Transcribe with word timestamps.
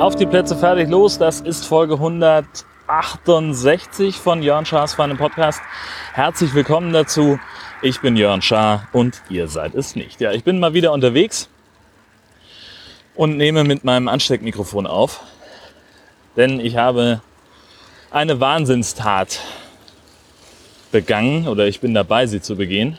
Auf 0.00 0.16
die 0.16 0.26
Plätze 0.26 0.56
fertig 0.56 0.88
los. 0.88 1.18
Das 1.18 1.40
ist 1.40 1.66
Folge 1.66 1.94
168 1.94 4.16
von 4.16 4.42
Jörn 4.42 4.66
Schaas 4.66 4.94
Feinem 4.94 5.18
Podcast. 5.18 5.60
Herzlich 6.14 6.54
willkommen 6.54 6.92
dazu. 6.92 7.38
Ich 7.82 8.00
bin 8.00 8.16
Jörn 8.16 8.42
Schaar 8.42 8.88
und 8.92 9.22
ihr 9.28 9.46
seid 9.46 9.74
es 9.74 9.94
nicht. 9.94 10.20
Ja, 10.20 10.32
ich 10.32 10.42
bin 10.42 10.58
mal 10.58 10.74
wieder 10.74 10.92
unterwegs 10.92 11.48
und 13.14 13.36
nehme 13.36 13.62
mit 13.62 13.84
meinem 13.84 14.08
Ansteckmikrofon 14.08 14.86
auf, 14.86 15.20
denn 16.36 16.58
ich 16.58 16.76
habe 16.76 17.20
eine 18.10 18.40
Wahnsinnstat 18.40 19.40
begangen 20.90 21.46
oder 21.48 21.66
ich 21.66 21.80
bin 21.80 21.94
dabei, 21.94 22.26
sie 22.26 22.40
zu 22.40 22.56
begehen. 22.56 22.98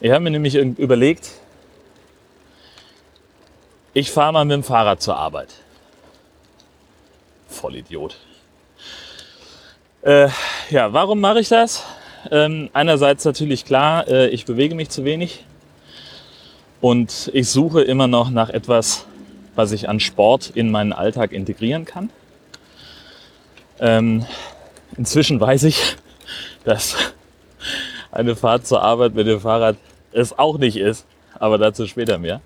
Ich 0.00 0.10
habe 0.10 0.22
mir 0.22 0.30
nämlich 0.30 0.54
überlegt, 0.54 1.30
ich 3.92 4.10
fahre 4.10 4.32
mal 4.32 4.44
mit 4.44 4.54
dem 4.54 4.64
Fahrrad 4.64 5.00
zur 5.00 5.16
Arbeit. 5.16 5.48
Vollidiot. 7.48 8.16
Äh, 10.02 10.28
ja, 10.70 10.92
warum 10.92 11.20
mache 11.20 11.40
ich 11.40 11.48
das? 11.48 11.84
Ähm, 12.30 12.70
einerseits 12.72 13.24
natürlich 13.24 13.64
klar, 13.64 14.08
äh, 14.08 14.28
ich 14.28 14.44
bewege 14.44 14.74
mich 14.74 14.90
zu 14.90 15.04
wenig 15.04 15.44
und 16.80 17.30
ich 17.32 17.48
suche 17.48 17.82
immer 17.82 18.06
noch 18.06 18.30
nach 18.30 18.50
etwas, 18.50 19.06
was 19.54 19.72
ich 19.72 19.88
an 19.88 20.00
Sport 20.00 20.50
in 20.54 20.70
meinen 20.70 20.92
Alltag 20.92 21.32
integrieren 21.32 21.84
kann. 21.84 22.10
Ähm, 23.78 24.26
inzwischen 24.96 25.40
weiß 25.40 25.62
ich, 25.64 25.96
dass 26.64 26.96
eine 28.10 28.36
Fahrt 28.36 28.66
zur 28.66 28.82
Arbeit 28.82 29.14
mit 29.14 29.26
dem 29.26 29.40
Fahrrad 29.40 29.76
es 30.12 30.38
auch 30.38 30.58
nicht 30.58 30.76
ist, 30.76 31.06
aber 31.38 31.58
dazu 31.58 31.86
später 31.86 32.18
mehr. 32.18 32.40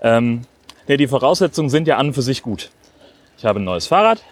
Ähm, 0.00 0.42
nee, 0.86 0.96
die 0.96 1.08
Voraussetzungen 1.08 1.70
sind 1.70 1.88
ja 1.88 1.96
an 1.96 2.08
und 2.08 2.14
für 2.14 2.22
sich 2.22 2.42
gut. 2.42 2.70
Ich 3.36 3.44
habe 3.44 3.60
ein 3.60 3.64
neues 3.64 3.86
Fahrrad, 3.86 4.22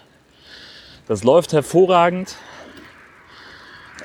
das 1.07 1.23
läuft 1.23 1.53
hervorragend. 1.53 2.35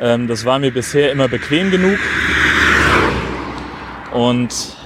Ähm, 0.00 0.26
das 0.26 0.44
war 0.44 0.58
mir 0.58 0.72
bisher 0.72 1.12
immer 1.12 1.28
bequem 1.28 1.70
genug. 1.70 1.98
Und 4.12 4.76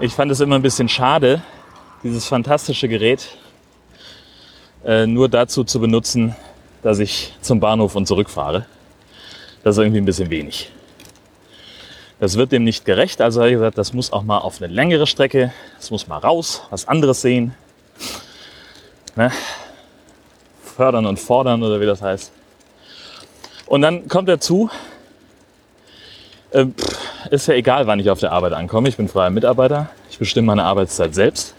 ich 0.00 0.12
fand 0.14 0.30
es 0.32 0.40
immer 0.40 0.56
ein 0.56 0.62
bisschen 0.62 0.88
schade, 0.88 1.42
dieses 2.02 2.26
fantastische 2.26 2.88
Gerät 2.88 3.36
äh, 4.84 5.06
nur 5.06 5.28
dazu 5.28 5.64
zu 5.64 5.80
benutzen, 5.80 6.34
dass 6.82 6.98
ich 6.98 7.34
zum 7.40 7.60
Bahnhof 7.60 7.94
und 7.94 8.06
zurückfahre. 8.06 8.66
Das 9.62 9.76
ist 9.76 9.82
irgendwie 9.82 10.00
ein 10.00 10.06
bisschen 10.06 10.30
wenig. 10.30 10.70
Das 12.18 12.36
wird 12.36 12.52
dem 12.52 12.64
nicht 12.64 12.84
gerecht. 12.84 13.20
Also 13.20 13.40
habe 13.40 13.50
ich 13.50 13.56
gesagt, 13.56 13.78
das 13.78 13.92
muss 13.92 14.12
auch 14.12 14.22
mal 14.22 14.38
auf 14.38 14.60
eine 14.60 14.72
längere 14.72 15.06
Strecke. 15.06 15.52
Das 15.78 15.90
muss 15.90 16.06
mal 16.06 16.18
raus, 16.18 16.62
was 16.70 16.86
anderes 16.86 17.22
sehen. 17.22 17.54
Ne? 19.16 19.30
Fördern 20.62 21.06
und 21.06 21.18
fordern 21.18 21.62
oder 21.62 21.80
wie 21.80 21.86
das 21.86 22.02
heißt. 22.02 22.32
Und 23.66 23.82
dann 23.82 24.08
kommt 24.08 24.28
dazu, 24.28 24.68
äh, 26.50 26.66
ist 27.30 27.46
ja 27.46 27.54
egal, 27.54 27.86
wann 27.86 28.00
ich 28.00 28.10
auf 28.10 28.20
der 28.20 28.32
Arbeit 28.32 28.52
ankomme. 28.52 28.88
Ich 28.88 28.96
bin 28.96 29.08
freier 29.08 29.30
Mitarbeiter. 29.30 29.90
Ich 30.10 30.18
bestimme 30.18 30.46
meine 30.46 30.64
Arbeitszeit 30.64 31.14
selbst. 31.14 31.54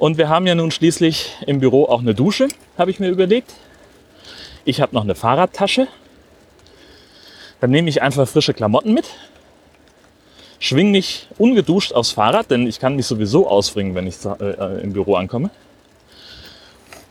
Und 0.00 0.16
wir 0.16 0.30
haben 0.30 0.46
ja 0.46 0.54
nun 0.54 0.70
schließlich 0.70 1.36
im 1.46 1.60
Büro 1.60 1.84
auch 1.84 2.00
eine 2.00 2.14
Dusche, 2.14 2.48
habe 2.78 2.90
ich 2.90 3.00
mir 3.00 3.10
überlegt. 3.10 3.52
Ich 4.64 4.80
habe 4.80 4.94
noch 4.94 5.02
eine 5.02 5.14
Fahrradtasche. 5.14 5.88
Dann 7.60 7.70
nehme 7.70 7.90
ich 7.90 8.00
einfach 8.00 8.26
frische 8.26 8.54
Klamotten 8.54 8.94
mit, 8.94 9.04
schwing 10.58 10.90
mich 10.90 11.28
ungeduscht 11.36 11.92
aufs 11.92 12.12
Fahrrad, 12.12 12.50
denn 12.50 12.66
ich 12.66 12.80
kann 12.80 12.96
mich 12.96 13.04
sowieso 13.04 13.46
ausbringen, 13.46 13.94
wenn 13.94 14.06
ich 14.06 14.16
äh, 14.24 14.80
im 14.80 14.94
Büro 14.94 15.16
ankomme. 15.16 15.50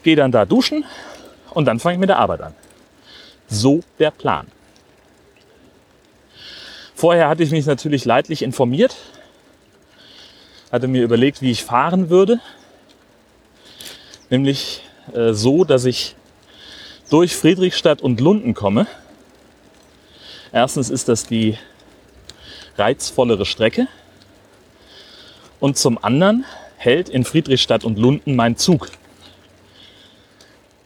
Gehe 0.01 0.15
dann 0.15 0.31
da 0.31 0.45
duschen 0.45 0.83
und 1.51 1.65
dann 1.65 1.79
fange 1.79 1.93
ich 1.93 1.99
mit 1.99 2.09
der 2.09 2.17
Arbeit 2.17 2.41
an. 2.41 2.55
So 3.47 3.81
der 3.99 4.09
Plan. 4.09 4.47
Vorher 6.95 7.29
hatte 7.29 7.43
ich 7.43 7.51
mich 7.51 7.67
natürlich 7.67 8.03
leidlich 8.03 8.41
informiert, 8.41 8.95
hatte 10.71 10.87
mir 10.87 11.03
überlegt, 11.03 11.43
wie 11.43 11.51
ich 11.51 11.63
fahren 11.63 12.09
würde. 12.09 12.39
Nämlich 14.29 14.81
äh, 15.13 15.33
so, 15.33 15.63
dass 15.63 15.85
ich 15.85 16.15
durch 17.09 17.35
Friedrichstadt 17.35 18.01
und 18.01 18.19
Lunden 18.19 18.53
komme 18.53 18.87
Erstens 20.51 20.89
ist 20.89 21.07
das 21.07 21.27
die 21.27 21.57
reizvollere 22.77 23.45
Strecke 23.45 23.87
und 25.59 25.77
zum 25.77 26.03
anderen 26.03 26.43
hält 26.77 27.09
in 27.09 27.23
Friedrichstadt 27.23 27.83
und 27.83 27.99
Lunden 27.99 28.35
mein 28.35 28.57
Zug. 28.57 28.89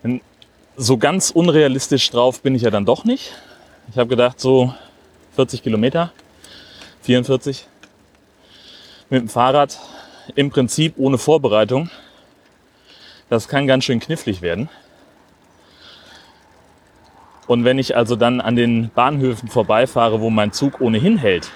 Denn 0.03 0.19
so 0.75 0.97
ganz 0.97 1.29
unrealistisch 1.29 2.09
drauf 2.09 2.41
bin 2.41 2.55
ich 2.55 2.63
ja 2.63 2.71
dann 2.71 2.85
doch 2.85 3.05
nicht. 3.05 3.35
Ich 3.89 3.97
habe 3.97 4.09
gedacht, 4.09 4.39
so 4.39 4.73
40 5.35 5.63
Kilometer, 5.63 6.11
44 7.03 7.65
mit 9.09 9.21
dem 9.21 9.29
Fahrrad 9.29 9.79
im 10.35 10.49
Prinzip 10.49 10.95
ohne 10.97 11.17
Vorbereitung. 11.17 11.89
Das 13.33 13.47
kann 13.47 13.65
ganz 13.65 13.83
schön 13.83 13.99
knifflig 13.99 14.43
werden. 14.43 14.69
Und 17.47 17.65
wenn 17.65 17.79
ich 17.79 17.97
also 17.97 18.15
dann 18.15 18.39
an 18.39 18.55
den 18.55 18.91
Bahnhöfen 18.91 19.49
vorbeifahre, 19.49 20.21
wo 20.21 20.29
mein 20.29 20.51
Zug 20.51 20.79
ohnehin 20.81 21.17
hält, 21.17 21.49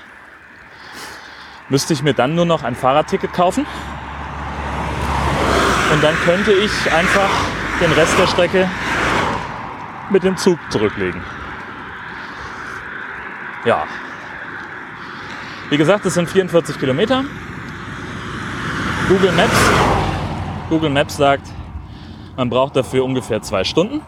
müsste 1.69 1.93
ich 1.93 2.01
mir 2.01 2.15
dann 2.15 2.33
nur 2.33 2.45
noch 2.45 2.63
ein 2.63 2.75
Fahrradticket 2.75 3.31
kaufen. 3.31 3.67
Und 5.93 6.03
dann 6.03 6.15
könnte 6.25 6.51
ich 6.51 6.71
einfach 6.91 7.29
den 7.79 7.91
Rest 7.91 8.17
der 8.17 8.25
Strecke 8.25 8.67
mit 10.09 10.23
dem 10.23 10.35
Zug 10.35 10.57
zurücklegen. 10.71 11.21
Ja. 13.65 13.85
Wie 15.69 15.77
gesagt, 15.77 16.07
es 16.07 16.15
sind 16.15 16.27
44 16.27 16.79
Kilometer. 16.79 17.23
Google 19.09 19.31
Maps, 19.33 19.59
Google 20.69 20.89
Maps 20.89 21.17
sagt, 21.17 21.47
man 22.37 22.49
braucht 22.49 22.77
dafür 22.77 23.03
ungefähr 23.03 23.41
zwei 23.41 23.65
Stunden 23.65 24.01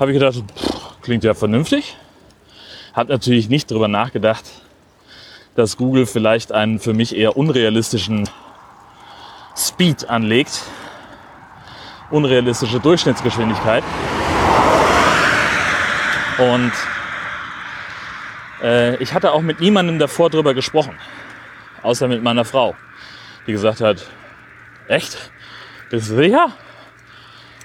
habe 0.00 0.12
ich 0.12 0.18
gedacht, 0.18 0.42
pff, 0.56 1.02
klingt 1.02 1.24
ja 1.24 1.34
vernünftig. 1.34 1.98
Habe 2.94 3.12
natürlich 3.12 3.50
nicht 3.50 3.70
darüber 3.70 3.86
nachgedacht, 3.86 4.44
dass 5.54 5.76
Google 5.76 6.06
vielleicht 6.06 6.52
einen 6.52 6.80
für 6.80 6.94
mich 6.94 7.14
eher 7.14 7.36
unrealistischen 7.36 8.28
Speed 9.54 10.08
anlegt. 10.08 10.62
Unrealistische 12.10 12.80
Durchschnittsgeschwindigkeit. 12.80 13.84
Und 16.38 16.72
äh, 18.62 18.96
ich 18.96 19.12
hatte 19.12 19.32
auch 19.32 19.42
mit 19.42 19.60
niemandem 19.60 19.98
davor 19.98 20.30
darüber 20.30 20.54
gesprochen. 20.54 20.96
Außer 21.82 22.08
mit 22.08 22.22
meiner 22.22 22.46
Frau, 22.46 22.74
die 23.46 23.52
gesagt 23.52 23.82
hat, 23.82 24.06
echt? 24.88 25.30
Bist 25.90 26.10
du 26.10 26.16
sicher? 26.16 26.52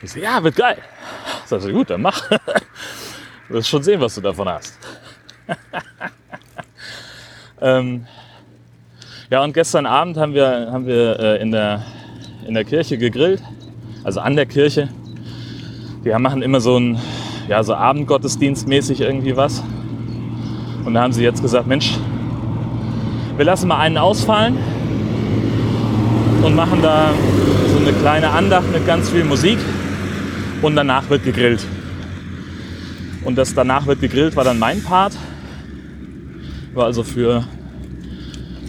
Ich 0.06 0.12
so, 0.12 0.20
ja, 0.20 0.44
wird 0.44 0.56
geil. 0.56 0.78
Sag 1.48 1.62
so, 1.62 1.70
gut, 1.70 1.90
dann 1.90 2.04
mach. 2.04 2.30
Du 2.30 2.38
wirst 3.56 3.70
schon 3.70 3.82
sehen, 3.82 4.00
was 4.00 4.14
du 4.14 4.22
davon 4.22 4.48
hast. 4.48 4.78
ähm, 7.60 8.06
ja, 9.32 9.44
und 9.44 9.54
gestern 9.54 9.88
Abend 9.88 10.18
haben 10.18 10.36
wir, 10.36 10.70
haben 10.72 10.86
wir 10.86 11.20
äh, 11.20 11.42
in, 11.42 11.52
der, 11.52 11.84
in 12.48 12.54
der 12.54 12.66
Kirche 12.66 13.00
gegrillt, 13.00 13.42
also 14.04 14.20
an 14.20 14.36
der 14.36 14.46
Kirche. 14.46 14.90
Die 16.04 16.12
machen 16.20 16.44
immer 16.44 16.62
so 16.62 16.78
ein 16.78 17.02
ja, 17.48 17.64
so 17.64 17.74
Abendgottesdienstmäßig 17.74 19.02
irgendwie 19.02 19.36
was. 19.36 19.64
Und 20.86 20.94
da 20.94 21.02
haben 21.02 21.14
sie 21.14 21.24
jetzt 21.24 21.42
gesagt, 21.42 21.66
Mensch, 21.66 21.98
wir 23.38 23.46
lassen 23.46 23.70
mal 23.70 23.80
einen 23.80 23.98
ausfallen 23.98 24.56
und 26.44 26.54
machen 26.54 26.84
da 26.84 27.10
so 27.72 27.80
eine 27.80 27.92
kleine 27.92 28.30
Andacht 28.30 28.72
mit 28.72 28.86
ganz 28.86 29.10
viel 29.10 29.24
Musik 29.24 29.58
und 30.66 30.76
danach 30.76 31.08
wird 31.12 31.24
gegrillt. 31.24 31.64
Und 33.24 33.36
das 33.36 33.54
danach 33.54 33.86
wird 33.86 34.02
gegrillt 34.02 34.36
war 34.36 34.44
dann 34.44 34.58
mein 34.58 34.82
Part. 34.82 35.14
War 36.74 36.86
also 36.86 37.04
für 37.04 37.46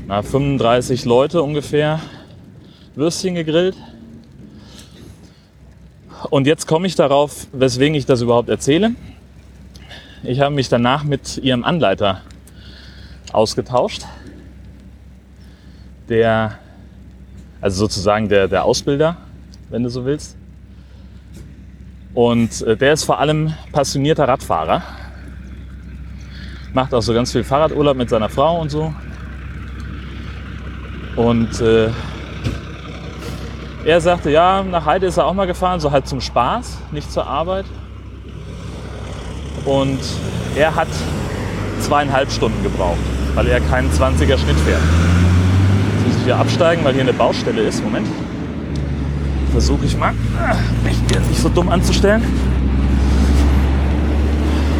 na, 0.07 0.21
35 0.21 1.07
Leute 1.07 1.43
ungefähr 1.43 2.01
Würstchen 2.97 3.35
gegrillt. 3.35 3.77
Und 6.29 6.47
jetzt 6.47 6.67
komme 6.67 6.87
ich 6.87 6.97
darauf, 6.97 7.47
weswegen 7.53 7.95
ich 7.95 8.05
das 8.05 8.21
überhaupt 8.21 8.51
erzähle. 8.51 8.91
Ich 10.23 10.41
habe 10.41 10.55
mich 10.55 10.69
danach 10.69 11.03
mit 11.03 11.39
ihrem 11.39 11.65
Anleiter 11.65 12.21
ausgetauscht, 13.33 14.03
der, 16.11 16.59
also 17.63 17.79
sozusagen 17.79 18.29
der, 18.29 18.49
der 18.49 18.65
Ausbilder, 18.65 19.17
wenn 19.71 19.83
du 19.83 19.89
so 19.89 20.05
willst, 20.05 20.37
Und 22.17 22.63
äh, 22.63 22.79
der 22.79 22.95
ist 22.95 23.05
vor 23.05 23.21
allem 23.21 23.53
passionierter 23.73 24.27
Radfahrer. 24.27 24.83
Macht 26.73 26.95
auch 26.95 27.03
so 27.03 27.13
ganz 27.13 27.31
viel 27.31 27.45
Fahrradurlaub 27.45 27.95
mit 27.95 28.09
seiner 28.09 28.31
Frau 28.31 28.59
und 28.59 28.71
so. 28.71 28.95
Und 31.15 31.61
äh, 31.61 31.91
er 33.85 34.01
sagte, 34.01 34.31
ja, 34.31 34.63
nach 34.63 34.87
Heide 34.87 35.05
ist 35.05 35.19
er 35.19 35.27
auch 35.27 35.35
mal 35.35 35.47
gefahren, 35.47 35.79
so 35.79 35.91
halt 35.91 36.09
zum 36.09 36.23
Spaß, 36.23 36.79
nicht 36.91 37.13
zur 37.13 37.27
Arbeit. 37.27 37.67
Und 39.67 40.01
er 40.57 40.75
hat 40.75 40.89
zweieinhalb 41.81 42.33
Stunden 42.33 42.63
gebraucht, 42.63 42.97
weil 43.35 43.47
er 43.47 43.61
keinen 43.61 43.91
20er 43.91 44.39
Schnitt 44.39 44.59
fährt. 44.61 44.81
Jetzt 45.97 46.07
muss 46.07 46.17
ich 46.17 46.25
hier 46.25 46.39
absteigen, 46.39 46.83
weil 46.83 46.95
hier 46.95 47.03
eine 47.03 47.13
Baustelle 47.13 47.61
ist. 47.61 47.85
Moment. 47.85 48.07
Versuche 49.57 49.87
ich 49.87 49.97
mal, 49.97 50.13
mich 50.85 50.97
hier 51.11 51.19
nicht 51.19 51.41
so 51.41 51.49
dumm 51.49 51.71
anzustellen. 51.71 52.23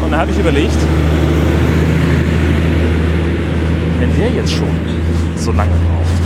Und 0.03 0.11
da 0.11 0.19
habe 0.19 0.29
ich 0.29 0.37
überlegt, 0.37 0.77
wenn 3.99 4.15
der 4.15 4.29
jetzt 4.33 4.51
schon 4.51 4.69
so 5.35 5.51
lange 5.51 5.71
braucht, 5.71 6.21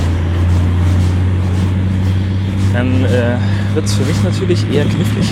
dann 2.73 3.05
äh, 3.05 3.37
wird 3.73 3.85
es 3.85 3.93
für 3.93 4.03
mich 4.03 4.21
natürlich 4.21 4.69
eher 4.69 4.83
knifflig. 4.83 5.29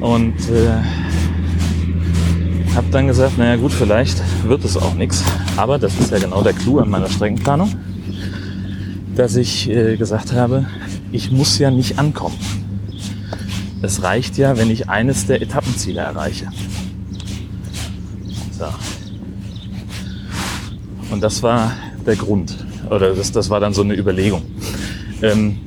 Und 0.00 0.34
äh, 0.50 0.82
habe 2.74 2.86
dann 2.90 3.06
gesagt, 3.06 3.38
naja 3.38 3.54
gut, 3.54 3.72
vielleicht 3.72 4.20
wird 4.44 4.64
es 4.64 4.76
auch 4.76 4.94
nichts. 4.94 5.22
Aber 5.56 5.78
das 5.78 5.98
ist 5.98 6.10
ja 6.10 6.18
genau 6.18 6.42
der 6.42 6.52
Clou 6.52 6.80
an 6.80 6.90
meiner 6.90 7.08
Streckenplanung, 7.08 7.72
dass 9.14 9.36
ich 9.36 9.70
äh, 9.70 9.96
gesagt 9.96 10.32
habe, 10.32 10.66
ich 11.12 11.30
muss 11.30 11.58
ja 11.58 11.70
nicht 11.70 11.98
ankommen. 11.98 12.36
Es 13.82 14.02
reicht 14.02 14.36
ja, 14.36 14.56
wenn 14.56 14.70
ich 14.70 14.88
eines 14.88 15.26
der 15.26 15.42
Etappenziele 15.42 16.00
erreiche. 16.00 16.48
So. 18.50 18.66
Und 21.10 21.22
das 21.22 21.42
war 21.42 21.72
der 22.04 22.16
Grund. 22.16 22.56
Oder 22.90 23.14
das, 23.14 23.30
das 23.30 23.48
war 23.50 23.60
dann 23.60 23.74
so 23.74 23.82
eine 23.82 23.94
Überlegung. 23.94 24.42
Ähm, 25.22 25.58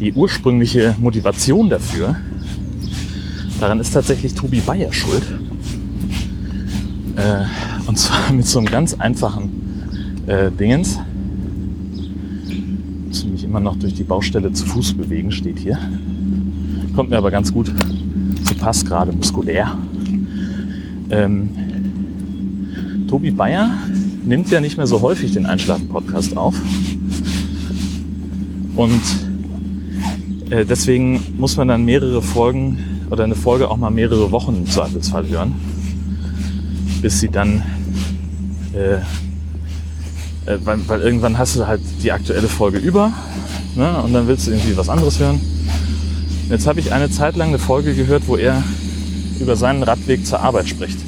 die 0.00 0.12
ursprüngliche 0.12 0.96
Motivation 0.98 1.68
dafür, 1.68 2.16
daran 3.60 3.78
ist 3.78 3.92
tatsächlich 3.92 4.34
Tobi 4.34 4.60
Bayer 4.60 4.92
schuld. 4.92 5.22
Äh, 7.16 7.44
zwar 8.00 8.32
mit 8.32 8.46
so 8.46 8.58
einem 8.58 8.68
ganz 8.68 8.94
einfachen 8.94 9.50
äh, 10.26 10.50
Dingens. 10.50 10.98
Muss 13.06 13.24
mich 13.24 13.44
immer 13.44 13.60
noch 13.60 13.76
durch 13.76 13.94
die 13.94 14.04
Baustelle 14.04 14.52
zu 14.52 14.66
Fuß 14.66 14.94
bewegen, 14.94 15.32
steht 15.32 15.58
hier. 15.58 15.78
Kommt 16.94 17.10
mir 17.10 17.18
aber 17.18 17.30
ganz 17.30 17.52
gut 17.52 17.72
zu 18.44 18.54
Pass, 18.54 18.84
gerade 18.84 19.12
muskulär. 19.12 19.76
Ähm, 21.10 21.50
Tobi 23.08 23.30
Bayer 23.30 23.70
nimmt 24.24 24.50
ja 24.50 24.60
nicht 24.60 24.76
mehr 24.76 24.86
so 24.86 25.00
häufig 25.00 25.32
den 25.32 25.46
Einschlafen-Podcast 25.46 26.36
auf. 26.36 26.54
Und 28.76 29.02
äh, 30.50 30.64
deswegen 30.64 31.20
muss 31.36 31.56
man 31.56 31.68
dann 31.68 31.84
mehrere 31.84 32.22
Folgen 32.22 32.78
oder 33.10 33.24
eine 33.24 33.34
Folge 33.34 33.68
auch 33.68 33.76
mal 33.76 33.90
mehrere 33.90 34.30
Wochen 34.30 34.54
im 34.54 34.66
Zweifelsfall 34.66 35.28
hören, 35.28 35.54
bis 37.02 37.20
sie 37.20 37.28
dann, 37.28 37.62
äh, 38.74 38.94
äh, 40.46 40.58
weil, 40.64 40.88
weil, 40.88 41.00
irgendwann 41.02 41.38
hast 41.38 41.56
du 41.56 41.66
halt 41.66 41.80
die 42.02 42.12
aktuelle 42.12 42.48
Folge 42.48 42.78
über 42.78 43.12
ne, 43.76 44.02
und 44.02 44.12
dann 44.12 44.26
willst 44.26 44.46
du 44.46 44.52
irgendwie 44.52 44.76
was 44.76 44.88
anderes 44.88 45.18
hören. 45.18 45.40
Jetzt 46.48 46.66
habe 46.66 46.80
ich 46.80 46.92
eine 46.92 47.10
Zeit 47.10 47.36
lang 47.36 47.48
eine 47.48 47.58
Folge 47.58 47.94
gehört, 47.94 48.24
wo 48.26 48.36
er 48.36 48.62
über 49.38 49.56
seinen 49.56 49.82
Radweg 49.82 50.26
zur 50.26 50.40
Arbeit 50.40 50.68
spricht. 50.68 50.98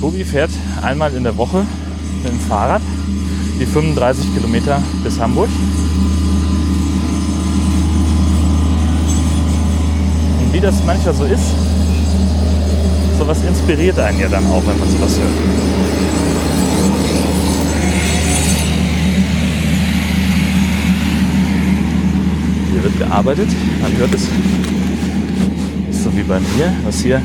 Tobi 0.00 0.24
fährt 0.24 0.50
einmal 0.82 1.14
in 1.14 1.24
der 1.24 1.36
Woche 1.36 1.64
mit 2.22 2.32
dem 2.32 2.40
Fahrrad 2.40 2.82
die 3.58 3.66
35 3.66 4.34
Kilometer 4.34 4.82
bis 5.02 5.18
Hamburg. 5.18 5.48
Und 10.42 10.52
wie 10.52 10.60
das 10.60 10.74
manchmal 10.84 11.14
so 11.14 11.24
ist, 11.24 11.52
sowas 13.26 13.42
inspiriert 13.42 13.98
einen 13.98 14.20
ja 14.20 14.28
dann 14.28 14.46
auch, 14.46 14.64
wenn 14.64 14.78
man 14.78 14.88
sowas 14.88 15.18
hört. 15.18 15.32
Hier 22.70 22.84
wird 22.84 22.98
gearbeitet, 22.98 23.48
man 23.82 23.96
hört 23.96 24.14
es. 24.14 24.28
Ist 25.90 26.04
so 26.04 26.16
wie 26.16 26.22
bei 26.22 26.38
mir, 26.38 26.72
was 26.84 27.00
hier 27.00 27.20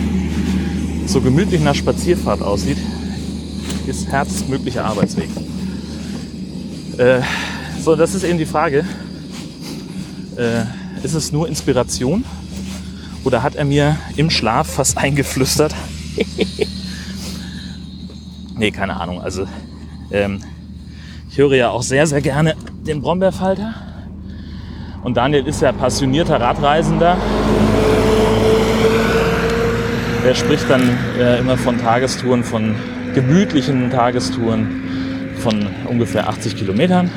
so 1.06 1.22
gemütlich 1.22 1.62
nach 1.62 1.76
Spazierfahrt 1.76 2.42
aussieht, 2.42 2.80
ist 3.86 4.08
herzmöglicher 4.08 4.84
Arbeitsweg. 4.84 5.30
Äh, 6.98 7.22
so, 7.80 7.96
das 7.96 8.16
ist 8.16 8.24
eben 8.24 8.40
die 8.40 8.48
Frage. 8.48 8.86
Äh, 10.36 10.64
ist 11.04 11.14
es 11.14 11.32
nur 11.32 11.48
Inspiration 11.48 12.26
oder 13.24 13.44
hat 13.44 13.54
er 13.54 13.66
mir 13.66 13.98
im 14.16 14.32
Schlaf 14.32 14.68
fast 14.68 14.98
eingeflüstert? 14.98 15.76
nee, 18.58 18.72
keine 18.72 19.00
Ahnung. 19.00 19.22
Also 19.22 19.48
ähm, 20.12 20.42
ich 21.30 21.38
höre 21.38 21.56
ja 21.56 21.70
auch 21.70 21.84
sehr, 21.84 22.08
sehr 22.08 22.22
gerne 22.22 22.56
den 22.86 23.02
Brombeerfalter. 23.02 23.74
Und 25.04 25.18
Daniel 25.18 25.48
ist 25.48 25.62
ja 25.62 25.72
passionierter 25.72 26.40
Radreisender. 26.40 27.18
Er 30.24 30.36
spricht 30.36 30.70
dann 30.70 30.82
äh, 31.18 31.40
immer 31.40 31.58
von 31.58 31.80
Tagestouren, 31.80 32.44
von 32.44 32.76
gemütlichen 33.16 33.90
Tagestouren 33.90 34.82
von 35.38 35.66
ungefähr 35.88 36.30
80 36.30 36.56
Kilometern 36.56 37.10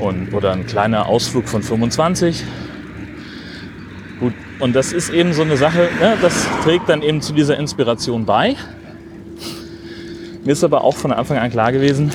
und, 0.00 0.34
oder 0.34 0.52
ein 0.52 0.66
kleiner 0.66 1.06
Ausflug 1.06 1.48
von 1.48 1.62
25. 1.62 2.44
Und 4.62 4.74
das 4.74 4.92
ist 4.92 5.10
eben 5.10 5.34
so 5.34 5.42
eine 5.42 5.58
Sache, 5.58 5.90
ne, 6.00 6.16
das 6.22 6.46
trägt 6.62 6.88
dann 6.88 7.02
eben 7.02 7.20
zu 7.20 7.32
dieser 7.32 7.58
Inspiration 7.58 8.24
bei. 8.24 8.56
Mir 10.44 10.52
ist 10.52 10.64
aber 10.64 10.84
auch 10.84 10.94
von 10.94 11.12
Anfang 11.12 11.36
an 11.36 11.50
klar 11.50 11.72
gewesen, 11.72 12.10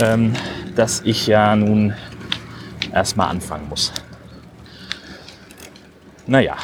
ähm, 0.00 0.34
dass 0.74 1.00
ich 1.04 1.26
ja 1.26 1.56
nun 1.56 1.94
erstmal 2.92 3.28
anfangen 3.28 3.68
muss. 3.68 3.92
Naja, 6.26 6.56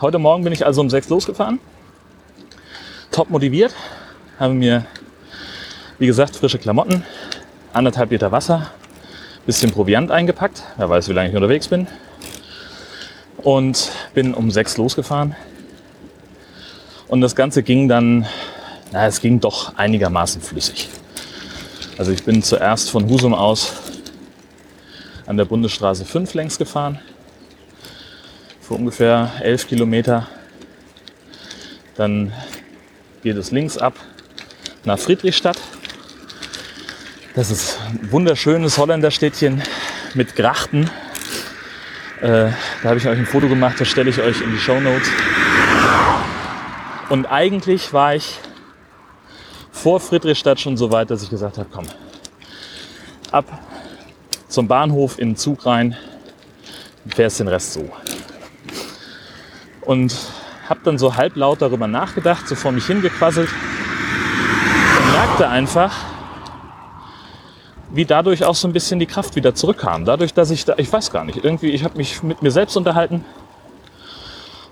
Heute 0.00 0.18
Morgen 0.18 0.44
bin 0.44 0.54
ich 0.54 0.64
also 0.64 0.80
um 0.80 0.88
sechs 0.88 1.10
losgefahren. 1.10 1.60
Top 3.10 3.28
motiviert. 3.28 3.74
Habe 4.38 4.54
mir, 4.54 4.86
wie 5.98 6.06
gesagt, 6.06 6.36
frische 6.36 6.56
Klamotten, 6.58 7.04
anderthalb 7.74 8.10
Liter 8.10 8.32
Wasser, 8.32 8.70
bisschen 9.44 9.70
Proviant 9.72 10.10
eingepackt. 10.10 10.62
Wer 10.78 10.88
weiß, 10.88 11.10
wie 11.10 11.12
lange 11.12 11.28
ich 11.28 11.36
unterwegs 11.36 11.68
bin. 11.68 11.86
Und 13.42 13.90
bin 14.14 14.34
um 14.34 14.50
sechs 14.50 14.76
losgefahren. 14.76 15.34
Und 17.08 17.20
das 17.20 17.34
Ganze 17.34 17.62
ging 17.62 17.88
dann, 17.88 18.26
na, 18.92 19.06
es 19.06 19.20
ging 19.20 19.40
doch 19.40 19.76
einigermaßen 19.76 20.40
flüssig. 20.42 20.88
Also 21.98 22.12
ich 22.12 22.24
bin 22.24 22.42
zuerst 22.42 22.90
von 22.90 23.08
Husum 23.08 23.34
aus 23.34 23.72
an 25.26 25.36
der 25.36 25.44
Bundesstraße 25.44 26.04
5 26.04 26.34
längs 26.34 26.58
gefahren 26.58 26.98
für 28.60 28.74
ungefähr 28.74 29.32
11 29.40 29.68
Kilometer. 29.68 30.28
Dann 31.96 32.32
geht 33.22 33.36
es 33.36 33.50
links 33.50 33.76
ab 33.76 33.94
nach 34.84 34.98
Friedrichstadt. 34.98 35.58
Das 37.34 37.50
ist 37.50 37.78
ein 37.88 38.12
wunderschönes 38.12 38.78
Holländerstädtchen 38.78 39.62
mit 40.14 40.36
Grachten. 40.36 40.90
Äh, 42.20 42.50
da 42.82 42.88
habe 42.90 42.98
ich 42.98 43.08
euch 43.08 43.18
ein 43.18 43.26
Foto 43.26 43.48
gemacht, 43.48 43.80
das 43.80 43.88
stelle 43.88 44.10
ich 44.10 44.20
euch 44.20 44.42
in 44.42 44.50
die 44.52 44.58
Show 44.58 44.78
Notes. 44.80 45.10
Und 47.08 47.26
eigentlich 47.26 47.92
war 47.92 48.14
ich 48.14 48.38
vor 49.72 50.00
Friedrichstadt 50.00 50.60
schon 50.60 50.76
so 50.76 50.92
weit, 50.92 51.10
dass 51.10 51.22
ich 51.22 51.30
gesagt 51.30 51.56
habe, 51.56 51.68
komm, 51.72 51.86
ab 53.32 53.46
zum 54.48 54.68
Bahnhof 54.68 55.18
in 55.18 55.30
den 55.30 55.36
Zug 55.36 55.64
rein, 55.64 55.96
fährst 57.08 57.40
den 57.40 57.48
Rest 57.48 57.72
so 57.72 57.90
und 59.80 60.14
habe 60.68 60.80
dann 60.84 60.98
so 60.98 61.16
halblaut 61.16 61.62
darüber 61.62 61.88
nachgedacht, 61.88 62.46
so 62.46 62.54
vor 62.54 62.70
mich 62.70 62.86
hingequasselt 62.86 63.48
und 63.48 65.12
merkte 65.12 65.48
einfach, 65.48 65.92
wie 67.92 68.04
dadurch 68.04 68.44
auch 68.44 68.54
so 68.54 68.68
ein 68.68 68.72
bisschen 68.72 68.98
die 69.00 69.06
Kraft 69.06 69.36
wieder 69.36 69.54
zurückkam. 69.54 70.04
Dadurch, 70.04 70.32
dass 70.32 70.50
ich 70.50 70.64
da, 70.64 70.74
ich 70.76 70.92
weiß 70.92 71.10
gar 71.10 71.24
nicht, 71.24 71.44
irgendwie, 71.44 71.70
ich 71.70 71.84
habe 71.84 71.96
mich 71.96 72.22
mit 72.22 72.42
mir 72.42 72.50
selbst 72.50 72.76
unterhalten 72.76 73.24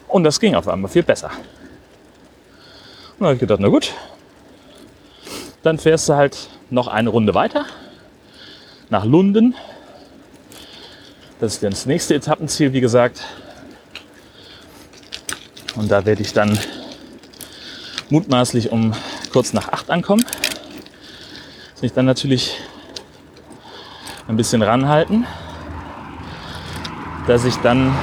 und 0.07 0.25
das 0.25 0.41
ging 0.41 0.55
auf 0.55 0.69
einmal 0.69 0.91
viel 0.91 1.03
besser. 1.03 1.31
Und 3.19 3.21
dann 3.21 3.27
habe 3.27 3.35
ich 3.35 3.41
gedacht, 3.41 3.61
na 3.61 3.69
gut, 3.69 3.93
dann 5.63 5.79
fährst 5.79 6.09
du 6.09 6.15
halt 6.15 6.49
noch 6.71 6.87
eine 6.87 7.11
Runde 7.11 7.35
weiter 7.35 7.67
nach 8.91 9.05
Lunden. 9.05 9.55
Das 11.41 11.55
ist 11.55 11.63
dann 11.63 11.71
das 11.71 11.87
nächste 11.87 12.15
Etappenziel, 12.15 12.73
wie 12.73 12.81
gesagt. 12.81 13.25
Und 15.75 15.91
da 15.91 16.05
werde 16.05 16.23
ich 16.23 16.33
dann 16.33 16.59
mutmaßlich 18.11 18.73
um 18.73 18.95
kurz 19.33 19.53
nach 19.53 19.69
acht 19.69 19.91
ankommen. 19.91 20.25
Muss 21.73 21.83
mich 21.83 21.93
dann 21.93 22.07
natürlich 22.07 22.59
ein 24.29 24.37
bisschen 24.37 24.61
ranhalten, 24.61 25.27
dass 27.27 27.47
ich 27.47 27.57
dann, 27.57 27.95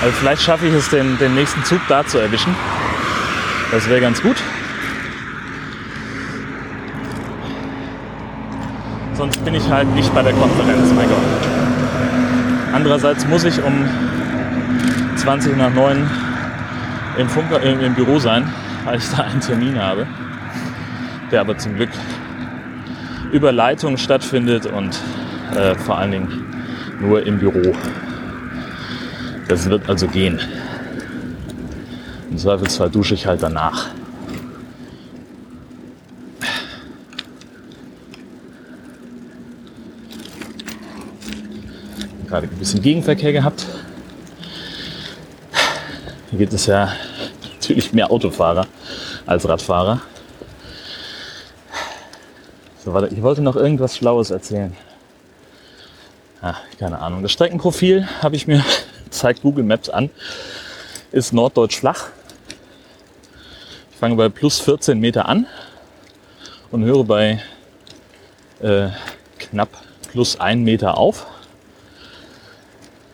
also 0.00 0.12
vielleicht 0.20 0.42
schaffe 0.42 0.66
ich 0.66 0.74
es, 0.74 0.88
den, 0.88 1.18
den 1.18 1.34
nächsten 1.34 1.64
Zug 1.64 1.80
da 1.88 2.06
zu 2.06 2.18
erwischen. 2.18 2.54
Das 3.72 3.88
wäre 3.88 4.00
ganz 4.00 4.22
gut. 4.22 4.36
Sonst 9.14 9.44
bin 9.44 9.54
ich 9.54 9.68
halt 9.68 9.88
nicht 9.94 10.14
bei 10.14 10.22
der 10.22 10.32
Konferenz, 10.32 10.92
mein 10.94 11.08
Gott. 11.08 11.18
Andererseits 12.72 13.26
muss 13.26 13.42
ich 13.42 13.60
um 13.62 13.88
20 15.16 15.56
nach 15.56 15.74
9 15.74 16.08
im, 17.18 17.28
Funker, 17.28 17.60
im, 17.62 17.80
im 17.80 17.94
Büro 17.94 18.20
sein, 18.20 18.50
weil 18.84 18.98
ich 18.98 19.10
da 19.10 19.24
einen 19.24 19.40
Termin 19.40 19.78
habe, 19.78 20.06
der 21.32 21.40
aber 21.40 21.58
zum 21.58 21.74
Glück 21.74 21.90
über 23.32 23.52
Leitung 23.52 23.96
stattfindet 23.96 24.66
und 24.66 24.98
äh, 25.54 25.74
vor 25.74 25.98
allen 25.98 26.12
Dingen 26.12 26.44
nur 27.00 27.26
im 27.26 27.38
Büro. 27.38 27.74
Das 29.48 29.68
wird 29.68 29.88
also 29.88 30.06
gehen. 30.06 30.40
Im 32.30 32.38
Zweifelsfall 32.38 32.90
dusche 32.90 33.14
ich 33.14 33.26
halt 33.26 33.42
danach. 33.42 33.88
Gerade 42.28 42.46
ein 42.46 42.58
bisschen 42.58 42.80
Gegenverkehr 42.80 43.32
gehabt. 43.32 43.66
Hier 46.30 46.38
gibt 46.38 46.52
es 46.52 46.66
ja 46.66 46.92
natürlich 47.54 47.92
mehr 47.92 48.12
Autofahrer 48.12 48.68
als 49.26 49.48
Radfahrer. 49.48 50.00
So, 52.82 52.94
warte, 52.94 53.14
ich 53.14 53.20
wollte 53.20 53.42
noch 53.42 53.56
irgendwas 53.56 53.94
Schlaues 53.94 54.30
erzählen. 54.30 54.74
Ah, 56.40 56.54
keine 56.78 56.98
Ahnung. 57.00 57.22
Das 57.22 57.30
Streckenprofil 57.32 58.08
habe 58.22 58.36
ich 58.36 58.46
mir, 58.46 58.64
zeigt 59.10 59.42
Google 59.42 59.64
Maps 59.64 59.90
an, 59.90 60.08
ist 61.12 61.34
norddeutsch 61.34 61.78
flach. 61.78 62.08
Ich 63.90 63.98
fange 63.98 64.16
bei 64.16 64.30
plus 64.30 64.60
14 64.60 64.98
Meter 64.98 65.28
an 65.28 65.46
und 66.70 66.84
höre 66.84 67.04
bei 67.04 67.42
äh, 68.60 68.88
knapp 69.38 69.68
plus 70.10 70.40
1 70.40 70.64
Meter 70.64 70.96
auf. 70.96 71.26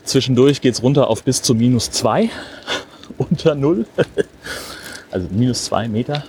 Zwischendurch 0.05 0.61
geht 0.61 0.75
es 0.75 0.83
runter 0.85 1.09
auf 1.09 1.25
bis 1.25 1.43
zu 1.43 1.57
minus 1.57 1.91
2 1.91 2.31
unter 3.19 3.57
Null. 3.57 3.87
also 5.11 5.27
minus 5.33 5.65
zwei 5.65 5.89
Meter 5.89 6.23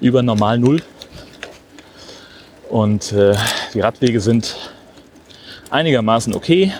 über 0.00 0.22
normal 0.22 0.58
Null. 0.58 0.82
Und 2.76 3.10
äh, 3.12 3.34
die 3.72 3.80
Radwege 3.80 4.20
sind 4.20 4.54
einigermaßen 5.70 6.34
okay. 6.34 6.74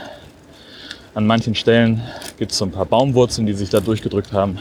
An 1.14 1.26
manchen 1.26 1.54
Stellen 1.54 2.02
gibt 2.36 2.52
es 2.52 2.58
so 2.58 2.66
ein 2.66 2.70
paar 2.70 2.84
Baumwurzeln, 2.84 3.46
die 3.46 3.54
sich 3.54 3.70
da 3.70 3.80
durchgedrückt 3.80 4.30
haben. 4.30 4.58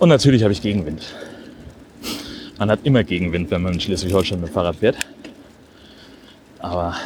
Und 0.00 0.08
natürlich 0.08 0.42
habe 0.42 0.52
ich 0.52 0.62
Gegenwind. 0.62 1.14
Man 2.58 2.72
hat 2.72 2.80
immer 2.82 3.04
Gegenwind, 3.04 3.52
wenn 3.52 3.62
man 3.62 3.74
in 3.74 3.80
Schleswig-Holstein 3.80 4.40
mit 4.40 4.48
dem 4.48 4.52
Fahrrad 4.52 4.74
fährt. 4.74 4.96
Aber 6.58 6.96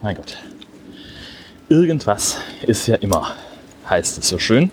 mein 0.00 0.14
Gott, 0.14 0.36
irgendwas 1.68 2.36
ist 2.62 2.86
ja 2.86 2.94
immer, 2.94 3.34
heißt 3.88 4.18
es 4.18 4.28
so 4.28 4.38
schön. 4.38 4.70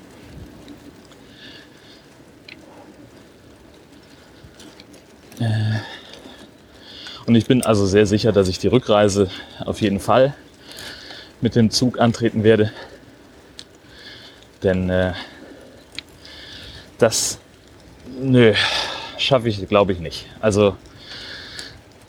Und 7.28 7.36
ich 7.36 7.46
bin 7.46 7.62
also 7.62 7.86
sehr 7.86 8.06
sicher, 8.06 8.32
dass 8.32 8.48
ich 8.48 8.58
die 8.58 8.68
Rückreise 8.68 9.30
auf 9.66 9.82
jeden 9.82 10.00
Fall 10.00 10.34
mit 11.42 11.56
dem 11.56 11.70
Zug 11.70 12.00
antreten 12.00 12.44
werde. 12.44 12.72
Denn 14.64 14.90
äh, 14.90 15.12
das, 16.98 17.40
schaffe 19.18 19.50
ich, 19.50 19.68
glaube 19.68 19.92
ich, 19.92 20.00
nicht. 20.00 20.26
Also, 20.40 20.78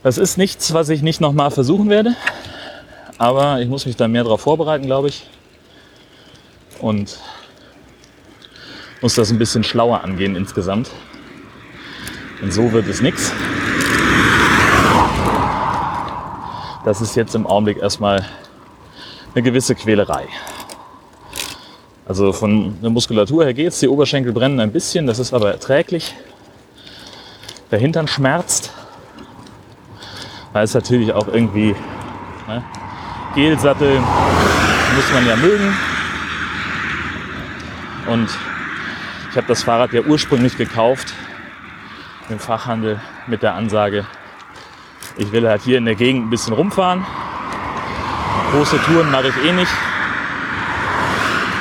das 0.04 0.18
ist 0.18 0.38
nichts, 0.38 0.72
was 0.72 0.88
ich 0.88 1.02
nicht 1.02 1.20
nochmal 1.20 1.50
versuchen 1.50 1.90
werde. 1.90 2.14
Aber 3.18 3.60
ich 3.60 3.68
muss 3.68 3.86
mich 3.86 3.96
da 3.96 4.06
mehr 4.06 4.22
darauf 4.22 4.42
vorbereiten, 4.42 4.86
glaube 4.86 5.08
ich. 5.08 5.26
Und 6.78 7.18
muss 9.02 9.16
das 9.16 9.32
ein 9.32 9.38
bisschen 9.38 9.64
schlauer 9.64 10.04
angehen 10.04 10.36
insgesamt. 10.36 10.90
Und 12.40 12.52
so 12.52 12.72
wird 12.72 12.86
es 12.86 13.02
nichts. 13.02 13.32
Das 16.88 17.02
ist 17.02 17.16
jetzt 17.16 17.34
im 17.34 17.46
Augenblick 17.46 17.76
erstmal 17.76 18.24
eine 19.34 19.42
gewisse 19.42 19.74
Quälerei. 19.74 20.26
Also 22.06 22.32
von 22.32 22.80
der 22.80 22.88
Muskulatur 22.88 23.44
her 23.44 23.52
geht 23.52 23.68
es, 23.68 23.80
die 23.80 23.88
Oberschenkel 23.88 24.32
brennen 24.32 24.58
ein 24.58 24.72
bisschen, 24.72 25.06
das 25.06 25.18
ist 25.18 25.34
aber 25.34 25.52
erträglich. 25.52 26.14
Der 27.70 27.78
Hintern 27.78 28.08
schmerzt, 28.08 28.72
weil 30.54 30.64
es 30.64 30.72
natürlich 30.72 31.12
auch 31.12 31.28
irgendwie 31.28 31.76
ne, 32.46 32.64
Gelsattel 33.34 34.00
muss 34.96 35.12
man 35.12 35.26
ja 35.26 35.36
mögen. 35.36 35.76
Und 38.06 38.30
ich 39.30 39.36
habe 39.36 39.46
das 39.46 39.62
Fahrrad 39.62 39.92
ja 39.92 40.00
ursprünglich 40.00 40.56
gekauft, 40.56 41.12
im 42.30 42.38
Fachhandel 42.38 42.98
mit 43.26 43.42
der 43.42 43.56
Ansage, 43.56 44.06
ich 45.18 45.32
will 45.32 45.48
halt 45.48 45.62
hier 45.62 45.78
in 45.78 45.84
der 45.84 45.96
Gegend 45.96 46.26
ein 46.26 46.30
bisschen 46.30 46.54
rumfahren. 46.54 47.04
Große 48.52 48.78
Touren 48.86 49.10
mache 49.10 49.28
ich 49.28 49.36
eh 49.44 49.52
nicht. 49.52 49.72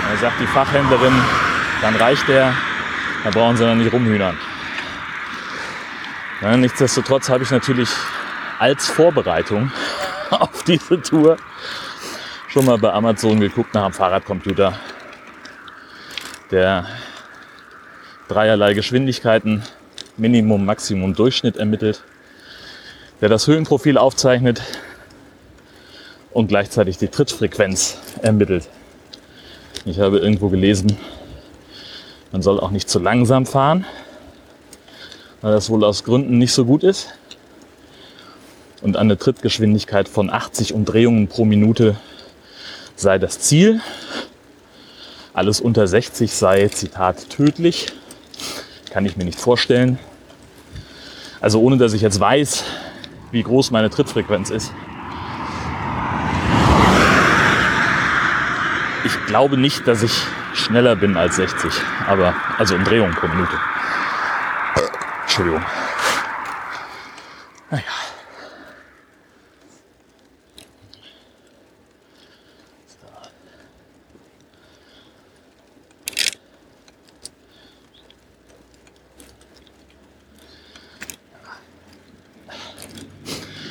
Da 0.10 0.18
sagt 0.18 0.40
die 0.40 0.48
Fachhändlerin, 0.48 1.14
dann 1.82 1.96
reicht 1.96 2.28
der, 2.28 2.54
da 3.24 3.30
brauchen 3.32 3.58
sie 3.58 3.66
dann 3.66 3.80
nicht 3.80 3.92
rumhühnern. 3.92 4.38
Ja, 6.42 6.56
nichtsdestotrotz 6.56 7.30
habe 7.30 7.44
ich 7.44 7.52
natürlich 7.52 7.90
als 8.60 8.88
Vorbereitung 8.88 9.72
auf 10.30 10.64
diese 10.64 11.02
Tour 11.02 11.38
schon 12.48 12.66
mal 12.66 12.78
bei 12.78 12.94
Amazon 12.94 13.40
geguckt 13.40 13.74
nach 13.74 13.86
einem 13.86 13.94
Fahrradcomputer, 13.94 14.80
der 16.52 16.86
dreierlei 18.28 18.74
Geschwindigkeiten 18.74 19.64
Minimum, 20.16 20.66
Maximum, 20.66 21.14
Durchschnitt 21.14 21.58
ermittelt, 21.58 22.04
der 23.22 23.30
das 23.30 23.48
Höhenprofil 23.48 23.98
aufzeichnet 23.98 24.62
und 26.32 26.48
gleichzeitig 26.48 26.98
die 26.98 27.08
Trittfrequenz 27.08 27.98
ermittelt. 28.22 28.68
Ich 29.86 30.00
habe 30.00 30.20
irgendwo 30.20 30.50
gelesen, 30.50 30.98
man 32.32 32.42
soll 32.42 32.60
auch 32.60 32.72
nicht 32.72 32.90
zu 32.90 33.00
langsam 33.00 33.46
fahren, 33.46 33.86
weil 35.42 35.52
das 35.52 35.70
wohl 35.70 35.84
aus 35.84 36.04
Gründen 36.04 36.38
nicht 36.38 36.54
so 36.54 36.66
gut 36.66 36.84
ist. 36.84 37.14
Und 38.82 38.98
eine 38.98 39.18
Trittgeschwindigkeit 39.18 40.08
von 40.08 40.30
80 40.30 40.74
Umdrehungen 40.74 41.28
pro 41.28 41.46
Minute 41.46 41.96
sei 42.96 43.18
das 43.18 43.40
Ziel. 43.40 43.82
Alles 45.34 45.62
unter 45.62 45.88
60 45.88 46.32
sei, 46.32 46.68
Zitat, 46.68 47.30
tödlich. 47.30 47.88
Kann 48.92 49.06
ich 49.06 49.18
mir 49.18 49.24
nicht 49.24 49.40
vorstellen. 49.40 49.98
Also 51.40 51.62
ohne 51.62 51.78
dass 51.78 51.94
ich 51.94 52.02
jetzt 52.02 52.20
weiß, 52.20 52.64
wie 53.32 53.44
groß 53.44 53.72
meine 53.72 53.90
Trittfrequenz 53.90 54.50
ist. 54.50 54.74
Ich 59.04 59.26
glaube 59.26 59.58
nicht, 59.58 59.88
dass 59.88 60.04
ich 60.04 60.24
schneller 60.54 60.96
bin 60.96 61.16
als 61.18 61.38
60, 61.38 61.72
aber 62.08 62.34
also 62.58 62.76
Umdrehungen 62.76 63.14
pro 63.14 63.28
Minute. 63.28 63.58
Entschuldigung. 65.24 65.62
Naja. 67.70 67.84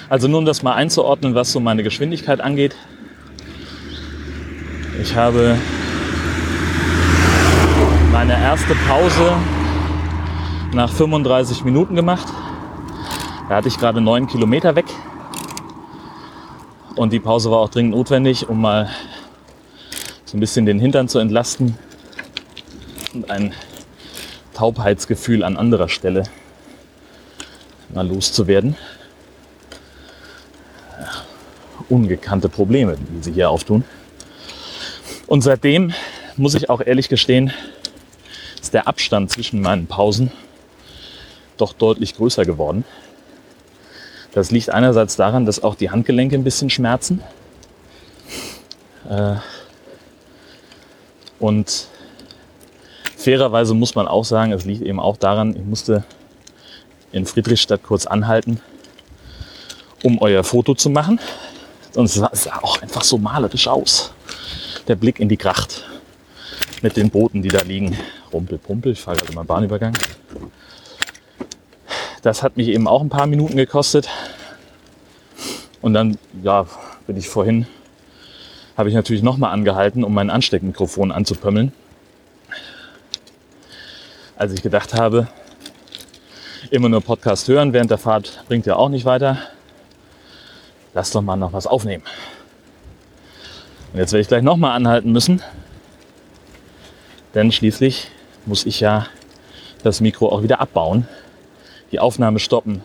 Also 0.09 0.29
nur 0.29 0.39
um 0.39 0.45
das 0.45 0.63
mal 0.63 0.75
einzuordnen, 0.75 1.35
was 1.35 1.51
so 1.51 1.59
meine 1.59 1.83
Geschwindigkeit 1.83 2.41
angeht. 2.41 2.77
Ich 5.03 5.17
habe 5.17 5.59
meine 8.13 8.35
erste 8.41 8.75
Pause 8.89 9.33
nach 10.73 10.93
35 10.93 11.65
Minuten 11.65 11.97
gemacht. 11.97 12.27
Da 13.49 13.57
hatte 13.57 13.69
ich 13.69 13.79
gerade 13.79 14.01
neun 14.01 14.29
Kilometer 14.29 14.77
weg. 14.77 14.87
Und 16.95 17.13
die 17.13 17.21
Pause 17.21 17.51
war 17.51 17.59
auch 17.59 17.69
dringend 17.69 17.95
notwendig, 17.95 18.49
um 18.49 18.61
mal 18.61 18.89
so 20.25 20.37
ein 20.37 20.41
bisschen 20.41 20.67
den 20.67 20.79
Hintern 20.79 21.09
zu 21.09 21.19
entlasten 21.19 21.77
und 23.13 23.29
ein 23.31 23.55
Taubheitsgefühl 24.55 25.43
an 25.43 25.57
anderer 25.57 25.89
Stelle 25.89 26.23
mal 27.93 28.07
loszuwerden. 28.07 28.77
Ungekannte 31.89 32.49
Probleme, 32.49 32.97
die 32.97 33.23
sie 33.23 33.33
hier 33.33 33.51
auftun. 33.51 33.85
Und 35.27 35.43
seitdem 35.43 35.93
muss 36.37 36.55
ich 36.55 36.69
auch 36.71 36.81
ehrlich 36.81 37.09
gestehen, 37.09 37.53
ist 38.61 38.75
der 38.75 38.89
Abstand 38.89 39.31
zwischen 39.31 39.61
meinen 39.61 39.87
Pausen 39.87 40.33
doch 41.57 41.73
deutlich 41.73 42.17
größer 42.17 42.45
geworden. 42.45 42.85
Das 44.33 44.51
liegt 44.51 44.71
einerseits 44.71 45.17
daran, 45.17 45.47
dass 45.47 45.63
auch 45.63 45.75
die 45.75 45.91
Handgelenke 45.91 46.37
ein 46.37 46.45
bisschen 46.45 46.69
schmerzen. 46.69 47.23
Äh, 49.09 49.37
und 51.39 51.89
fairerweise 53.17 53.75
muss 53.75 53.95
man 53.95 54.09
auch 54.09 54.25
sagen, 54.25 54.53
es 54.53 54.65
liegt 54.65 54.83
eben 54.83 55.01
auch 55.01 55.17
daran, 55.17 55.57
ich 55.57 55.65
musste 55.65 56.05
in 57.13 57.25
Friedrichstadt 57.25 57.83
kurz 57.83 58.07
anhalten, 58.07 58.61
um 60.03 60.21
euer 60.21 60.45
Foto 60.45 60.75
zu 60.75 60.91
machen. 60.91 61.19
Und 61.97 62.05
es 62.05 62.15
sah, 62.15 62.31
auch 62.61 62.83
einfach 62.83 63.03
so 63.03 63.17
malerisch 63.17 63.69
aus. 63.69 64.13
Der 64.87 64.97
Blick 64.97 65.19
in 65.19 65.31
die 65.31 65.39
Gracht 65.39 65.85
mit 66.83 66.97
den 66.97 67.09
Booten, 67.09 67.41
die 67.41 67.49
da 67.49 67.63
liegen. 67.63 67.97
Rumpel, 68.33 68.59
pumpel, 68.59 68.93
ich 68.93 69.01
fahre 69.01 69.17
gerade 69.17 69.33
mal 69.33 69.45
Bahnübergang. 69.45 69.95
Das 72.21 72.43
hat 72.43 72.59
mich 72.59 72.69
eben 72.69 72.87
auch 72.87 73.01
ein 73.01 73.09
paar 73.09 73.27
Minuten 73.27 73.57
gekostet. 73.57 74.11
Und 75.81 75.95
dann, 75.95 76.19
ja, 76.43 76.67
bin 77.07 77.17
ich 77.17 77.31
vorhin, 77.31 77.67
habe 78.77 78.91
ich 78.91 78.95
natürlich 78.95 79.23
nochmal 79.23 79.53
angehalten, 79.53 80.05
um 80.05 80.13
mein 80.13 80.29
Ansteckmikrofon 80.29 81.11
anzupömmeln. 81.13 81.73
Als 84.37 84.53
ich 84.53 84.61
gedacht 84.61 84.93
habe, 84.93 85.29
immer 86.71 86.91
nur 86.91 87.01
Podcast 87.01 87.49
hören 87.49 87.73
während 87.73 87.91
der 87.91 87.99
Fahrt 87.99 88.45
bringt 88.49 88.67
ja 88.67 88.77
auch 88.77 88.91
nicht 88.91 89.07
weiter. 89.07 89.39
Lass 90.97 91.11
doch 91.11 91.21
mal 91.21 91.37
noch 91.37 91.53
was 91.53 91.67
aufnehmen. 91.67 92.03
Und 93.93 93.99
jetzt 93.99 94.13
werde 94.13 94.23
ich 94.23 94.29
gleich 94.29 94.43
nochmal 94.43 94.73
anhalten 94.73 95.13
müssen, 95.13 95.43
denn 97.35 97.53
schließlich 97.53 98.11
muss 98.47 98.65
ich 98.65 98.81
ja 98.81 99.07
das 99.83 100.01
Mikro 100.01 100.31
auch 100.31 100.43
wieder 100.43 100.59
abbauen 100.59 101.07
die 101.93 102.01
Aufnahme 102.01 102.39
stoppen 102.39 102.83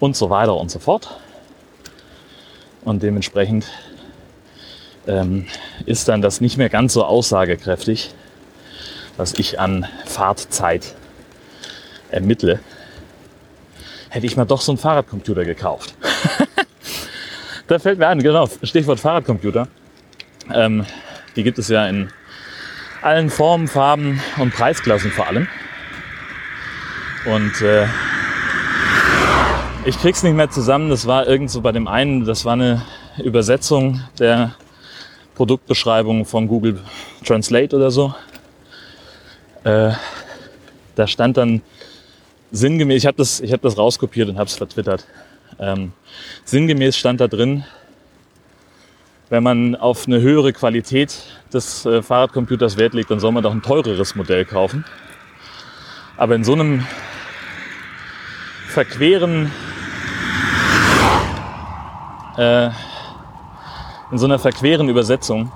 und 0.00 0.16
so 0.16 0.30
weiter 0.30 0.56
und 0.56 0.70
so 0.70 0.78
fort. 0.78 1.18
Und 2.82 3.02
dementsprechend 3.02 3.66
ähm, 5.06 5.46
ist 5.86 6.08
dann 6.08 6.22
das 6.22 6.40
nicht 6.40 6.56
mehr 6.56 6.68
ganz 6.68 6.94
so 6.94 7.04
aussagekräftig, 7.04 8.14
was 9.16 9.34
ich 9.34 9.60
an 9.60 9.86
Fahrtzeit 10.06 10.94
ermittle. 12.10 12.60
Hätte 14.08 14.26
ich 14.26 14.36
mal 14.36 14.46
doch 14.46 14.62
so 14.62 14.72
einen 14.72 14.78
Fahrradcomputer 14.78 15.44
gekauft. 15.44 15.94
da 17.72 17.78
fällt 17.78 17.98
mir 17.98 18.06
an, 18.08 18.22
genau, 18.22 18.46
Stichwort 18.62 19.00
Fahrradcomputer. 19.00 19.66
Ähm, 20.52 20.84
die 21.36 21.42
gibt 21.42 21.58
es 21.58 21.68
ja 21.68 21.86
in 21.86 22.10
allen 23.00 23.30
Formen, 23.30 23.66
Farben 23.66 24.20
und 24.36 24.52
Preisklassen 24.52 25.10
vor 25.10 25.26
allem. 25.26 25.48
Und 27.24 27.62
äh, 27.62 27.86
ich 29.86 29.98
krieg's 29.98 30.22
nicht 30.22 30.34
mehr 30.34 30.50
zusammen. 30.50 30.90
Das 30.90 31.06
war 31.06 31.26
irgend 31.26 31.50
so 31.50 31.62
bei 31.62 31.72
dem 31.72 31.88
einen, 31.88 32.26
das 32.26 32.44
war 32.44 32.52
eine 32.52 32.82
Übersetzung 33.24 34.02
der 34.18 34.54
Produktbeschreibung 35.34 36.26
von 36.26 36.48
Google 36.48 36.78
Translate 37.24 37.74
oder 37.74 37.90
so. 37.90 38.14
Äh, 39.64 39.92
da 40.94 41.06
stand 41.06 41.38
dann 41.38 41.62
sinngemäß, 42.50 42.98
ich 42.98 43.06
habe 43.06 43.16
das, 43.16 43.40
hab 43.40 43.62
das 43.62 43.78
rauskopiert 43.78 44.28
und 44.28 44.36
habe 44.36 44.48
es 44.48 44.56
vertwittert. 44.56 45.06
Ähm, 45.58 45.92
sinngemäß 46.44 46.96
stand 46.96 47.20
da 47.20 47.28
drin, 47.28 47.64
wenn 49.28 49.42
man 49.42 49.76
auf 49.76 50.06
eine 50.06 50.20
höhere 50.20 50.52
Qualität 50.52 51.22
des 51.52 51.86
äh, 51.86 52.02
Fahrradcomputers 52.02 52.76
Wert 52.76 52.94
legt, 52.94 53.10
dann 53.10 53.20
soll 53.20 53.32
man 53.32 53.42
doch 53.42 53.52
ein 53.52 53.62
teureres 53.62 54.14
Modell 54.14 54.44
kaufen. 54.44 54.84
Aber 56.16 56.34
in 56.34 56.44
so 56.44 56.52
einem 56.52 56.86
verqueren, 58.68 59.50
äh, 62.36 62.66
in 64.10 64.18
so 64.18 64.26
einer 64.26 64.38
verqueren 64.38 64.88
Übersetzung, 64.88 65.50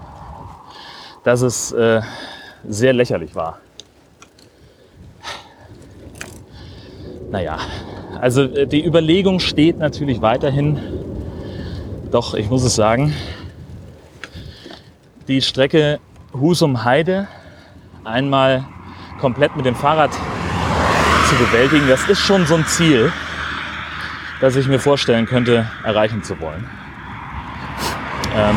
dass 1.24 1.42
es 1.42 1.72
äh, 1.72 2.00
sehr 2.68 2.92
lächerlich 2.92 3.34
war. 3.34 3.58
Naja, 7.30 7.58
also 8.20 8.42
äh, 8.42 8.66
die 8.66 8.84
Überlegung 8.84 9.40
steht 9.40 9.78
natürlich 9.78 10.20
weiterhin, 10.22 10.78
doch 12.10 12.34
ich 12.34 12.48
muss 12.48 12.64
es 12.64 12.74
sagen, 12.74 13.14
die 15.28 15.42
Strecke 15.42 15.98
Husum-Heide 16.32 17.28
einmal 18.04 18.64
komplett 19.20 19.56
mit 19.56 19.66
dem 19.66 19.74
Fahrrad 19.74 20.12
zu 20.12 21.34
bewältigen, 21.36 21.88
das 21.88 22.08
ist 22.08 22.20
schon 22.20 22.46
so 22.46 22.54
ein 22.54 22.66
Ziel, 22.66 23.12
das 24.40 24.54
ich 24.56 24.68
mir 24.68 24.78
vorstellen 24.78 25.26
könnte, 25.26 25.66
erreichen 25.82 26.22
zu 26.22 26.38
wollen. 26.40 26.68
Ähm 28.36 28.56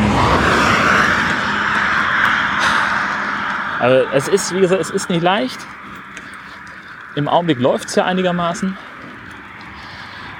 aber 3.80 4.14
es 4.14 4.28
ist, 4.28 4.54
wie 4.54 4.60
gesagt, 4.60 4.80
es 4.80 4.90
ist 4.90 5.10
nicht 5.10 5.22
leicht. 5.22 5.58
Im 7.16 7.26
Augenblick 7.28 7.58
läuft 7.58 7.88
es 7.88 7.96
ja 7.96 8.04
einigermaßen. 8.04 8.76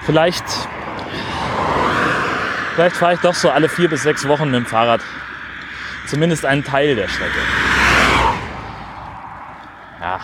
Vielleicht, 0.03 0.45
vielleicht 2.75 2.97
fahre 2.97 3.15
ich 3.15 3.21
doch 3.21 3.35
so 3.35 3.51
alle 3.51 3.69
vier 3.69 3.89
bis 3.89 4.03
sechs 4.03 4.27
Wochen 4.27 4.47
mit 4.51 4.55
dem 4.55 4.67
Fahrrad 4.67 5.01
zumindest 6.07 6.45
einen 6.45 6.65
Teil 6.65 6.97
der 6.97 7.09
Strecke. 7.09 7.39
Ja, 10.01 10.21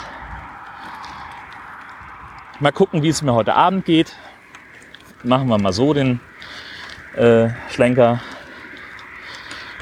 Mal 2.58 2.72
gucken, 2.72 3.02
wie 3.02 3.08
es 3.08 3.20
mir 3.20 3.34
heute 3.34 3.52
Abend 3.52 3.84
geht. 3.84 4.16
Machen 5.22 5.46
wir 5.48 5.58
mal 5.58 5.74
so 5.74 5.92
den 5.92 6.20
äh, 7.14 7.50
Schlenker. 7.68 8.22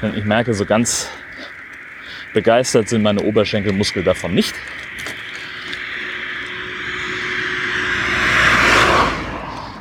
Denn 0.01 0.17
ich 0.17 0.25
merke, 0.25 0.53
so 0.53 0.65
ganz 0.65 1.09
begeistert 2.33 2.89
sind 2.89 3.01
meine 3.01 3.21
Oberschenkelmuskeln 3.21 4.03
davon 4.03 4.35
nicht. 4.35 4.53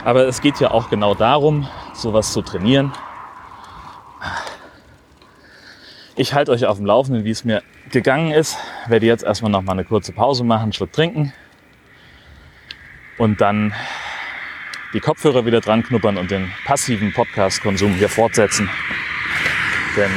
Aber 0.05 0.29
es 0.29 0.43
geht 0.43 0.61
ja 0.61 0.71
auch 0.71 0.91
genau 0.91 1.15
darum, 1.15 1.67
sowas 1.95 2.33
zu 2.33 2.43
trainieren. 2.43 2.93
Ich 6.15 6.35
halte 6.35 6.53
euch 6.53 6.67
auf 6.67 6.77
dem 6.77 6.85
Laufenden, 6.85 7.25
wie 7.25 7.31
es 7.31 7.45
mir 7.45 7.63
gegangen 7.91 8.31
ist. 8.31 8.59
Werde 8.87 9.07
jetzt 9.07 9.25
erstmal 9.25 9.51
noch 9.51 9.63
mal 9.63 9.73
eine 9.73 9.85
kurze 9.85 10.13
Pause 10.13 10.45
machen, 10.45 10.65
einen 10.65 10.73
Schluck 10.75 10.93
trinken 10.93 11.33
und 13.17 13.41
dann 13.41 13.73
die 14.93 15.01
Kopfhörer 15.01 15.47
wieder 15.47 15.61
dran 15.61 15.83
knuppern 15.83 16.19
und 16.19 16.31
den 16.31 16.53
passiven 16.67 17.13
Podcast-Konsum 17.13 17.95
hier 17.95 18.11
fortsetzen. 18.11 18.69
Denn 19.97 20.11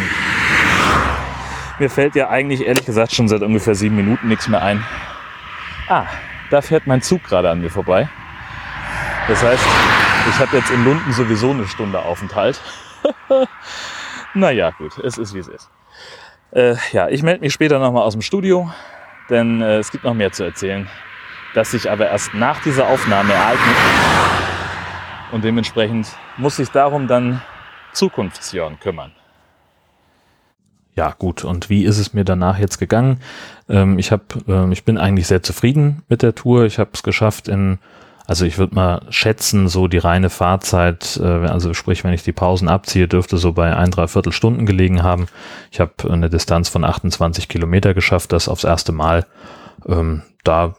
mir 1.80 1.90
fällt 1.90 2.16
ja 2.16 2.30
eigentlich 2.30 2.66
ehrlich 2.66 2.86
gesagt 2.86 3.14
schon 3.14 3.30
seit 3.30 3.42
ungefähr 3.42 3.74
sieben 3.74 3.96
Minuten 3.96 4.28
nichts 4.28 4.50
mehr 4.50 4.62
ein. 4.62 4.84
Ah, 5.88 6.06
da 6.50 6.62
fährt 6.62 6.88
mein 6.88 7.02
Zug 7.02 7.24
gerade 7.24 7.50
an 7.50 7.62
mir 7.62 7.70
vorbei. 7.70 8.10
Das 9.28 9.44
heißt, 9.44 9.66
ich 10.30 10.40
habe 10.40 10.58
jetzt 10.58 10.72
in 10.72 10.84
Lunden 10.86 11.12
sowieso 11.12 11.52
eine 11.52 11.68
Stunde 11.68 12.00
Aufenthalt. 12.00 12.62
naja, 14.34 14.72
gut, 14.72 14.98
es 15.00 15.18
ist 15.18 15.34
wie 15.34 15.40
es 15.40 15.48
ist. 15.48 15.70
Äh, 16.52 16.76
ja, 16.92 17.10
ich 17.10 17.24
melde 17.24 17.42
mich 17.42 17.54
später 17.54 17.80
nochmal 17.80 18.04
aus 18.04 18.14
dem 18.14 18.22
Studio, 18.22 18.72
denn 19.30 19.62
äh, 19.62 19.78
es 19.78 19.92
gibt 19.92 20.04
noch 20.04 20.14
mehr 20.14 20.32
zu 20.32 20.44
erzählen 20.44 20.90
das 21.58 21.72
sich 21.72 21.90
aber 21.90 22.08
erst 22.10 22.36
nach 22.36 22.62
dieser 22.62 22.88
Aufnahme 22.88 23.34
ereignet. 23.34 23.76
Und 25.32 25.44
dementsprechend 25.44 26.08
muss 26.38 26.58
sich 26.58 26.70
darum 26.70 27.08
dann 27.08 27.42
Zukunftsjörn 27.94 28.80
kümmern. 28.80 29.12
Ja, 30.96 31.16
gut. 31.18 31.44
Und 31.44 31.72
wie 31.72 31.84
ist 31.84 31.98
es 31.98 32.14
mir 32.14 32.24
danach 32.24 32.60
jetzt 32.60 32.78
gegangen? 32.78 33.20
Ähm, 33.70 33.98
ich 33.98 34.12
hab, 34.12 34.36
ähm, 34.48 34.72
ich 34.72 34.84
bin 34.84 35.00
eigentlich 35.00 35.26
sehr 35.26 35.42
zufrieden 35.42 36.04
mit 36.10 36.22
der 36.22 36.36
Tour. 36.36 36.66
Ich 36.66 36.78
habe 36.78 36.92
es 36.94 37.02
geschafft 37.02 37.48
in, 37.48 37.80
also 38.28 38.46
ich 38.46 38.58
würde 38.58 38.76
mal 38.76 39.02
schätzen, 39.10 39.70
so 39.70 39.88
die 39.88 39.98
reine 39.98 40.30
Fahrzeit, 40.30 41.18
äh, 41.24 41.26
also 41.26 41.74
sprich, 41.74 42.04
wenn 42.04 42.14
ich 42.14 42.24
die 42.24 42.34
Pausen 42.34 42.68
abziehe, 42.68 43.08
dürfte 43.08 43.38
so 43.38 43.54
bei 43.54 43.76
ein, 43.76 43.90
dreiviertel 43.90 44.34
Stunden 44.34 44.66
gelegen 44.66 45.02
haben. 45.02 45.28
Ich 45.72 45.80
habe 45.80 45.94
eine 46.10 46.30
Distanz 46.30 46.68
von 46.68 46.84
28 46.84 47.48
Kilometer 47.48 47.94
geschafft, 47.94 48.34
das 48.34 48.50
aufs 48.50 48.66
erste 48.66 48.92
Mal. 48.92 49.26
Ähm, 49.88 50.24
da 50.44 50.76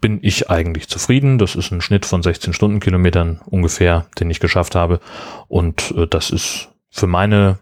bin 0.00 0.20
ich 0.22 0.48
eigentlich 0.48 0.88
zufrieden. 0.88 1.38
Das 1.38 1.56
ist 1.56 1.72
ein 1.72 1.80
Schnitt 1.80 2.06
von 2.06 2.22
16 2.22 2.52
Stundenkilometern 2.52 3.40
ungefähr, 3.46 4.06
den 4.20 4.30
ich 4.30 4.38
geschafft 4.38 4.76
habe. 4.76 5.00
Und 5.48 5.92
äh, 5.96 6.06
das 6.06 6.30
ist 6.30 6.68
für 6.90 7.08
meine 7.08 7.58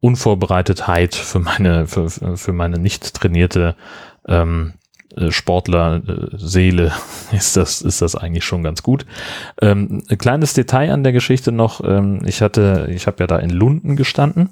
Unvorbereitetheit, 0.00 1.16
für 1.16 1.40
meine, 1.40 1.88
für, 1.88 2.08
für 2.08 2.52
meine 2.52 2.78
nicht 2.78 3.14
trainierte 3.14 3.74
ähm, 4.28 4.74
äh, 5.18 5.30
Sportler-Seele 5.30 6.92
ist 7.32 7.56
das, 7.56 7.82
ist 7.82 8.02
das 8.02 8.14
eigentlich 8.14 8.44
schon 8.44 8.62
ganz 8.62 8.82
gut. 8.82 9.06
Ähm, 9.60 10.02
ein 10.08 10.18
kleines 10.18 10.54
Detail 10.54 10.92
an 10.92 11.02
der 11.02 11.12
Geschichte 11.12 11.52
noch. 11.52 11.82
Ähm, 11.84 12.22
ich 12.24 12.42
hatte, 12.42 12.88
ich 12.90 13.06
habe 13.06 13.18
ja 13.20 13.26
da 13.26 13.38
in 13.38 13.50
Lunden 13.50 13.96
gestanden 13.96 14.50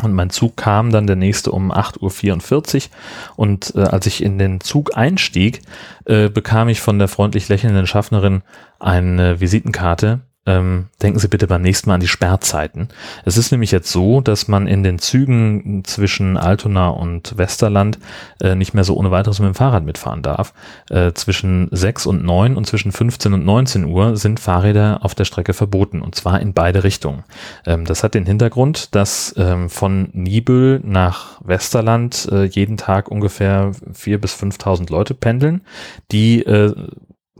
und 0.00 0.14
mein 0.14 0.30
Zug 0.30 0.56
kam 0.56 0.90
dann 0.90 1.06
der 1.06 1.16
nächste 1.16 1.52
um 1.52 1.70
8.44 1.70 2.76
Uhr. 2.76 2.90
Und 3.36 3.74
äh, 3.76 3.80
als 3.80 4.06
ich 4.06 4.22
in 4.22 4.38
den 4.38 4.60
Zug 4.60 4.96
einstieg, 4.96 5.60
äh, 6.06 6.28
bekam 6.28 6.68
ich 6.68 6.80
von 6.80 6.98
der 6.98 7.08
freundlich 7.08 7.48
lächelnden 7.48 7.86
Schaffnerin 7.86 8.42
eine 8.78 9.40
Visitenkarte 9.40 10.20
ähm, 10.44 10.88
denken 11.00 11.20
Sie 11.20 11.28
bitte 11.28 11.46
beim 11.46 11.62
nächsten 11.62 11.88
Mal 11.88 11.94
an 11.94 12.00
die 12.00 12.08
Sperrzeiten. 12.08 12.88
Es 13.24 13.36
ist 13.36 13.52
nämlich 13.52 13.70
jetzt 13.70 13.92
so, 13.92 14.20
dass 14.20 14.48
man 14.48 14.66
in 14.66 14.82
den 14.82 14.98
Zügen 14.98 15.84
zwischen 15.84 16.36
Altona 16.36 16.88
und 16.88 17.38
Westerland 17.38 17.98
äh, 18.40 18.56
nicht 18.56 18.74
mehr 18.74 18.82
so 18.82 18.96
ohne 18.96 19.12
weiteres 19.12 19.38
mit 19.38 19.46
dem 19.46 19.54
Fahrrad 19.54 19.84
mitfahren 19.84 20.22
darf. 20.22 20.52
Äh, 20.90 21.12
zwischen 21.12 21.68
6 21.70 22.06
und 22.06 22.24
9 22.24 22.56
und 22.56 22.66
zwischen 22.66 22.90
15 22.90 23.34
und 23.34 23.44
19 23.44 23.84
Uhr 23.84 24.16
sind 24.16 24.40
Fahrräder 24.40 25.00
auf 25.02 25.14
der 25.14 25.24
Strecke 25.26 25.52
verboten 25.52 26.02
und 26.02 26.16
zwar 26.16 26.40
in 26.40 26.54
beide 26.54 26.82
Richtungen. 26.82 27.22
Ähm, 27.64 27.84
das 27.84 28.02
hat 28.02 28.14
den 28.14 28.26
Hintergrund, 28.26 28.96
dass 28.96 29.34
ähm, 29.36 29.70
von 29.70 30.08
Nibel 30.12 30.80
nach 30.82 31.40
Westerland 31.44 32.28
äh, 32.32 32.44
jeden 32.44 32.76
Tag 32.76 33.10
ungefähr 33.12 33.72
4.000 33.94 34.18
bis 34.18 34.34
5.000 34.34 34.90
Leute 34.90 35.14
pendeln, 35.14 35.62
die 36.10 36.42
äh, 36.42 36.74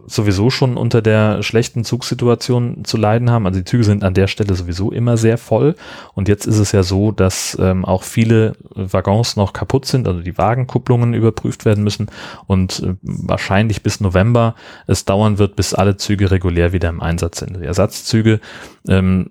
sowieso 0.06 0.50
schon 0.50 0.76
unter 0.76 1.02
der 1.02 1.42
schlechten 1.42 1.84
Zugsituation 1.84 2.84
zu 2.84 2.96
leiden 2.96 3.30
haben. 3.30 3.46
Also 3.46 3.60
die 3.60 3.64
Züge 3.64 3.84
sind 3.84 4.04
an 4.04 4.14
der 4.14 4.26
Stelle 4.26 4.54
sowieso 4.54 4.90
immer 4.90 5.16
sehr 5.16 5.38
voll. 5.38 5.74
Und 6.14 6.28
jetzt 6.28 6.46
ist 6.46 6.58
es 6.58 6.72
ja 6.72 6.82
so, 6.82 7.12
dass 7.12 7.56
ähm, 7.60 7.84
auch 7.84 8.02
viele 8.02 8.56
Waggons 8.74 9.36
noch 9.36 9.52
kaputt 9.52 9.86
sind, 9.86 10.06
also 10.06 10.20
die 10.20 10.38
Wagenkupplungen 10.38 11.14
überprüft 11.14 11.64
werden 11.64 11.84
müssen 11.84 12.10
und 12.46 12.80
äh, 12.80 12.94
wahrscheinlich 13.02 13.82
bis 13.82 14.00
November 14.00 14.54
es 14.86 15.04
dauern 15.04 15.38
wird, 15.38 15.56
bis 15.56 15.74
alle 15.74 15.96
Züge 15.96 16.30
regulär 16.30 16.72
wieder 16.72 16.88
im 16.88 17.00
Einsatz 17.00 17.38
sind. 17.38 17.56
Die 17.60 17.64
Ersatzzüge 17.64 18.40
ähm, 18.88 19.30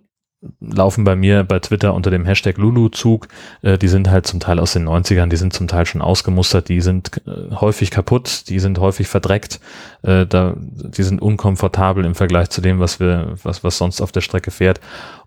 laufen 0.60 1.04
bei 1.04 1.16
mir 1.16 1.44
bei 1.44 1.60
Twitter 1.60 1.94
unter 1.94 2.10
dem 2.10 2.26
Hashtag 2.26 2.58
Lulu-Zug. 2.58 3.28
Äh, 3.62 3.78
die 3.78 3.88
sind 3.88 4.10
halt 4.10 4.26
zum 4.28 4.40
Teil 4.40 4.60
aus 4.60 4.74
den 4.74 4.88
90ern, 4.88 5.28
die 5.28 5.38
sind 5.38 5.54
zum 5.54 5.68
Teil 5.68 5.86
schon 5.86 6.02
ausgemustert, 6.02 6.70
die 6.70 6.82
sind 6.82 7.22
äh, 7.28 7.56
häufig 7.56 7.92
kaputt, 7.92 8.50
die 8.50 8.60
sind 8.60 8.80
häufig 8.80 9.08
verdreckt, 9.08 9.60
äh, 10.04 10.26
da, 10.26 10.56
die 10.58 11.04
sind 11.04 11.22
unkomfortabel 11.22 12.06
im 12.06 12.16
Vergleich 12.16 12.50
zu 12.50 12.62
dem, 12.62 12.80
was 12.80 13.00
wir, 13.00 13.36
was, 13.44 13.64
was 13.64 13.78
sonst 13.78 14.02
auf 14.02 14.12
der 14.12 14.22
Strecke 14.22 14.52
fährt. 14.52 14.80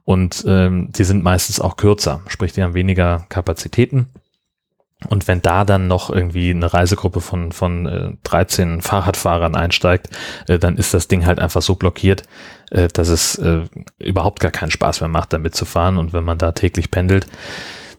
Und 0.04 0.44
ähm, 0.46 0.90
die 0.92 1.04
sind 1.04 1.22
meistens 1.22 1.60
auch 1.60 1.76
kürzer, 1.76 2.20
sprich, 2.26 2.52
die 2.52 2.62
haben 2.62 2.74
weniger 2.74 3.24
Kapazitäten. 3.28 4.08
Und 5.08 5.28
wenn 5.28 5.42
da 5.42 5.64
dann 5.64 5.86
noch 5.86 6.10
irgendwie 6.10 6.50
eine 6.50 6.72
Reisegruppe 6.72 7.20
von, 7.20 7.52
von 7.52 7.86
äh, 7.86 8.12
13 8.24 8.80
Fahrradfahrern 8.80 9.54
einsteigt, 9.54 10.08
äh, 10.48 10.58
dann 10.58 10.76
ist 10.76 10.94
das 10.94 11.08
Ding 11.08 11.26
halt 11.26 11.38
einfach 11.38 11.62
so 11.62 11.74
blockiert, 11.74 12.22
äh, 12.70 12.88
dass 12.88 13.08
es 13.08 13.36
äh, 13.36 13.62
überhaupt 13.98 14.40
gar 14.40 14.50
keinen 14.50 14.70
Spaß 14.70 15.00
mehr 15.00 15.08
macht, 15.08 15.32
damit 15.32 15.54
zu 15.54 15.64
fahren. 15.64 15.98
Und 15.98 16.12
wenn 16.12 16.24
man 16.24 16.38
da 16.38 16.52
täglich 16.52 16.90
pendelt, 16.90 17.26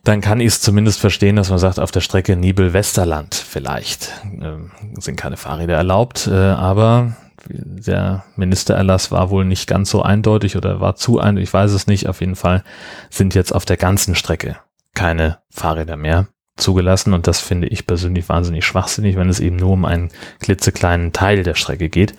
dann 0.03 0.21
kann 0.21 0.39
ich 0.39 0.47
es 0.47 0.61
zumindest 0.61 0.99
verstehen, 0.99 1.35
dass 1.35 1.49
man 1.49 1.57
sagt, 1.59 1.79
auf 1.79 1.91
der 1.91 2.01
Strecke 2.01 2.35
Nibel-Westerland 2.35 3.33
vielleicht 3.33 4.11
äh, 4.39 5.01
sind 5.01 5.15
keine 5.15 5.37
Fahrräder 5.37 5.75
erlaubt, 5.75 6.27
äh, 6.27 6.33
aber 6.33 7.15
der 7.49 8.23
Ministererlass 8.35 9.11
war 9.11 9.29
wohl 9.29 9.45
nicht 9.45 9.67
ganz 9.67 9.89
so 9.89 10.01
eindeutig 10.01 10.57
oder 10.57 10.79
war 10.79 10.95
zu 10.95 11.19
eindeutig, 11.19 11.49
ich 11.49 11.53
weiß 11.53 11.71
es 11.71 11.87
nicht. 11.87 12.07
Auf 12.07 12.21
jeden 12.21 12.35
Fall 12.35 12.63
sind 13.09 13.35
jetzt 13.35 13.53
auf 13.53 13.65
der 13.65 13.77
ganzen 13.77 14.15
Strecke 14.15 14.57
keine 14.93 15.39
Fahrräder 15.49 15.97
mehr 15.97 16.27
zugelassen 16.57 17.13
und 17.13 17.27
das 17.27 17.39
finde 17.39 17.67
ich 17.67 17.85
persönlich 17.85 18.29
wahnsinnig 18.29 18.65
schwachsinnig, 18.65 19.17
wenn 19.17 19.29
es 19.29 19.39
eben 19.39 19.57
nur 19.57 19.71
um 19.71 19.85
einen 19.85 20.09
klitzekleinen 20.39 21.11
Teil 21.11 21.43
der 21.43 21.55
Strecke 21.55 21.89
geht. 21.89 22.15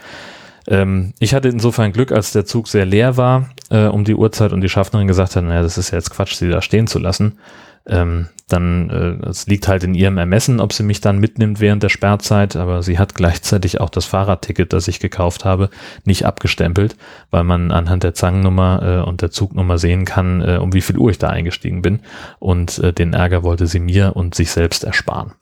Ähm, 0.68 1.14
ich 1.18 1.34
hatte 1.34 1.48
insofern 1.48 1.92
Glück, 1.92 2.12
als 2.12 2.32
der 2.32 2.44
Zug 2.44 2.68
sehr 2.68 2.84
leer 2.84 3.16
war 3.16 3.50
äh, 3.70 3.86
um 3.86 4.04
die 4.04 4.14
Uhrzeit 4.14 4.52
und 4.52 4.60
die 4.60 4.68
Schaffnerin 4.68 5.06
gesagt 5.06 5.36
hat, 5.36 5.44
naja, 5.44 5.62
das 5.62 5.78
ist 5.78 5.90
ja 5.90 5.98
jetzt 5.98 6.10
Quatsch, 6.10 6.34
sie 6.34 6.50
da 6.50 6.60
stehen 6.60 6.86
zu 6.86 6.98
lassen 6.98 7.38
ähm, 7.86 8.28
dann 8.48 8.90
äh, 8.90 9.28
es 9.28 9.46
liegt 9.46 9.66
halt 9.66 9.82
in 9.82 9.94
ihrem 9.94 10.18
Ermessen, 10.18 10.60
ob 10.60 10.72
sie 10.72 10.84
mich 10.84 11.00
dann 11.00 11.18
mitnimmt 11.18 11.58
während 11.60 11.82
der 11.82 11.88
Sperrzeit, 11.88 12.54
aber 12.54 12.82
sie 12.82 12.98
hat 12.98 13.14
gleichzeitig 13.14 13.80
auch 13.80 13.90
das 13.90 14.04
Fahrradticket, 14.04 14.72
das 14.72 14.86
ich 14.86 15.00
gekauft 15.00 15.44
habe, 15.44 15.70
nicht 16.04 16.24
abgestempelt, 16.24 16.96
weil 17.30 17.42
man 17.42 17.72
anhand 17.72 18.04
der 18.04 18.14
Zangennummer 18.14 18.82
äh, 18.82 19.08
und 19.08 19.22
der 19.22 19.30
Zugnummer 19.30 19.78
sehen 19.78 20.04
kann, 20.04 20.42
äh, 20.42 20.58
um 20.58 20.72
wie 20.72 20.80
viel 20.80 20.96
Uhr 20.96 21.10
ich 21.10 21.18
da 21.18 21.28
eingestiegen 21.28 21.82
bin 21.82 22.00
und 22.38 22.78
äh, 22.78 22.92
den 22.92 23.14
Ärger 23.14 23.42
wollte 23.42 23.66
sie 23.66 23.80
mir 23.80 24.14
und 24.14 24.34
sich 24.34 24.50
selbst 24.50 24.84
ersparen. 24.84 25.32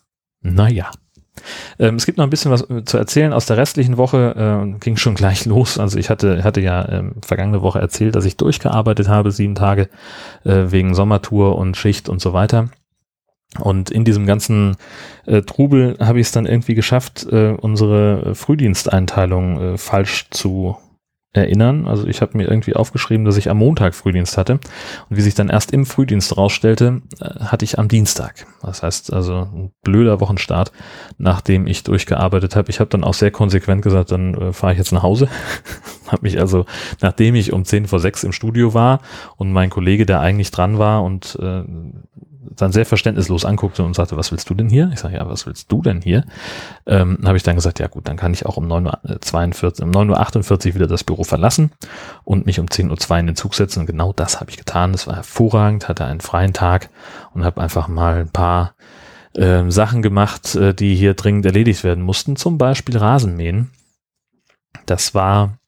Naja. 0.40 0.90
Ähm, 1.78 1.96
es 1.96 2.06
gibt 2.06 2.18
noch 2.18 2.24
ein 2.24 2.30
bisschen 2.30 2.50
was 2.50 2.68
äh, 2.70 2.84
zu 2.84 2.96
erzählen 2.96 3.32
aus 3.32 3.46
der 3.46 3.56
restlichen 3.56 3.96
Woche. 3.96 4.64
Äh, 4.66 4.78
ging 4.78 4.96
schon 4.96 5.14
gleich 5.16 5.44
los. 5.46 5.78
Also 5.78 5.98
ich 5.98 6.10
hatte, 6.10 6.44
hatte 6.44 6.60
ja 6.60 6.88
ähm, 6.88 7.14
vergangene 7.24 7.62
Woche 7.62 7.80
erzählt, 7.80 8.14
dass 8.16 8.24
ich 8.24 8.36
durchgearbeitet 8.36 9.08
habe, 9.08 9.30
sieben 9.30 9.54
Tage 9.54 9.88
äh, 10.44 10.64
wegen 10.68 10.94
Sommertour 10.94 11.56
und 11.56 11.76
Schicht 11.76 12.08
und 12.08 12.20
so 12.20 12.32
weiter. 12.32 12.68
Und 13.60 13.90
in 13.90 14.04
diesem 14.04 14.26
ganzen 14.26 14.76
äh, 15.26 15.42
Trubel 15.42 15.96
habe 16.00 16.18
ich 16.18 16.26
es 16.26 16.32
dann 16.32 16.46
irgendwie 16.46 16.74
geschafft, 16.74 17.24
äh, 17.30 17.50
unsere 17.52 18.34
Frühdiensteinteilung 18.34 19.74
äh, 19.74 19.78
falsch 19.78 20.26
zu 20.30 20.76
erinnern. 21.34 21.86
Also 21.86 22.06
ich 22.06 22.22
habe 22.22 22.36
mir 22.36 22.48
irgendwie 22.48 22.74
aufgeschrieben, 22.74 23.24
dass 23.24 23.36
ich 23.36 23.50
am 23.50 23.58
Montag 23.58 23.94
Frühdienst 23.94 24.38
hatte. 24.38 24.54
Und 24.54 25.16
wie 25.16 25.20
sich 25.20 25.34
dann 25.34 25.48
erst 25.48 25.72
im 25.72 25.84
Frühdienst 25.84 26.36
rausstellte, 26.36 27.02
äh, 27.20 27.24
hatte 27.40 27.64
ich 27.64 27.78
am 27.78 27.88
Dienstag. 27.88 28.46
Das 28.62 28.82
heißt 28.82 29.12
also 29.12 29.48
ein 29.52 29.72
blöder 29.82 30.20
Wochenstart, 30.20 30.72
nachdem 31.18 31.66
ich 31.66 31.82
durchgearbeitet 31.82 32.56
habe. 32.56 32.70
Ich 32.70 32.80
habe 32.80 32.90
dann 32.90 33.04
auch 33.04 33.14
sehr 33.14 33.30
konsequent 33.30 33.82
gesagt, 33.82 34.12
dann 34.12 34.34
äh, 34.34 34.52
fahre 34.52 34.72
ich 34.72 34.78
jetzt 34.78 34.92
nach 34.92 35.02
Hause. 35.02 35.28
habe 36.08 36.22
mich 36.22 36.38
also, 36.38 36.64
nachdem 37.00 37.34
ich 37.34 37.52
um 37.52 37.64
10 37.64 37.86
vor 37.86 38.00
6 38.00 38.24
im 38.24 38.32
Studio 38.32 38.74
war 38.74 39.00
und 39.36 39.52
mein 39.52 39.70
Kollege, 39.70 40.06
der 40.06 40.20
eigentlich 40.20 40.50
dran 40.50 40.78
war 40.78 41.02
und 41.02 41.36
äh, 41.40 41.64
dann 42.56 42.72
sehr 42.72 42.86
verständnislos 42.86 43.44
anguckte 43.44 43.82
und 43.82 43.94
sagte, 43.94 44.16
was 44.16 44.32
willst 44.32 44.48
du 44.50 44.54
denn 44.54 44.68
hier? 44.68 44.90
Ich 44.92 45.00
sage, 45.00 45.16
ja, 45.16 45.28
was 45.28 45.46
willst 45.46 45.70
du 45.70 45.82
denn 45.82 46.00
hier? 46.00 46.24
Ähm, 46.86 47.18
habe 47.24 47.36
ich 47.36 47.42
dann 47.42 47.56
gesagt, 47.56 47.78
ja 47.78 47.86
gut, 47.86 48.08
dann 48.08 48.16
kann 48.16 48.32
ich 48.32 48.46
auch 48.46 48.56
um 48.56 48.66
9.42 48.66 49.80
Uhr, 49.80 49.86
um 49.86 49.90
9.48 49.90 50.68
Uhr 50.68 50.74
wieder 50.74 50.86
das 50.86 51.04
Büro 51.04 51.24
verlassen 51.24 51.72
und 52.24 52.46
mich 52.46 52.60
um 52.60 52.66
10.02 52.66 53.10
Uhr 53.10 53.18
in 53.18 53.26
den 53.26 53.36
Zug 53.36 53.54
setzen. 53.54 53.80
Und 53.80 53.86
genau 53.86 54.12
das 54.12 54.40
habe 54.40 54.50
ich 54.50 54.56
getan. 54.56 54.92
Das 54.92 55.06
war 55.06 55.16
hervorragend, 55.16 55.88
hatte 55.88 56.04
einen 56.04 56.20
freien 56.20 56.52
Tag 56.52 56.90
und 57.32 57.44
habe 57.44 57.60
einfach 57.60 57.88
mal 57.88 58.20
ein 58.20 58.30
paar 58.30 58.74
äh, 59.34 59.70
Sachen 59.70 60.02
gemacht, 60.02 60.54
äh, 60.54 60.74
die 60.74 60.94
hier 60.94 61.14
dringend 61.14 61.46
erledigt 61.46 61.84
werden 61.84 62.04
mussten. 62.04 62.36
Zum 62.36 62.58
Beispiel 62.58 62.96
Rasenmähen. 62.96 63.70
Das 64.86 65.14
war 65.14 65.58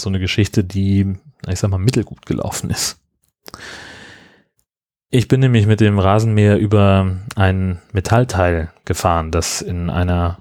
so 0.00 0.08
eine 0.08 0.18
Geschichte, 0.18 0.64
die, 0.64 1.14
ich 1.48 1.58
sag 1.58 1.70
mal, 1.70 1.78
mittelgut 1.78 2.26
gelaufen 2.26 2.70
ist. 2.70 2.98
Ich 5.12 5.26
bin 5.26 5.40
nämlich 5.40 5.66
mit 5.66 5.80
dem 5.80 5.98
Rasenmäher 5.98 6.56
über 6.58 7.16
ein 7.34 7.80
Metallteil 7.92 8.70
gefahren, 8.84 9.32
das 9.32 9.60
in 9.60 9.90
einer 9.90 10.38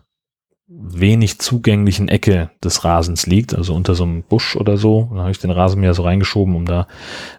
wenig 0.68 1.40
zugänglichen 1.40 2.08
Ecke 2.08 2.52
des 2.64 2.84
Rasens 2.84 3.26
liegt, 3.26 3.56
also 3.56 3.74
unter 3.74 3.96
so 3.96 4.04
einem 4.04 4.22
Busch 4.22 4.56
oder 4.56 4.78
so. 4.78 5.08
Dann 5.10 5.22
habe 5.22 5.32
ich 5.32 5.40
den 5.40 5.50
Rasenmäher 5.50 5.96
so 5.96 6.04
reingeschoben, 6.04 6.56
um 6.56 6.66
da 6.66 6.88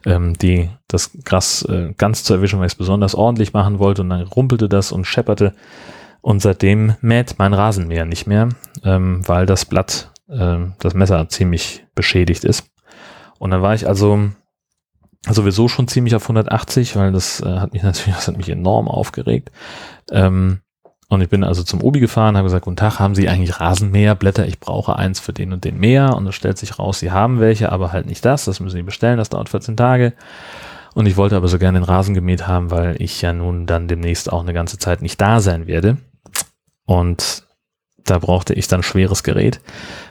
ähm, 0.05 0.37
die, 0.37 0.71
das 0.89 1.13
Gras 1.25 1.63
äh, 1.63 1.95
ganz 1.97 2.25
zu 2.25 2.35
erwischen, 2.35 2.59
weil 2.59 2.67
ich 2.67 2.73
es 2.73 2.79
besonders 2.79 3.15
ordentlich 3.15 3.53
machen 3.53 3.79
wollte. 3.79 4.03
Und 4.03 4.11
dann 4.11 4.23
rumpelte 4.23 4.69
das 4.69 4.91
und 4.91 5.05
schepperte. 5.05 5.55
Und 6.23 6.43
seitdem 6.43 6.97
mäht 7.01 7.37
mein 7.39 7.55
Rasenmäher 7.55 8.07
nicht 8.07 8.27
mehr, 8.27 8.49
ähm, 8.83 9.23
weil 9.29 9.47
das 9.47 9.65
Blatt, 9.67 10.11
äh, 10.29 10.57
das 10.81 10.95
Messer 10.95 11.29
ziemlich 11.29 11.87
beschädigt 11.95 12.43
ist. 12.43 12.69
Und 13.39 13.53
dann 13.53 13.63
war 13.63 13.75
ich 13.75 13.87
also 13.87 14.31
sowieso 15.29 15.69
schon 15.69 15.89
ziemlich 15.89 16.15
auf 16.15 16.23
180, 16.23 16.97
weil 16.97 17.13
das 17.13 17.41
äh, 17.41 17.59
hat 17.59 17.73
mich 17.73 17.83
natürlich, 17.85 18.15
das 18.15 18.29
hat 18.29 18.37
mich 18.37 18.49
enorm 18.49 18.89
aufgeregt. 18.89 19.51
Ähm, 20.11 20.61
und 21.09 21.23
ich 21.23 21.29
bin 21.29 21.43
also 21.43 21.65
zum 21.65 21.83
Obi 21.83 21.99
gefahren, 21.99 22.37
habe 22.37 22.47
gesagt, 22.47 22.65
guten 22.65 22.77
Tag, 22.77 23.01
haben 23.01 23.17
Sie 23.17 23.29
eigentlich 23.29 23.59
Rasenmäherblätter? 23.59 24.47
Ich 24.47 24.61
brauche 24.61 24.95
eins 24.95 25.19
für 25.19 25.33
den 25.33 25.53
und 25.53 25.65
den 25.65 25.77
Mäher. 25.77 26.15
Und 26.17 26.25
es 26.29 26.37
stellt 26.37 26.57
sich 26.57 26.79
raus, 26.79 27.01
Sie 27.01 27.11
haben 27.11 27.41
welche, 27.41 27.73
aber 27.73 27.91
halt 27.91 28.07
nicht 28.07 28.25
das. 28.25 28.45
Das 28.45 28.61
müssen 28.61 28.77
Sie 28.77 28.83
bestellen, 28.85 29.19
das 29.19 29.29
dauert 29.29 29.49
14 29.49 29.77
Tage. 29.77 30.13
Und 30.95 31.07
ich 31.07 31.17
wollte 31.17 31.37
aber 31.37 31.49
so 31.49 31.59
gerne 31.59 31.81
den 31.81 31.85
Rasen 31.85 32.15
gemäht 32.15 32.47
haben, 32.47 32.71
weil 32.71 33.01
ich 33.03 33.23
ja 33.23 33.33
nun 33.33 33.67
dann 33.67 33.89
demnächst 33.89 34.33
auch 34.33 34.43
eine 34.43 34.53
ganze 34.53 34.79
Zeit 34.79 35.03
nicht 35.03 35.21
da 35.21 35.41
sein 35.41 35.67
werde. 35.67 35.97
Und 36.87 37.45
da 38.05 38.19
brauchte 38.19 38.55
ich 38.55 38.69
dann 38.69 38.85
schweres 38.85 39.25
Gerät. 39.25 39.61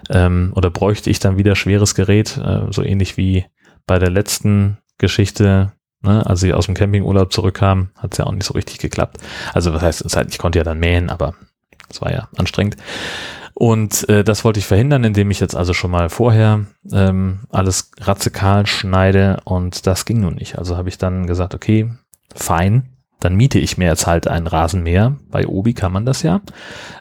Ähm, 0.09 0.51
oder 0.55 0.69
bräuchte 0.69 1.09
ich 1.09 1.19
dann 1.19 1.37
wieder 1.37 1.55
schweres 1.55 1.95
Gerät, 1.95 2.37
äh, 2.37 2.71
so 2.71 2.83
ähnlich 2.83 3.15
wie 3.15 3.45
bei 3.87 3.99
der 3.99 4.09
letzten 4.09 4.79
Geschichte, 4.99 5.73
ne, 6.01 6.25
als 6.25 6.43
ich 6.43 6.53
aus 6.53 6.67
dem 6.67 6.75
Campingurlaub 6.75 7.33
zurückkam, 7.33 7.89
hat 7.95 8.13
es 8.13 8.19
ja 8.19 8.25
auch 8.25 8.31
nicht 8.31 8.45
so 8.45 8.53
richtig 8.53 8.77
geklappt. 8.77 9.17
Also 9.53 9.73
was 9.73 9.81
heißt, 9.81 10.15
halt, 10.15 10.29
ich 10.29 10.37
konnte 10.37 10.59
ja 10.59 10.63
dann 10.63 10.79
mähen, 10.79 11.09
aber 11.09 11.33
es 11.89 12.01
war 12.01 12.11
ja 12.11 12.29
anstrengend. 12.37 12.77
Und 13.55 14.07
äh, 14.07 14.23
das 14.23 14.45
wollte 14.45 14.59
ich 14.59 14.67
verhindern, 14.67 15.03
indem 15.03 15.31
ich 15.31 15.41
jetzt 15.41 15.55
also 15.55 15.73
schon 15.73 15.91
mal 15.91 16.09
vorher 16.09 16.65
ähm, 16.93 17.41
alles 17.49 17.91
ratzekal 17.99 18.67
schneide 18.67 19.41
und 19.43 19.85
das 19.85 20.05
ging 20.05 20.21
nun 20.21 20.35
nicht. 20.35 20.57
Also 20.57 20.77
habe 20.77 20.87
ich 20.87 20.97
dann 20.97 21.27
gesagt, 21.27 21.53
okay, 21.53 21.91
fein, 22.33 22.98
dann 23.19 23.35
miete 23.35 23.59
ich 23.59 23.77
mir 23.77 23.87
jetzt 23.87 24.07
halt 24.07 24.27
einen 24.27 24.47
Rasenmäher. 24.47 25.17
Bei 25.29 25.45
Obi 25.45 25.73
kann 25.73 25.91
man 25.91 26.05
das 26.05 26.23
ja. 26.23 26.41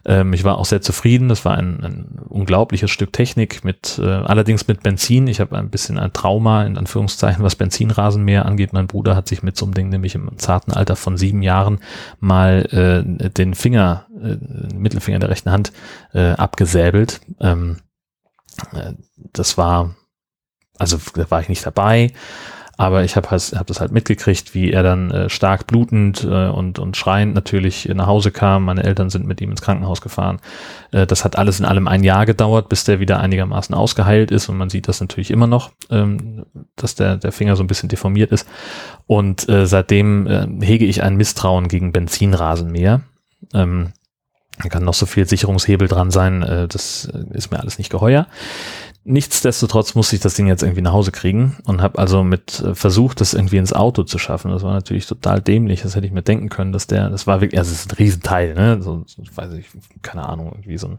Ähm, 0.04 0.32
ich 0.32 0.42
war 0.42 0.58
auch 0.58 0.64
sehr 0.64 0.80
zufrieden. 0.80 1.28
Das 1.28 1.44
war 1.44 1.56
ein, 1.56 1.84
ein 1.84 2.18
unglaubliches 2.28 2.90
Stück 2.90 3.12
Technik 3.12 3.64
mit, 3.64 4.00
äh, 4.02 4.06
allerdings 4.06 4.66
mit 4.66 4.82
Benzin. 4.82 5.28
Ich 5.28 5.38
habe 5.38 5.56
ein 5.56 5.70
bisschen 5.70 5.96
ein 5.98 6.12
Trauma, 6.12 6.64
in 6.64 6.76
Anführungszeichen, 6.76 7.44
was 7.44 7.54
Benzinrasenmäher 7.54 8.46
angeht. 8.46 8.72
Mein 8.72 8.88
Bruder 8.88 9.14
hat 9.14 9.28
sich 9.28 9.44
mit 9.44 9.56
so 9.56 9.64
einem 9.64 9.74
Ding 9.74 9.90
nämlich 9.90 10.16
im 10.16 10.36
zarten 10.38 10.72
Alter 10.72 10.96
von 10.96 11.16
sieben 11.16 11.42
Jahren 11.42 11.78
mal 12.18 12.66
äh, 12.72 13.30
den 13.30 13.54
Finger, 13.54 14.06
äh, 14.20 14.74
Mittelfinger 14.74 15.20
der 15.20 15.30
rechten 15.30 15.52
Hand 15.52 15.72
äh, 16.14 16.30
abgesäbelt. 16.30 17.20
Ähm, 17.40 17.76
äh, 18.72 18.94
das 19.14 19.56
war, 19.56 19.94
also 20.78 20.98
da 21.14 21.30
war 21.30 21.40
ich 21.40 21.48
nicht 21.48 21.64
dabei. 21.64 22.12
Aber 22.80 23.02
ich 23.02 23.16
habe 23.16 23.28
hab 23.28 23.66
das 23.66 23.80
halt 23.80 23.90
mitgekriegt, 23.90 24.54
wie 24.54 24.70
er 24.70 24.84
dann 24.84 25.10
äh, 25.10 25.28
stark 25.28 25.66
blutend 25.66 26.22
äh, 26.22 26.46
und, 26.46 26.78
und 26.78 26.96
schreiend 26.96 27.34
natürlich 27.34 27.86
nach 27.92 28.06
Hause 28.06 28.30
kam. 28.30 28.64
Meine 28.64 28.84
Eltern 28.84 29.10
sind 29.10 29.26
mit 29.26 29.40
ihm 29.40 29.50
ins 29.50 29.62
Krankenhaus 29.62 30.00
gefahren. 30.00 30.38
Äh, 30.92 31.04
das 31.04 31.24
hat 31.24 31.36
alles 31.36 31.58
in 31.58 31.66
allem 31.66 31.88
ein 31.88 32.04
Jahr 32.04 32.24
gedauert, 32.24 32.68
bis 32.68 32.84
der 32.84 33.00
wieder 33.00 33.18
einigermaßen 33.18 33.74
ausgeheilt 33.74 34.30
ist. 34.30 34.48
Und 34.48 34.58
man 34.58 34.70
sieht 34.70 34.86
das 34.86 35.00
natürlich 35.00 35.32
immer 35.32 35.48
noch, 35.48 35.72
ähm, 35.90 36.46
dass 36.76 36.94
der, 36.94 37.16
der 37.16 37.32
Finger 37.32 37.56
so 37.56 37.64
ein 37.64 37.66
bisschen 37.66 37.88
deformiert 37.88 38.30
ist. 38.30 38.48
Und 39.08 39.48
äh, 39.48 39.66
seitdem 39.66 40.28
äh, 40.28 40.46
hege 40.64 40.84
ich 40.84 41.02
ein 41.02 41.16
Misstrauen 41.16 41.66
gegen 41.66 41.90
Benzinrasenmäher. 41.90 43.00
Ähm, 43.54 43.92
da 44.62 44.68
kann 44.68 44.84
noch 44.84 44.94
so 44.94 45.06
viel 45.06 45.26
Sicherungshebel 45.26 45.86
dran 45.86 46.10
sein, 46.10 46.42
äh, 46.42 46.68
das 46.68 47.06
äh, 47.06 47.36
ist 47.36 47.50
mir 47.50 47.60
alles 47.60 47.78
nicht 47.78 47.90
geheuer. 47.90 48.26
Nichtsdestotrotz 49.10 49.94
musste 49.94 50.16
ich 50.16 50.22
das 50.22 50.34
Ding 50.34 50.48
jetzt 50.48 50.62
irgendwie 50.62 50.82
nach 50.82 50.92
Hause 50.92 51.12
kriegen 51.12 51.56
und 51.64 51.80
habe 51.80 51.98
also 51.98 52.22
mit 52.22 52.60
äh, 52.60 52.74
versucht, 52.74 53.22
das 53.22 53.32
irgendwie 53.32 53.56
ins 53.56 53.72
Auto 53.72 54.02
zu 54.02 54.18
schaffen. 54.18 54.50
Das 54.50 54.62
war 54.62 54.74
natürlich 54.74 55.06
total 55.06 55.40
dämlich. 55.40 55.80
Das 55.80 55.96
hätte 55.96 56.06
ich 56.06 56.12
mir 56.12 56.22
denken 56.22 56.50
können, 56.50 56.72
dass 56.72 56.86
der, 56.86 57.08
das 57.08 57.26
war 57.26 57.40
wirklich, 57.40 57.58
also 57.58 57.72
es 57.72 57.80
ist 57.80 57.92
ein 57.92 57.96
Riesenteil, 57.96 58.54
ne? 58.54 58.82
So, 58.82 59.04
weiß 59.34 59.54
ich, 59.54 59.66
keine 60.02 60.28
Ahnung, 60.28 60.52
irgendwie 60.52 60.76
so 60.76 60.88
ein 60.88 60.98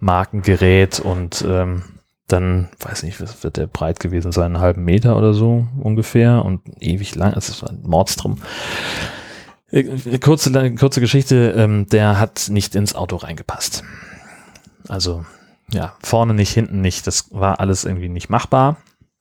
Markengerät 0.00 0.98
und 0.98 1.44
ähm, 1.48 1.84
dann, 2.26 2.70
weiß 2.80 3.04
nicht, 3.04 3.20
was 3.20 3.44
wird 3.44 3.56
der 3.56 3.68
breit 3.68 4.00
gewesen 4.00 4.32
sein, 4.32 4.56
einen 4.56 4.60
halben 4.60 4.84
Meter 4.84 5.16
oder 5.16 5.32
so 5.32 5.68
ungefähr 5.80 6.44
und 6.44 6.60
ewig 6.80 7.14
lang. 7.14 7.34
Es 7.36 7.48
ist 7.48 7.62
ein 7.62 7.82
Mordstrom. 7.82 8.38
Äh, 9.70 10.18
kurze, 10.18 10.74
kurze 10.74 11.00
Geschichte, 11.00 11.54
ähm, 11.56 11.86
der 11.86 12.18
hat 12.18 12.48
nicht 12.50 12.74
ins 12.74 12.96
Auto 12.96 13.16
reingepasst. 13.16 13.84
Also 14.88 15.24
ja, 15.72 15.94
vorne 16.02 16.34
nicht, 16.34 16.52
hinten 16.52 16.80
nicht. 16.80 17.06
Das 17.06 17.28
war 17.32 17.60
alles 17.60 17.84
irgendwie 17.84 18.08
nicht 18.08 18.28
machbar. 18.28 18.76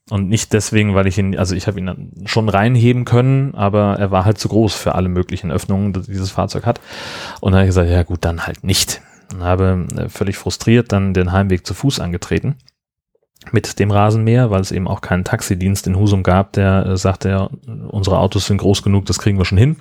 Und 0.09 0.27
nicht 0.27 0.51
deswegen, 0.51 0.95
weil 0.95 1.07
ich 1.07 1.17
ihn, 1.17 1.37
also 1.37 1.55
ich 1.55 1.65
habe 1.65 1.79
ihn 1.79 2.11
schon 2.25 2.49
reinheben 2.49 3.05
können, 3.05 3.55
aber 3.55 3.95
er 3.99 4.11
war 4.11 4.25
halt 4.25 4.37
zu 4.37 4.49
groß 4.49 4.75
für 4.75 4.95
alle 4.95 5.07
möglichen 5.07 5.49
Öffnungen, 5.49 5.93
die 5.93 6.01
dieses 6.01 6.31
Fahrzeug 6.31 6.65
hat. 6.65 6.81
Und 7.39 7.53
dann 7.53 7.59
habe 7.59 7.65
ich 7.65 7.69
gesagt, 7.69 7.89
ja 7.89 8.03
gut, 8.03 8.25
dann 8.25 8.45
halt 8.45 8.65
nicht. 8.65 9.01
Und 9.33 9.43
habe 9.43 9.87
äh, 9.95 10.09
völlig 10.09 10.37
frustriert 10.37 10.91
dann 10.91 11.13
den 11.13 11.31
Heimweg 11.31 11.65
zu 11.65 11.73
Fuß 11.73 11.99
angetreten 12.01 12.57
mit 13.51 13.79
dem 13.79 13.91
Rasenmäher, 13.91 14.51
weil 14.51 14.61
es 14.61 14.71
eben 14.71 14.87
auch 14.87 15.01
keinen 15.01 15.23
Taxidienst 15.23 15.87
in 15.87 15.97
Husum 15.97 16.23
gab, 16.23 16.53
der 16.53 16.85
äh, 16.85 16.97
sagte, 16.97 17.29
ja, 17.29 17.49
unsere 17.89 18.19
Autos 18.19 18.47
sind 18.47 18.57
groß 18.57 18.83
genug, 18.83 19.05
das 19.05 19.19
kriegen 19.19 19.37
wir 19.37 19.45
schon 19.45 19.57
hin. 19.57 19.77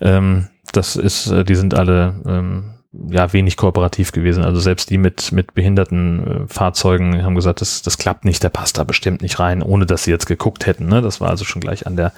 Ähm, 0.00 0.48
das 0.72 0.96
ist, 0.96 1.28
äh, 1.28 1.44
die 1.44 1.54
sind 1.54 1.74
alle 1.74 2.20
ähm, 2.26 2.74
ja 2.92 3.32
wenig 3.32 3.56
kooperativ 3.56 4.12
gewesen. 4.12 4.44
Also 4.44 4.60
selbst 4.60 4.90
die 4.90 4.98
mit 4.98 5.30
mit 5.32 5.54
behinderten 5.54 6.26
äh, 6.26 6.48
Fahrzeugen 6.48 7.22
haben 7.22 7.36
gesagt, 7.36 7.60
das 7.60 7.82
das 7.82 7.98
klappt 7.98 8.24
nicht, 8.24 8.42
der 8.42 8.48
passt 8.48 8.78
da 8.78 8.84
bestimmt 8.84 9.22
nicht 9.22 9.38
rein, 9.38 9.62
ohne 9.62 9.86
dass 9.86 10.04
sie 10.04 10.10
jetzt 10.10 10.26
geguckt 10.26 10.66
hätten. 10.66 10.86
Ne? 10.86 11.00
Das 11.00 11.20
war 11.20 11.30
also 11.30 11.44
schon 11.44 11.60
gleich 11.60 11.86
an 11.86 11.96
der 11.96 12.12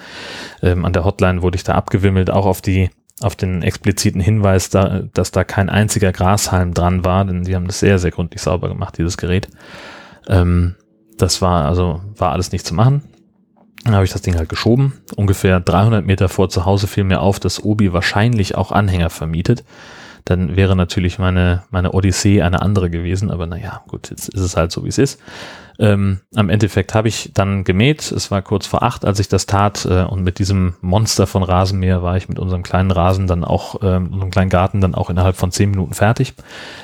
ähm, 0.62 0.84
an 0.84 0.92
der 0.92 1.04
Hotline 1.04 1.42
wurde 1.42 1.56
ich 1.56 1.64
da 1.64 1.74
abgewimmelt, 1.74 2.30
auch 2.30 2.46
auf 2.46 2.62
die 2.62 2.90
auf 3.20 3.36
den 3.36 3.62
expliziten 3.62 4.20
Hinweis, 4.20 4.70
da, 4.70 5.02
dass 5.12 5.30
da 5.30 5.44
kein 5.44 5.68
einziger 5.68 6.10
Grashalm 6.10 6.74
dran 6.74 7.04
war, 7.04 7.24
denn 7.24 7.44
die 7.44 7.54
haben 7.54 7.66
das 7.66 7.78
sehr 7.78 7.98
sehr 7.98 8.10
gründlich 8.10 8.40
sauber 8.40 8.68
gemacht, 8.68 8.96
dieses 8.96 9.18
Gerät. 9.18 9.48
Ähm, 10.26 10.76
das 11.18 11.42
war 11.42 11.66
also 11.66 12.00
war 12.16 12.32
alles 12.32 12.50
nicht 12.50 12.66
zu 12.66 12.74
machen. 12.74 13.02
Dann 13.84 13.94
habe 13.94 14.04
ich 14.04 14.12
das 14.12 14.22
Ding 14.22 14.36
halt 14.36 14.48
geschoben. 14.48 14.94
Ungefähr 15.16 15.60
300 15.60 16.06
Meter 16.06 16.28
vor 16.28 16.48
zu 16.48 16.64
Hause 16.64 16.86
fiel 16.86 17.04
mir 17.04 17.20
auf, 17.20 17.40
dass 17.40 17.62
Obi 17.62 17.92
wahrscheinlich 17.92 18.54
auch 18.54 18.72
Anhänger 18.72 19.10
vermietet 19.10 19.64
dann 20.24 20.56
wäre 20.56 20.76
natürlich 20.76 21.18
meine, 21.18 21.62
meine 21.70 21.92
Odyssee 21.92 22.42
eine 22.42 22.62
andere 22.62 22.90
gewesen. 22.90 23.30
Aber 23.30 23.46
naja, 23.46 23.82
gut, 23.88 24.10
jetzt 24.10 24.28
ist 24.28 24.40
es 24.40 24.56
halt 24.56 24.72
so, 24.72 24.84
wie 24.84 24.88
es 24.88 24.98
ist. 24.98 25.20
Ähm, 25.78 26.20
am 26.34 26.48
Endeffekt 26.48 26.94
habe 26.94 27.08
ich 27.08 27.30
dann 27.34 27.64
gemäht. 27.64 28.12
Es 28.12 28.30
war 28.30 28.42
kurz 28.42 28.66
vor 28.66 28.82
acht, 28.82 29.04
als 29.04 29.18
ich 29.18 29.28
das 29.28 29.46
tat. 29.46 29.86
Äh, 29.86 30.04
und 30.04 30.22
mit 30.22 30.38
diesem 30.38 30.74
Monster 30.80 31.26
von 31.26 31.42
Rasenmäher 31.42 32.02
war 32.02 32.16
ich 32.16 32.28
mit 32.28 32.38
unserem 32.38 32.62
kleinen 32.62 32.90
Rasen 32.90 33.26
dann 33.26 33.44
auch, 33.44 33.82
äh, 33.82 33.96
unserem 33.96 34.30
kleinen 34.30 34.50
Garten 34.50 34.80
dann 34.80 34.94
auch 34.94 35.10
innerhalb 35.10 35.36
von 35.36 35.50
zehn 35.50 35.70
Minuten 35.70 35.94
fertig. 35.94 36.34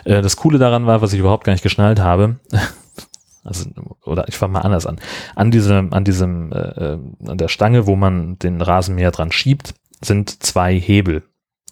Äh, 0.05 0.23
das 0.23 0.37
Coole 0.37 0.59
daran 0.59 0.87
war, 0.87 1.03
was 1.03 1.13
ich 1.13 1.21
überhaupt 1.21 1.45
gar 1.45 1.53
nicht 1.53 1.63
geschnallt 1.63 2.01
habe. 2.01 2.37
also 3.45 3.67
oder 4.05 4.27
ich 4.29 4.37
fange 4.37 4.55
mal 4.55 4.61
anders 4.61 4.87
an. 4.87 4.99
An 5.37 5.51
diesem, 5.51 5.93
an 5.93 6.05
diesem, 6.05 6.53
äh, 6.53 6.57
äh, 6.59 6.99
an 7.27 7.39
der 7.39 7.49
Stange, 7.49 7.87
wo 7.87 7.97
man 7.97 8.39
den 8.39 8.61
Rasenmäher 8.61 9.11
dran 9.11 9.33
schiebt, 9.33 9.75
sind 10.01 10.43
zwei 10.43 10.79
Hebel. 10.79 11.23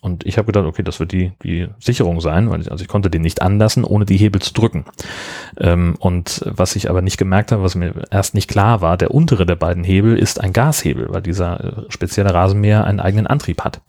Und 0.06 0.24
ich 0.24 0.38
habe 0.38 0.46
gedacht, 0.46 0.66
okay, 0.66 0.84
das 0.84 1.00
wird 1.00 1.10
die, 1.10 1.32
die 1.42 1.66
Sicherung 1.80 2.20
sein, 2.20 2.48
weil 2.48 2.60
ich, 2.60 2.70
also 2.70 2.80
ich 2.80 2.86
konnte 2.86 3.10
den 3.10 3.22
nicht 3.22 3.42
anlassen, 3.42 3.82
ohne 3.82 4.06
die 4.06 4.16
Hebel 4.16 4.40
zu 4.40 4.54
drücken. 4.54 4.84
Ähm, 5.58 5.96
und 5.98 6.44
was 6.46 6.76
ich 6.76 6.88
aber 6.88 7.02
nicht 7.02 7.16
gemerkt 7.16 7.50
habe, 7.50 7.64
was 7.64 7.74
mir 7.74 7.92
erst 8.12 8.36
nicht 8.36 8.48
klar 8.48 8.80
war, 8.80 8.96
der 8.96 9.10
untere 9.10 9.46
der 9.46 9.56
beiden 9.56 9.82
Hebel 9.82 10.16
ist 10.16 10.40
ein 10.40 10.52
Gashebel, 10.52 11.08
weil 11.10 11.22
dieser 11.22 11.64
äh, 11.64 11.72
spezielle 11.88 12.32
Rasenmäher 12.32 12.84
einen 12.84 13.00
eigenen 13.00 13.26
Antrieb 13.26 13.64
hat. 13.64 13.80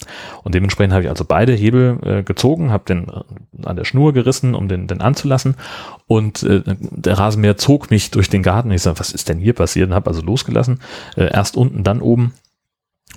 Und 0.44 0.56
dementsprechend 0.56 0.92
habe 0.92 1.04
ich 1.04 1.10
also 1.10 1.24
beide 1.24 1.54
Hebel 1.54 2.00
äh, 2.04 2.24
gezogen, 2.24 2.72
habe 2.72 2.86
den 2.86 3.10
äh, 3.10 3.68
an 3.68 3.76
der 3.76 3.86
Schnur 3.86 4.12
gerissen, 4.12 4.56
um 4.56 4.68
den, 4.68 4.88
den 4.88 5.02
anzulassen. 5.02 5.54
Und 6.08 6.42
äh, 6.42 6.64
der 6.66 7.20
Rasenmäher 7.20 7.58
zog 7.58 7.92
mich 7.92 8.10
durch 8.10 8.32
den 8.32 8.42
Garten. 8.42 8.72
Ich 8.72 8.82
sage, 8.82 9.00
was 9.00 9.12
ist 9.12 9.30
denn 9.30 9.38
hier 9.38 9.54
passiert? 9.54 9.90
Und 9.90 9.94
habe 9.94 10.10
also 10.10 10.24
losgelassen. 10.24 10.80
Äh, 11.16 11.32
erst 11.32 11.56
unten, 11.56 11.84
dann 11.84 12.02
oben 12.02 12.34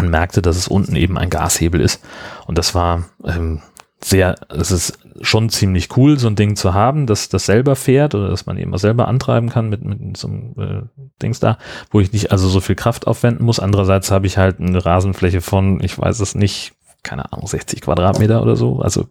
und 0.01 0.11
merkte, 0.11 0.43
dass 0.43 0.57
es 0.57 0.69
unten 0.69 0.97
eben 0.97 1.19
ein 1.19 1.31
Gashebel 1.31 1.81
ist. 1.81 2.03
Und 2.47 2.59
das 2.59 2.75
war 2.75 3.05
ähm, 3.25 3.63
sehr, 4.03 4.37
es 4.49 4.71
ist 4.71 4.99
schon 5.21 5.51
ziemlich 5.51 5.97
cool, 5.97 6.19
so 6.19 6.27
ein 6.27 6.37
Ding 6.37 6.57
zu 6.57 6.73
haben, 6.73 7.07
dass 7.07 7.29
das 7.29 7.47
selber 7.47 7.77
fährt 7.77 8.15
oder 8.15 8.29
dass 8.29 8.47
man 8.47 8.57
eben 8.57 8.75
auch 8.75 8.79
selber 8.79 9.09
antreiben 9.09 9.51
kann 9.51 9.69
mit, 9.69 9.85
mit 9.85 10.17
so 10.17 10.29
einem 10.29 10.55
äh, 10.59 11.03
Dings 11.23 11.41
da, 11.41 11.59
wo 11.91 12.01
ich 12.01 12.13
nicht 12.13 12.33
also 12.33 12.49
so 12.49 12.61
viel 12.61 12.77
Kraft 12.77 13.07
aufwenden 13.07 13.45
muss. 13.45 13.61
Andererseits 13.61 14.11
habe 14.11 14.27
ich 14.27 14.39
halt 14.39 14.61
eine 14.61 14.85
Rasenfläche 14.85 15.43
von, 15.43 15.83
ich 15.83 15.99
weiß 15.99 16.21
es 16.21 16.35
nicht, 16.35 16.73
keine 17.03 17.33
Ahnung, 17.33 17.47
60 17.47 17.83
Quadratmeter 17.83 18.43
oder 18.43 18.57
so. 18.57 18.81
Also 18.81 19.07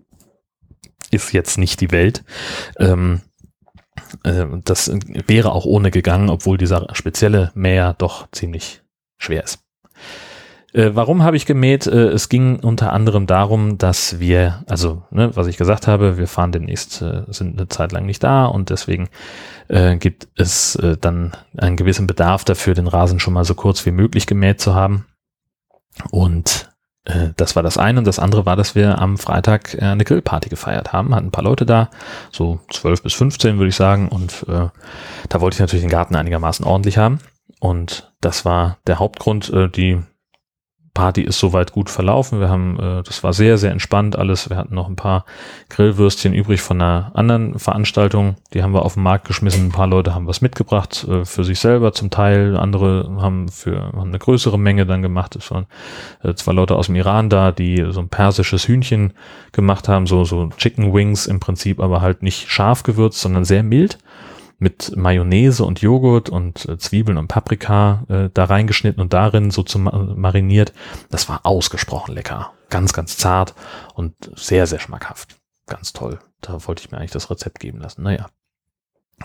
ist 1.12 1.34
jetzt 1.34 1.58
nicht 1.58 1.82
die 1.82 1.92
Welt. 1.92 2.24
Ähm, 2.78 3.22
äh, 4.24 4.46
das 4.64 4.92
wäre 5.28 5.52
auch 5.52 5.66
ohne 5.66 5.92
gegangen, 5.92 6.30
obwohl 6.30 6.58
dieser 6.58 6.88
spezielle 6.94 7.52
Mäher 7.54 7.94
doch 7.98 8.28
ziemlich 8.32 8.82
schwer 9.18 9.44
ist. 9.44 9.60
Äh, 10.74 10.92
warum 10.94 11.24
habe 11.24 11.38
ich 11.38 11.46
gemäht? 11.46 11.88
Äh, 11.88 12.10
es 12.10 12.30
ging 12.30 12.60
unter 12.60 12.94
anderem 12.94 13.26
darum, 13.26 13.78
dass 13.78 14.20
wir, 14.20 14.64
also 14.68 15.04
ne, 15.10 15.36
was 15.36 15.48
ich 15.48 15.58
gesagt 15.58 15.88
habe, 15.88 16.18
wir 16.18 16.28
fahren 16.28 16.52
demnächst, 16.52 17.02
äh, 17.02 17.24
sind 17.28 17.58
eine 17.58 17.68
Zeit 17.68 17.92
lang 17.92 18.06
nicht 18.06 18.24
da 18.24 18.46
und 18.46 18.70
deswegen 18.70 19.10
äh, 19.68 19.96
gibt 19.98 20.28
es 20.36 20.76
äh, 20.76 20.98
dann 20.98 21.32
einen 21.58 21.76
gewissen 21.76 22.08
Bedarf 22.08 22.44
dafür, 22.44 22.76
den 22.76 22.88
Rasen 22.88 23.20
schon 23.20 23.34
mal 23.34 23.46
so 23.46 23.56
kurz 23.56 23.86
wie 23.86 23.92
möglich 23.92 24.28
gemäht 24.28 24.62
zu 24.62 24.76
haben. 24.76 25.06
Und 26.12 26.70
äh, 27.06 27.30
das 27.36 27.56
war 27.56 27.64
das 27.64 27.78
eine 27.78 28.00
und 28.00 28.06
das 28.06 28.20
andere 28.20 28.46
war, 28.46 28.56
dass 28.56 28.76
wir 28.76 29.00
am 29.00 29.18
Freitag 29.18 29.74
äh, 29.74 29.82
eine 29.86 30.04
Grillparty 30.04 30.50
gefeiert 30.50 30.94
haben, 30.94 31.16
hatten 31.16 31.28
ein 31.28 31.32
paar 31.32 31.44
Leute 31.44 31.66
da, 31.66 31.90
so 32.32 32.60
zwölf 32.72 33.02
bis 33.02 33.14
15 33.14 33.58
würde 33.58 33.70
ich 33.70 33.76
sagen 33.76 34.08
und 34.08 34.46
äh, 34.48 34.68
da 35.30 35.42
wollte 35.42 35.56
ich 35.56 35.60
natürlich 35.60 35.84
den 35.84 35.92
Garten 35.92 36.16
einigermaßen 36.16 36.66
ordentlich 36.66 36.98
haben. 36.98 37.20
Und 37.60 38.14
das 38.22 38.46
war 38.46 38.78
der 38.88 39.00
Hauptgrund. 39.00 39.52
Äh, 39.52 39.70
die 39.70 40.02
Party 41.00 41.22
ist 41.22 41.40
soweit 41.40 41.72
gut 41.72 41.90
verlaufen. 41.90 42.42
Wir 42.42 42.50
haben, 42.50 42.78
äh, 42.78 43.04
das 43.04 43.24
war 43.24 43.32
sehr, 43.32 43.58
sehr 43.58 43.72
entspannt 43.72 44.18
alles. 44.18 44.50
Wir 44.50 44.58
hatten 44.58 44.76
noch 44.76 44.90
ein 44.90 44.98
paar 44.98 45.24
Grillwürstchen 45.70 46.34
übrig 46.34 46.60
von 46.60 46.82
einer 46.82 47.12
anderen 47.14 47.58
Veranstaltung. 47.58 48.36
Die 48.54 48.64
haben 48.64 48.74
wir 48.74 48.84
auf 48.84 48.96
den 48.96 49.04
Markt 49.04 49.26
geschmissen. 49.26 49.68
Ein 49.68 49.72
paar 49.72 49.88
Leute 49.88 50.14
haben 50.14 50.28
was 50.28 50.42
mitgebracht 50.42 51.08
äh, 51.10 51.24
für 51.24 51.46
sich 51.46 51.62
selber 51.62 51.94
zum 51.94 52.10
Teil. 52.10 52.58
Andere 52.58 53.10
haben 53.22 53.48
für 53.48 53.82
haben 53.82 54.10
eine 54.10 54.20
größere 54.20 54.60
Menge 54.60 54.86
dann 54.86 55.02
gemacht. 55.02 55.38
Es 55.38 55.50
waren 55.52 55.68
äh, 56.22 56.34
zwei 56.34 56.52
Leute 56.52 56.76
aus 56.76 56.88
dem 56.88 56.96
Iran 56.96 57.30
da, 57.30 57.54
die 57.54 57.86
so 57.92 58.02
ein 58.02 58.10
persisches 58.10 58.68
Hühnchen 58.68 59.14
gemacht 59.54 59.88
haben, 59.88 60.06
so, 60.06 60.26
so 60.26 60.50
Chicken 60.58 60.94
Wings 60.94 61.28
im 61.28 61.40
Prinzip, 61.40 61.80
aber 61.80 62.02
halt 62.02 62.24
nicht 62.24 62.50
scharf 62.50 62.84
gewürzt, 62.84 63.22
sondern 63.22 63.46
sehr 63.46 63.64
mild 63.64 64.00
mit 64.60 64.96
Mayonnaise 64.96 65.64
und 65.64 65.82
Joghurt 65.82 66.30
und 66.30 66.68
äh, 66.68 66.78
Zwiebeln 66.78 67.18
und 67.18 67.30
Paprika 67.30 68.04
äh, 68.10 68.30
da 68.34 68.44
reingeschnitten 68.44 69.02
und 69.02 69.14
darin 69.14 69.52
so 69.52 69.64
zu 69.64 69.80
mariniert. 69.80 70.74
Das 71.10 71.30
war 71.30 71.46
ausgesprochen 71.46 72.14
lecker. 72.14 72.52
Ganz, 72.70 72.94
ganz 72.94 73.18
zart 73.18 73.56
und 73.96 74.14
sehr, 74.36 74.68
sehr 74.68 74.80
schmackhaft. 74.80 75.38
Ganz 75.66 75.94
toll. 75.94 76.20
Da 76.42 76.68
wollte 76.68 76.84
ich 76.84 76.92
mir 76.92 76.98
eigentlich 76.98 77.12
das 77.12 77.32
Rezept 77.32 77.60
geben 77.60 77.80
lassen. 77.80 78.04
Naja, 78.04 78.28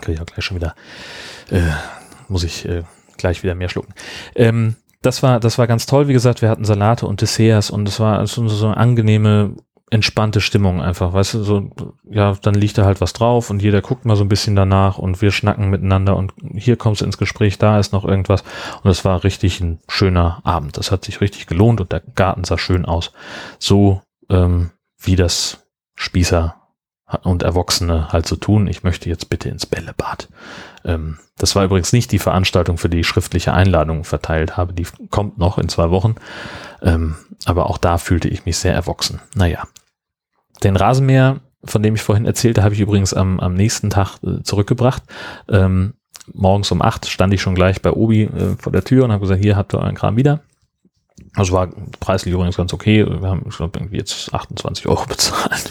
kriege 0.01 0.13
ich 0.13 0.21
auch 0.21 0.25
gleich 0.25 0.45
schon 0.45 0.57
wieder, 0.57 0.75
äh, 1.51 1.61
muss 2.27 2.43
ich 2.43 2.65
äh, 2.65 2.83
gleich 3.17 3.43
wieder 3.43 3.55
mehr 3.55 3.69
schlucken. 3.69 3.93
Ähm, 4.35 4.75
das 5.01 5.21
war, 5.21 5.39
das 5.39 5.57
war 5.57 5.67
ganz 5.67 5.85
toll. 5.85 6.07
Wie 6.07 6.13
gesagt, 6.13 6.41
wir 6.41 6.49
hatten 6.49 6.65
Salate 6.65 7.05
und 7.05 7.21
Desserts 7.21 7.69
und 7.69 7.87
es 7.87 7.99
war 7.99 8.25
so 8.25 8.41
eine 8.41 8.77
angenehme, 8.77 9.55
entspannte 9.95 10.41
Stimmung 10.41 10.81
einfach. 10.81 11.13
Weißt 11.13 11.33
du, 11.33 11.43
so, 11.43 11.71
ja, 12.09 12.35
dann 12.41 12.53
liegt 12.53 12.77
da 12.77 12.85
halt 12.85 13.01
was 13.01 13.13
drauf 13.13 13.49
und 13.49 13.61
jeder 13.61 13.81
guckt 13.81 14.05
mal 14.05 14.15
so 14.15 14.23
ein 14.23 14.29
bisschen 14.29 14.55
danach 14.55 14.97
und 14.97 15.21
wir 15.21 15.31
schnacken 15.31 15.69
miteinander 15.69 16.15
und 16.15 16.33
hier 16.53 16.75
kommst 16.77 17.01
du 17.01 17.05
ins 17.05 17.17
Gespräch, 17.17 17.57
da 17.57 17.79
ist 17.79 17.93
noch 17.93 18.05
irgendwas. 18.05 18.43
Und 18.83 18.91
es 18.91 19.03
war 19.03 19.23
richtig 19.23 19.59
ein 19.61 19.79
schöner 19.87 20.41
Abend. 20.43 20.77
Das 20.77 20.91
hat 20.91 21.05
sich 21.05 21.21
richtig 21.21 21.47
gelohnt 21.47 21.81
und 21.81 21.91
der 21.91 22.01
Garten 22.15 22.43
sah 22.43 22.57
schön 22.57 22.85
aus. 22.85 23.11
So, 23.57 24.01
ähm, 24.29 24.71
wie 24.99 25.15
das 25.15 25.65
Spießer 25.95 26.55
und 27.23 27.43
Erwachsene 27.43 28.11
halt 28.11 28.27
so 28.27 28.35
tun. 28.35 28.67
Ich 28.67 28.83
möchte 28.83 29.09
jetzt 29.09 29.29
bitte 29.29 29.49
ins 29.49 29.65
Bällebad. 29.65 30.27
Ähm, 30.83 31.19
das 31.37 31.55
war 31.55 31.65
übrigens 31.65 31.93
nicht 31.93 32.11
die 32.11 32.19
Veranstaltung, 32.19 32.77
für 32.77 32.89
die 32.89 33.01
ich 33.01 33.07
schriftliche 33.07 33.53
Einladungen 33.53 34.03
verteilt 34.03 34.57
habe. 34.57 34.73
Die 34.73 34.87
kommt 35.09 35.37
noch 35.37 35.57
in 35.57 35.69
zwei 35.69 35.89
Wochen. 35.91 36.15
Ähm, 36.81 37.15
aber 37.45 37.69
auch 37.69 37.77
da 37.77 37.97
fühlte 37.97 38.27
ich 38.27 38.45
mich 38.45 38.57
sehr 38.57 38.73
erwachsen. 38.73 39.19
Naja. 39.35 39.63
Den 40.63 40.75
Rasenmäher, 40.75 41.41
von 41.63 41.83
dem 41.83 41.95
ich 41.95 42.01
vorhin 42.01 42.25
erzählte, 42.25 42.63
habe 42.63 42.73
ich 42.73 42.79
übrigens 42.79 43.13
am, 43.13 43.39
am 43.39 43.53
nächsten 43.53 43.89
Tag 43.89 44.17
äh, 44.23 44.43
zurückgebracht. 44.43 45.03
Ähm, 45.49 45.93
morgens 46.33 46.71
um 46.71 46.81
acht 46.81 47.07
stand 47.07 47.33
ich 47.33 47.41
schon 47.41 47.55
gleich 47.55 47.81
bei 47.81 47.91
Obi 47.91 48.23
äh, 48.23 48.55
vor 48.59 48.71
der 48.71 48.83
Tür 48.83 49.05
und 49.05 49.11
habe 49.11 49.21
gesagt, 49.21 49.41
hier 49.41 49.55
habt 49.55 49.73
ihr 49.73 49.79
euren 49.79 49.95
Kram 49.95 50.17
wieder. 50.17 50.41
Also 51.33 51.53
war 51.53 51.69
preislich 51.99 52.33
übrigens 52.33 52.57
ganz 52.57 52.73
okay. 52.73 53.05
Wir 53.05 53.27
haben, 53.27 53.45
ich 53.47 53.57
glaube, 53.57 53.79
irgendwie 53.79 53.97
jetzt 53.97 54.33
28 54.33 54.87
Euro 54.87 55.05
bezahlt 55.07 55.69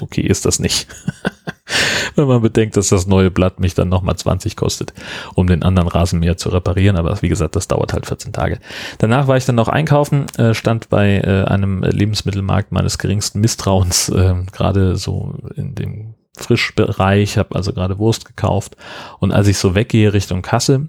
okay 0.00 0.22
ist 0.22 0.44
das 0.44 0.58
nicht. 0.58 0.86
Wenn 2.16 2.26
man 2.26 2.42
bedenkt, 2.42 2.76
dass 2.76 2.88
das 2.88 3.06
neue 3.06 3.30
Blatt 3.30 3.60
mich 3.60 3.74
dann 3.74 3.88
nochmal 3.88 4.16
20 4.16 4.56
kostet, 4.56 4.92
um 5.34 5.46
den 5.46 5.62
anderen 5.62 5.88
Rasenmäher 5.88 6.36
zu 6.36 6.48
reparieren. 6.48 6.96
Aber 6.96 7.20
wie 7.22 7.28
gesagt, 7.28 7.56
das 7.56 7.68
dauert 7.68 7.92
halt 7.92 8.06
14 8.06 8.32
Tage. 8.32 8.58
Danach 8.98 9.28
war 9.28 9.36
ich 9.36 9.44
dann 9.44 9.54
noch 9.54 9.68
einkaufen, 9.68 10.26
äh, 10.36 10.54
stand 10.54 10.88
bei 10.88 11.18
äh, 11.18 11.44
einem 11.44 11.82
Lebensmittelmarkt 11.82 12.72
meines 12.72 12.98
geringsten 12.98 13.40
Misstrauens, 13.40 14.08
äh, 14.08 14.34
gerade 14.52 14.96
so 14.96 15.34
in 15.54 15.74
dem 15.74 16.14
Frischbereich, 16.36 17.38
habe 17.38 17.54
also 17.54 17.72
gerade 17.72 17.98
Wurst 17.98 18.24
gekauft. 18.24 18.76
Und 19.18 19.32
als 19.32 19.46
ich 19.46 19.58
so 19.58 19.74
weggehe 19.74 20.12
Richtung 20.12 20.42
Kasse, 20.42 20.88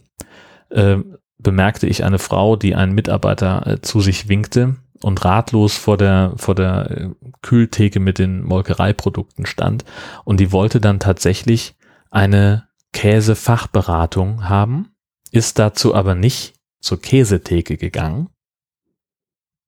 bemerkte 1.37 1.85
ich 1.85 2.05
eine 2.05 2.17
Frau, 2.17 2.55
die 2.55 2.75
einen 2.75 2.93
Mitarbeiter 2.93 3.79
zu 3.81 3.99
sich 3.99 4.29
winkte 4.29 4.77
und 5.03 5.23
ratlos 5.25 5.75
vor 5.75 5.97
der, 5.97 6.33
vor 6.37 6.55
der 6.55 6.91
äh, 6.91 7.09
Kühltheke 7.41 7.99
mit 7.99 8.19
den 8.19 8.43
Molkereiprodukten 8.43 9.45
stand. 9.45 9.85
Und 10.23 10.39
die 10.39 10.51
wollte 10.51 10.79
dann 10.79 10.99
tatsächlich 10.99 11.75
eine 12.09 12.67
Käsefachberatung 12.93 14.49
haben, 14.49 14.95
ist 15.31 15.59
dazu 15.59 15.95
aber 15.95 16.15
nicht 16.15 16.53
zur 16.79 17.01
Käsetheke 17.01 17.77
gegangen, 17.77 18.29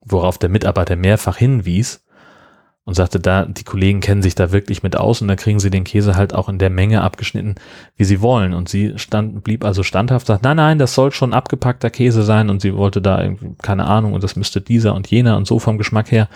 worauf 0.02 0.38
der 0.38 0.50
Mitarbeiter 0.50 0.96
mehrfach 0.96 1.38
hinwies 1.38 2.03
und 2.86 2.96
sagte, 2.96 3.20
da, 3.20 3.46
die 3.46 3.64
Kollegen 3.64 4.02
kennen 4.02 4.22
sich 4.22 4.36
da 4.36 4.52
wirklich 4.52 4.84
mit 4.84 4.98
aus 4.98 5.22
und 5.22 5.30
dann 5.30 5.38
kriegen 5.38 5.60
sie 5.60 5.70
den 5.70 5.86
Käse 5.86 6.16
halt 6.16 6.36
auch 6.36 6.50
in 6.50 6.60
der 6.60 6.70
Menge 6.70 7.02
abgeschnitten, 7.02 7.56
wie 7.96 8.04
sie 8.04 8.22
wollen. 8.22 8.54
Und 8.54 8.68
sie 8.68 8.94
stand, 8.98 9.44
blieb 9.44 9.64
also 9.64 9.84
standhaft, 9.84 10.28
sagt, 10.28 10.44
nein, 10.44 10.58
nein, 10.58 10.80
das 10.80 10.94
soll 10.94 11.12
schon 11.12 11.34
abgepackter 11.34 11.90
Käse 11.90 12.24
sein 12.24 12.50
und 12.50 12.62
sie 12.62 12.76
wollte 12.76 13.02
da 13.02 13.26
keine 13.62 13.86
Ahnung, 13.86 14.14
und 14.14 14.24
das 14.24 14.36
müsste 14.36 14.60
dieser 14.60 14.96
und 14.96 15.10
jener 15.10 15.38
und 15.38 15.48
so 15.48 15.60
vom 15.60 15.78
Geschmack 15.78 16.12
her. 16.12 16.28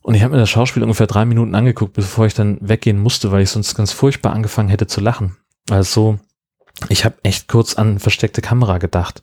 Und 0.00 0.14
ich 0.14 0.22
habe 0.22 0.34
mir 0.34 0.40
das 0.40 0.50
Schauspiel 0.50 0.82
ungefähr 0.82 1.06
drei 1.06 1.24
Minuten 1.24 1.54
angeguckt, 1.54 1.94
bevor 1.94 2.26
ich 2.26 2.34
dann 2.34 2.58
weggehen 2.60 2.98
musste, 2.98 3.30
weil 3.30 3.42
ich 3.42 3.50
sonst 3.50 3.74
ganz 3.74 3.92
furchtbar 3.92 4.32
angefangen 4.32 4.68
hätte 4.68 4.86
zu 4.86 5.00
lachen. 5.00 5.36
Also, 5.70 6.18
ich 6.88 7.04
habe 7.04 7.16
echt 7.22 7.48
kurz 7.48 7.74
an 7.74 7.98
versteckte 7.98 8.42
Kamera 8.42 8.78
gedacht. 8.78 9.22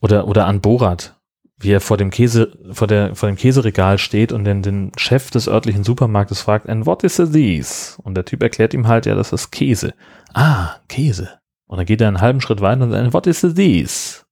Oder, 0.00 0.28
oder 0.28 0.46
an 0.46 0.60
Borat, 0.60 1.13
wie 1.58 1.70
er 1.70 1.80
vor 1.80 1.96
dem 1.96 2.10
Käse, 2.10 2.52
vor 2.72 2.86
der, 2.86 3.14
vor 3.14 3.28
dem 3.28 3.36
Käseregal 3.36 3.98
steht 3.98 4.32
und 4.32 4.44
den, 4.44 4.62
den 4.62 4.92
Chef 4.96 5.30
des 5.30 5.48
örtlichen 5.48 5.84
Supermarktes 5.84 6.40
fragt, 6.40 6.68
and 6.68 6.86
what 6.86 7.04
is 7.04 7.16
this? 7.16 7.98
Und 8.02 8.14
der 8.14 8.24
Typ 8.24 8.42
erklärt 8.42 8.74
ihm 8.74 8.88
halt, 8.88 9.06
ja, 9.06 9.14
das 9.14 9.32
ist 9.32 9.50
Käse. 9.50 9.94
Ah, 10.32 10.76
Käse. 10.88 11.38
Und 11.66 11.78
dann 11.78 11.86
geht 11.86 12.00
er 12.00 12.08
einen 12.08 12.20
halben 12.20 12.40
Schritt 12.40 12.60
weiter 12.60 12.82
und 12.82 12.90
sagt, 12.90 13.12
what 13.12 13.26
is 13.26 13.40
this? 13.40 14.26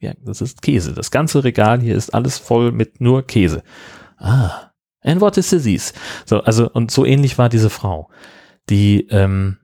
Ja, 0.00 0.12
das 0.24 0.40
ist 0.40 0.62
Käse. 0.62 0.92
Das 0.94 1.10
ganze 1.12 1.44
Regal 1.44 1.80
hier 1.80 1.94
ist 1.96 2.12
alles 2.12 2.38
voll 2.38 2.72
mit 2.72 3.00
nur 3.00 3.22
Käse. 3.24 3.62
Ah, 4.16 4.72
and 5.02 5.20
what 5.20 5.36
is 5.36 5.50
this? 5.50 5.92
So, 6.26 6.40
also, 6.40 6.68
und 6.70 6.90
so 6.90 7.04
ähnlich 7.04 7.38
war 7.38 7.48
diese 7.48 7.70
Frau, 7.70 8.10
die 8.68 9.06
ähm, 9.10 9.58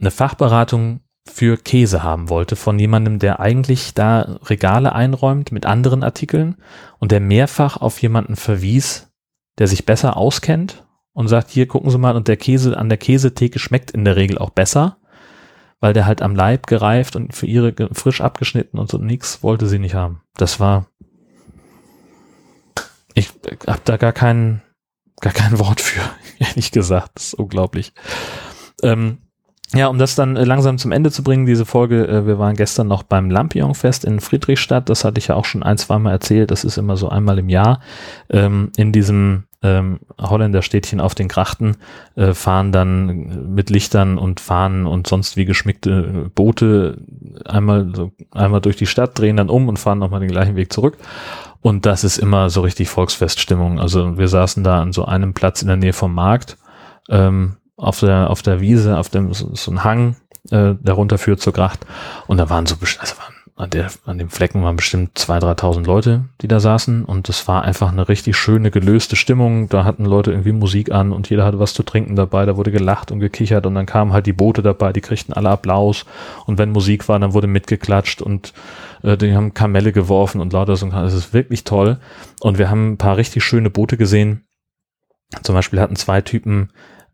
eine 0.00 0.12
Fachberatung 0.12 1.00
für 1.26 1.56
Käse 1.56 2.02
haben 2.02 2.28
wollte 2.28 2.56
von 2.56 2.78
jemandem, 2.78 3.18
der 3.18 3.40
eigentlich 3.40 3.94
da 3.94 4.38
Regale 4.44 4.92
einräumt 4.92 5.52
mit 5.52 5.66
anderen 5.66 6.02
Artikeln 6.02 6.56
und 6.98 7.12
der 7.12 7.20
mehrfach 7.20 7.76
auf 7.76 8.00
jemanden 8.02 8.36
verwies, 8.36 9.12
der 9.58 9.68
sich 9.68 9.86
besser 9.86 10.16
auskennt 10.16 10.86
und 11.12 11.28
sagt, 11.28 11.50
hier 11.50 11.68
gucken 11.68 11.90
Sie 11.90 11.98
mal 11.98 12.16
und 12.16 12.28
der 12.28 12.36
Käse 12.36 12.76
an 12.76 12.88
der 12.88 12.98
Käsetheke 12.98 13.58
schmeckt 13.58 13.92
in 13.92 14.04
der 14.04 14.16
Regel 14.16 14.38
auch 14.38 14.50
besser, 14.50 14.98
weil 15.80 15.92
der 15.92 16.06
halt 16.06 16.22
am 16.22 16.34
Leib 16.34 16.66
gereift 16.66 17.16
und 17.16 17.34
für 17.34 17.46
ihre 17.46 17.72
frisch 17.92 18.20
abgeschnitten 18.20 18.78
und 18.78 18.90
so 18.90 18.98
nix 18.98 19.42
wollte 19.42 19.66
sie 19.66 19.78
nicht 19.78 19.94
haben. 19.94 20.22
Das 20.36 20.58
war 20.58 20.86
ich 23.14 23.30
hab 23.66 23.84
da 23.84 23.96
gar 23.96 24.12
kein 24.12 24.62
gar 25.20 25.32
kein 25.32 25.58
Wort 25.58 25.80
für, 25.80 26.02
ehrlich 26.38 26.72
gesagt, 26.72 27.12
das 27.14 27.28
ist 27.28 27.34
unglaublich. 27.34 27.92
Ähm, 28.82 29.18
ja, 29.74 29.88
um 29.88 29.98
das 29.98 30.14
dann 30.14 30.36
äh, 30.36 30.44
langsam 30.44 30.78
zum 30.78 30.92
Ende 30.92 31.10
zu 31.10 31.22
bringen, 31.22 31.46
diese 31.46 31.64
Folge, 31.64 32.06
äh, 32.06 32.26
wir 32.26 32.38
waren 32.38 32.56
gestern 32.56 32.88
noch 32.88 33.02
beim 33.02 33.30
Lampion-Fest 33.30 34.04
in 34.04 34.20
Friedrichstadt, 34.20 34.88
das 34.88 35.04
hatte 35.04 35.18
ich 35.18 35.28
ja 35.28 35.34
auch 35.34 35.44
schon 35.44 35.62
ein, 35.62 35.78
zwei 35.78 35.98
Mal 35.98 36.12
erzählt, 36.12 36.50
das 36.50 36.64
ist 36.64 36.76
immer 36.76 36.96
so 36.96 37.08
einmal 37.08 37.38
im 37.38 37.48
Jahr. 37.48 37.80
Ähm, 38.28 38.70
in 38.76 38.92
diesem 38.92 39.44
ähm, 39.62 40.00
Holländerstädtchen 40.20 41.00
auf 41.00 41.14
den 41.14 41.28
Krachten 41.28 41.76
äh, 42.16 42.34
fahren 42.34 42.72
dann 42.72 43.54
mit 43.54 43.70
Lichtern 43.70 44.18
und 44.18 44.40
Fahnen 44.40 44.86
und 44.86 45.06
sonst 45.06 45.36
wie 45.36 45.44
geschmickte 45.44 46.30
Boote 46.34 46.98
einmal, 47.44 47.94
so, 47.94 48.12
einmal 48.32 48.60
durch 48.60 48.76
die 48.76 48.86
Stadt, 48.86 49.18
drehen 49.18 49.36
dann 49.36 49.48
um 49.48 49.68
und 49.68 49.78
fahren 49.78 49.98
nochmal 49.98 50.20
den 50.20 50.30
gleichen 50.30 50.56
Weg 50.56 50.72
zurück. 50.72 50.98
Und 51.60 51.86
das 51.86 52.02
ist 52.02 52.18
immer 52.18 52.50
so 52.50 52.60
richtig 52.62 52.88
Volksfeststimmung. 52.88 53.78
Also 53.78 54.18
wir 54.18 54.26
saßen 54.26 54.64
da 54.64 54.82
an 54.82 54.92
so 54.92 55.04
einem 55.04 55.32
Platz 55.32 55.62
in 55.62 55.68
der 55.68 55.76
Nähe 55.76 55.92
vom 55.92 56.12
Markt. 56.12 56.58
Ähm, 57.08 57.56
auf 57.82 58.00
der, 58.00 58.30
auf 58.30 58.42
der 58.42 58.60
Wiese, 58.60 58.96
auf 58.96 59.08
dem, 59.08 59.32
so, 59.34 59.54
so 59.54 59.70
ein 59.70 59.84
Hang, 59.84 60.16
äh, 60.50 60.74
der 60.78 60.94
runterführt 60.94 61.40
zur 61.40 61.52
Gracht. 61.52 61.84
Und 62.26 62.38
da 62.38 62.48
waren 62.48 62.66
so, 62.66 62.76
also 62.80 63.16
waren, 63.18 63.34
an, 63.56 63.70
der, 63.70 63.90
an 64.06 64.18
dem 64.18 64.30
Flecken 64.30 64.62
waren 64.62 64.76
bestimmt 64.76 65.18
zwei, 65.18 65.38
dreitausend 65.38 65.86
Leute, 65.86 66.24
die 66.40 66.48
da 66.48 66.60
saßen. 66.60 67.04
Und 67.04 67.28
das 67.28 67.46
war 67.48 67.62
einfach 67.62 67.92
eine 67.92 68.08
richtig 68.08 68.36
schöne, 68.36 68.70
gelöste 68.70 69.16
Stimmung. 69.16 69.68
Da 69.68 69.84
hatten 69.84 70.04
Leute 70.04 70.30
irgendwie 70.30 70.52
Musik 70.52 70.92
an 70.92 71.12
und 71.12 71.28
jeder 71.28 71.44
hatte 71.44 71.58
was 71.58 71.74
zu 71.74 71.82
trinken 71.82 72.16
dabei. 72.16 72.46
Da 72.46 72.56
wurde 72.56 72.70
gelacht 72.70 73.10
und 73.10 73.20
gekichert 73.20 73.66
und 73.66 73.74
dann 73.74 73.86
kamen 73.86 74.12
halt 74.12 74.26
die 74.26 74.32
Boote 74.32 74.62
dabei, 74.62 74.92
die 74.92 75.00
kriegten 75.00 75.34
alle 75.34 75.50
Applaus. 75.50 76.06
Und 76.46 76.58
wenn 76.58 76.70
Musik 76.70 77.08
war, 77.08 77.18
dann 77.18 77.34
wurde 77.34 77.46
mitgeklatscht 77.46 78.22
und 78.22 78.52
äh, 79.02 79.16
die 79.16 79.34
haben 79.34 79.54
Kamelle 79.54 79.92
geworfen 79.92 80.40
und 80.40 80.52
lauter 80.52 80.76
so. 80.76 80.88
Das 80.88 81.14
ist 81.14 81.34
wirklich 81.34 81.64
toll. 81.64 81.98
Und 82.40 82.58
wir 82.58 82.70
haben 82.70 82.92
ein 82.92 82.98
paar 82.98 83.16
richtig 83.16 83.44
schöne 83.44 83.70
Boote 83.70 83.96
gesehen. 83.96 84.44
Zum 85.42 85.54
Beispiel 85.54 85.80
hatten 85.80 85.96
zwei 85.96 86.20
Typen 86.20 86.70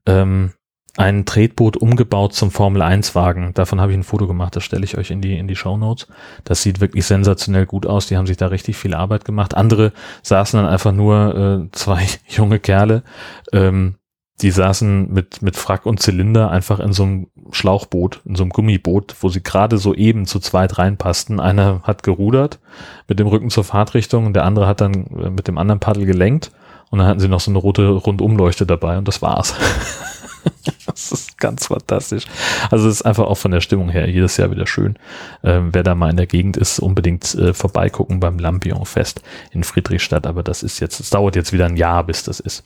ähm, 0.07 0.53
ein 0.99 1.25
Tretboot 1.25 1.77
umgebaut 1.77 2.35
zum 2.35 2.51
Formel-1-Wagen. 2.51 3.55
Davon 3.55 3.81
habe 3.81 3.93
ich 3.93 3.99
ein 3.99 4.03
Foto 4.03 4.27
gemacht, 4.27 4.57
das 4.57 4.65
stelle 4.65 4.85
ich 4.85 4.99
euch 4.99 5.13
in 5.13 5.21
die, 5.21 5.39
in 5.39 5.47
die 5.47 5.55
Show 5.55 5.77
Notes. 5.77 6.09
Das 6.43 6.63
sieht 6.63 6.81
wirklich 6.81 7.07
sensationell 7.07 7.67
gut 7.67 7.87
aus. 7.87 8.09
Die 8.09 8.17
haben 8.17 8.27
sich 8.27 8.37
da 8.37 8.49
richtig 8.49 8.77
viel 8.77 8.95
Arbeit 8.95 9.25
gemacht. 9.25 9.55
Andere 9.55 9.93
saßen 10.25 10.59
dann 10.59 10.69
einfach 10.69 10.91
nur 10.91 11.69
äh, 11.69 11.71
zwei 11.71 12.05
junge 12.27 12.59
Kerle, 12.59 13.05
ähm, 13.53 13.95
die 14.43 14.51
saßen 14.51 15.13
mit, 15.13 15.41
mit 15.41 15.57
Frack 15.57 15.87
und 15.87 16.01
Zylinder 16.01 16.51
einfach 16.51 16.81
in 16.81 16.93
so 16.93 17.05
einem 17.05 17.27
Schlauchboot, 17.53 18.21
in 18.25 18.35
so 18.35 18.43
einem 18.43 18.51
Gummiboot, 18.51 19.15
wo 19.21 19.29
sie 19.29 19.43
gerade 19.43 19.79
so 19.79 19.95
eben 19.95 20.27
zu 20.27 20.41
zweit 20.41 20.79
reinpassten. 20.79 21.39
Einer 21.39 21.81
hat 21.85 22.03
gerudert 22.03 22.59
mit 23.07 23.21
dem 23.21 23.29
Rücken 23.29 23.51
zur 23.51 23.65
Fahrtrichtung 23.65 24.27
und 24.27 24.35
der 24.35 24.45
andere 24.45 24.67
hat 24.67 24.81
dann 24.81 25.07
äh, 25.17 25.31
mit 25.31 25.47
dem 25.47 25.59
anderen 25.59 25.79
Paddel 25.79 26.07
gelenkt 26.07 26.51
und 26.91 26.99
dann 26.99 27.07
hatten 27.07 27.21
sie 27.21 27.29
noch 27.29 27.41
so 27.41 27.53
eine 27.53 27.59
rote 27.59 27.89
Rundumleuchte 27.89 28.67
dabei 28.67 28.99
und 28.99 29.07
das 29.07 29.23
war's. 29.23 29.55
das 30.87 31.13
ist 31.13 31.39
ganz 31.39 31.67
fantastisch. 31.67 32.25
Also 32.71 32.89
es 32.89 32.97
ist 32.97 33.03
einfach 33.03 33.27
auch 33.27 33.37
von 33.37 33.51
der 33.51 33.61
Stimmung 33.61 33.89
her 33.89 34.09
jedes 34.09 34.37
Jahr 34.37 34.51
wieder 34.51 34.67
schön. 34.67 34.97
Ähm, 35.45 35.71
wer 35.73 35.83
da 35.83 35.95
mal 35.95 36.11
in 36.11 36.17
der 36.17 36.27
Gegend 36.27 36.57
ist, 36.57 36.79
unbedingt 36.79 37.35
äh, 37.35 37.55
vorbeigucken 37.55 38.21
beim 38.21 38.39
Lampion 38.39 38.85
Fest 38.87 39.23
in 39.53 39.65
Friedrichstadt. 39.65 40.27
Aber 40.27 40.43
das 40.43 40.63
ist 40.63 40.81
jetzt, 40.81 41.01
es 41.01 41.11
dauert 41.11 41.37
jetzt 41.37 41.53
wieder 41.53 41.67
ein 41.67 41.77
Jahr, 41.77 42.05
bis 42.05 42.23
das 42.23 42.41
ist. 42.41 42.65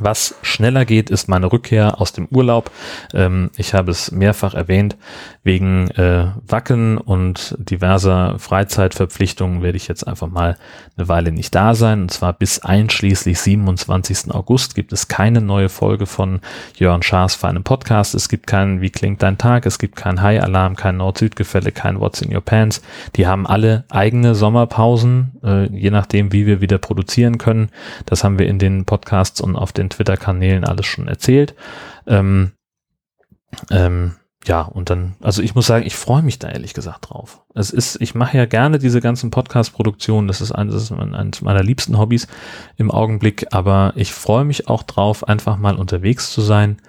Was 0.00 0.34
schneller 0.42 0.84
geht, 0.84 1.08
ist 1.08 1.28
meine 1.28 1.50
Rückkehr 1.50 1.98
aus 2.00 2.12
dem 2.12 2.26
Urlaub. 2.26 2.70
Ähm, 3.14 3.50
ich 3.56 3.72
habe 3.72 3.90
es 3.90 4.12
mehrfach 4.12 4.52
erwähnt, 4.52 4.96
wegen 5.44 5.90
äh, 5.92 6.26
Wacken 6.46 6.98
und 6.98 7.56
diverser 7.58 8.38
Freizeitverpflichtungen 8.38 9.62
werde 9.62 9.76
ich 9.76 9.88
jetzt 9.88 10.06
einfach 10.06 10.28
mal 10.28 10.58
eine 10.96 11.08
Weile 11.08 11.32
nicht 11.32 11.54
da 11.54 11.74
sein. 11.74 12.02
Und 12.02 12.10
zwar 12.10 12.34
bis 12.34 12.58
einschließlich 12.58 13.40
27. 13.40 14.30
August 14.30 14.74
gibt 14.74 14.92
es 14.92 15.08
keine 15.08 15.40
neue 15.40 15.70
Folge 15.70 16.04
von 16.04 16.40
Jörn 16.76 17.02
Schaas 17.02 17.34
für 17.34 17.48
einen 17.48 17.64
Podcast. 17.64 18.14
Es 18.14 18.28
gibt 18.28 18.46
keinen 18.46 18.82
Wie 18.82 18.90
klingt 18.90 19.22
dein 19.22 19.38
Tag? 19.38 19.64
Es 19.64 19.78
gibt 19.78 19.96
keinen 19.96 20.20
High-Alarm, 20.20 20.76
kein 20.76 20.98
Nord-Süd-Gefälle, 20.98 21.72
kein 21.72 21.98
What's 21.98 22.20
in 22.20 22.34
your 22.34 22.42
pants. 22.42 22.82
Die 23.16 23.26
haben 23.26 23.46
alle 23.46 23.84
eigene 23.88 24.34
Sommerpausen, 24.34 25.32
äh, 25.42 25.64
je 25.74 25.90
nachdem, 25.90 26.30
wie 26.32 26.44
wir 26.44 26.60
wieder 26.60 26.76
produzieren 26.76 27.38
können. 27.38 27.70
Das 28.04 28.22
haben 28.22 28.38
wir 28.38 28.48
in 28.48 28.58
den 28.58 28.84
Podcasts 28.84 29.40
und 29.40 29.56
auf 29.56 29.72
den 29.78 29.90
Twitter-Kanälen 29.90 30.64
alles 30.64 30.86
schon 30.86 31.08
erzählt. 31.08 31.54
Ähm, 32.06 32.52
ähm, 33.70 34.16
ja, 34.46 34.62
und 34.62 34.88
dann, 34.88 35.16
also 35.20 35.42
ich 35.42 35.54
muss 35.54 35.66
sagen, 35.66 35.84
ich 35.84 35.96
freue 35.96 36.22
mich 36.22 36.38
da 36.38 36.48
ehrlich 36.48 36.72
gesagt 36.72 37.10
drauf. 37.10 37.44
Es 37.54 37.70
ist, 37.70 38.00
ich 38.00 38.14
mache 38.14 38.36
ja 38.36 38.46
gerne 38.46 38.78
diese 38.78 39.00
ganzen 39.00 39.30
Podcast-Produktionen, 39.30 40.28
das 40.28 40.40
ist 40.40 40.52
eines, 40.52 40.74
das 40.74 40.84
ist 40.84 40.92
eines 40.92 41.42
meiner 41.42 41.62
liebsten 41.62 41.98
Hobbys 41.98 42.28
im 42.76 42.90
Augenblick, 42.90 43.46
aber 43.50 43.92
ich 43.96 44.12
freue 44.12 44.44
mich 44.44 44.68
auch 44.68 44.84
drauf, 44.84 45.26
einfach 45.26 45.56
mal 45.56 45.76
unterwegs 45.76 46.30
zu 46.30 46.40
sein 46.40 46.80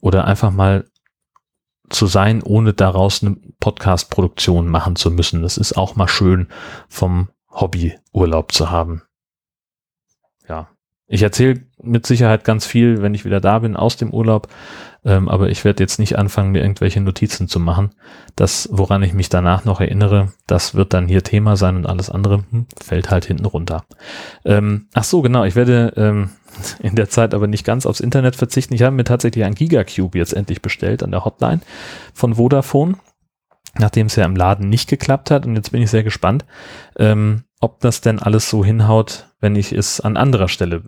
oder 0.00 0.26
einfach 0.26 0.50
mal 0.50 0.84
zu 1.88 2.06
sein, 2.06 2.42
ohne 2.42 2.74
daraus 2.74 3.22
eine 3.22 3.36
Podcast-Produktion 3.60 4.68
machen 4.68 4.96
zu 4.96 5.10
müssen. 5.10 5.42
Das 5.42 5.56
ist 5.56 5.76
auch 5.76 5.94
mal 5.94 6.08
schön 6.08 6.48
vom 6.88 7.28
Hobby 7.48 7.96
Urlaub 8.12 8.52
zu 8.52 8.70
haben. 8.70 9.02
Ja, 10.48 10.68
ich 11.08 11.22
erzähle 11.22 11.60
mit 11.80 12.06
Sicherheit 12.06 12.44
ganz 12.44 12.66
viel, 12.66 13.00
wenn 13.00 13.14
ich 13.14 13.24
wieder 13.24 13.40
da 13.40 13.60
bin, 13.60 13.76
aus 13.76 13.96
dem 13.96 14.12
Urlaub. 14.12 14.48
Ähm, 15.04 15.28
aber 15.28 15.50
ich 15.50 15.64
werde 15.64 15.82
jetzt 15.82 16.00
nicht 16.00 16.18
anfangen, 16.18 16.50
mir 16.50 16.62
irgendwelche 16.62 17.00
Notizen 17.00 17.46
zu 17.46 17.60
machen. 17.60 17.90
Das, 18.34 18.68
woran 18.72 19.04
ich 19.04 19.12
mich 19.12 19.28
danach 19.28 19.64
noch 19.64 19.80
erinnere, 19.80 20.32
das 20.48 20.74
wird 20.74 20.94
dann 20.94 21.06
hier 21.06 21.22
Thema 21.22 21.56
sein 21.56 21.76
und 21.76 21.86
alles 21.86 22.10
andere 22.10 22.44
hm, 22.50 22.66
fällt 22.82 23.10
halt 23.10 23.24
hinten 23.24 23.44
runter. 23.44 23.84
Ähm, 24.44 24.88
ach 24.94 25.04
so, 25.04 25.22
genau. 25.22 25.44
Ich 25.44 25.54
werde 25.54 25.92
ähm, 25.96 26.30
in 26.80 26.96
der 26.96 27.08
Zeit 27.08 27.34
aber 27.34 27.46
nicht 27.46 27.64
ganz 27.64 27.86
aufs 27.86 28.00
Internet 28.00 28.34
verzichten. 28.34 28.74
Ich 28.74 28.82
habe 28.82 28.96
mir 28.96 29.04
tatsächlich 29.04 29.44
ein 29.44 29.54
Gigacube 29.54 30.18
jetzt 30.18 30.34
endlich 30.34 30.60
bestellt 30.60 31.04
an 31.04 31.12
der 31.12 31.24
Hotline 31.24 31.60
von 32.14 32.34
Vodafone 32.34 32.96
nachdem 33.78 34.06
es 34.06 34.16
ja 34.16 34.24
im 34.24 34.36
Laden 34.36 34.70
nicht 34.70 34.88
geklappt 34.88 35.30
hat. 35.30 35.44
Und 35.44 35.54
jetzt 35.54 35.70
bin 35.70 35.82
ich 35.82 35.90
sehr 35.90 36.02
gespannt, 36.02 36.46
ähm, 36.98 37.44
ob 37.60 37.80
das 37.80 38.00
denn 38.00 38.18
alles 38.18 38.50
so 38.50 38.64
hinhaut, 38.64 39.28
wenn 39.40 39.56
ich 39.56 39.72
es 39.72 40.00
an 40.00 40.16
anderer 40.16 40.48
Stelle 40.48 40.82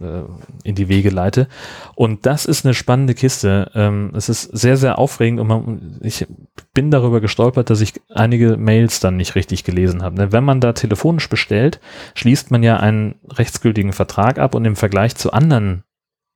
äh, 0.00 0.22
in 0.64 0.74
die 0.74 0.88
Wege 0.88 1.10
leite. 1.10 1.48
Und 1.94 2.26
das 2.26 2.44
ist 2.44 2.64
eine 2.64 2.74
spannende 2.74 3.14
Kiste. 3.14 3.70
Ähm, 3.74 4.12
es 4.14 4.28
ist 4.28 4.42
sehr, 4.42 4.76
sehr 4.76 4.98
aufregend 4.98 5.40
und 5.40 5.46
man, 5.46 6.00
ich 6.02 6.26
bin 6.74 6.90
darüber 6.90 7.20
gestolpert, 7.20 7.70
dass 7.70 7.80
ich 7.80 8.00
einige 8.08 8.56
Mails 8.56 9.00
dann 9.00 9.16
nicht 9.16 9.34
richtig 9.34 9.64
gelesen 9.64 10.02
habe. 10.02 10.16
Ne, 10.16 10.32
wenn 10.32 10.44
man 10.44 10.60
da 10.60 10.72
telefonisch 10.72 11.28
bestellt, 11.28 11.80
schließt 12.14 12.50
man 12.50 12.62
ja 12.62 12.76
einen 12.78 13.16
rechtsgültigen 13.28 13.92
Vertrag 13.92 14.38
ab 14.38 14.54
und 14.54 14.64
im 14.64 14.76
Vergleich 14.76 15.16
zu 15.16 15.32
anderen 15.32 15.84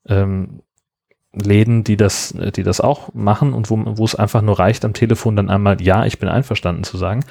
ähm, 0.09 0.63
Läden, 1.43 1.85
die 1.85 1.97
das, 1.97 2.35
die 2.57 2.63
das 2.63 2.81
auch 2.81 3.13
machen 3.15 3.53
und 3.53 3.71
wo, 3.71 3.81
wo 3.85 4.05
es 4.05 4.15
einfach 4.15 4.43
nur 4.43 4.59
reicht, 4.59 4.85
am 4.85 4.95
Telefon 4.95 5.37
dann 5.37 5.51
einmal 5.51 5.81
Ja, 5.83 6.07
ich 6.07 6.19
bin 6.19 6.29
einverstanden 6.29 6.85
zu 6.85 6.97
sagen, 6.97 7.25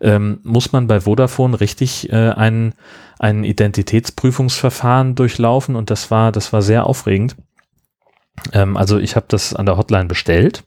ähm, 0.00 0.40
muss 0.42 0.72
man 0.72 0.86
bei 0.86 1.00
Vodafone 1.00 1.60
richtig 1.60 2.12
äh, 2.12 2.30
ein, 2.30 2.74
ein 3.18 3.44
Identitätsprüfungsverfahren 3.44 5.14
durchlaufen 5.14 5.76
und 5.76 5.90
das 5.90 6.10
war, 6.10 6.30
das 6.30 6.52
war 6.52 6.62
sehr 6.62 6.86
aufregend. 6.86 7.36
Ähm, 8.52 8.76
also 8.76 8.98
ich 8.98 9.16
habe 9.16 9.26
das 9.28 9.54
an 9.54 9.66
der 9.66 9.76
Hotline 9.76 10.06
bestellt 10.06 10.64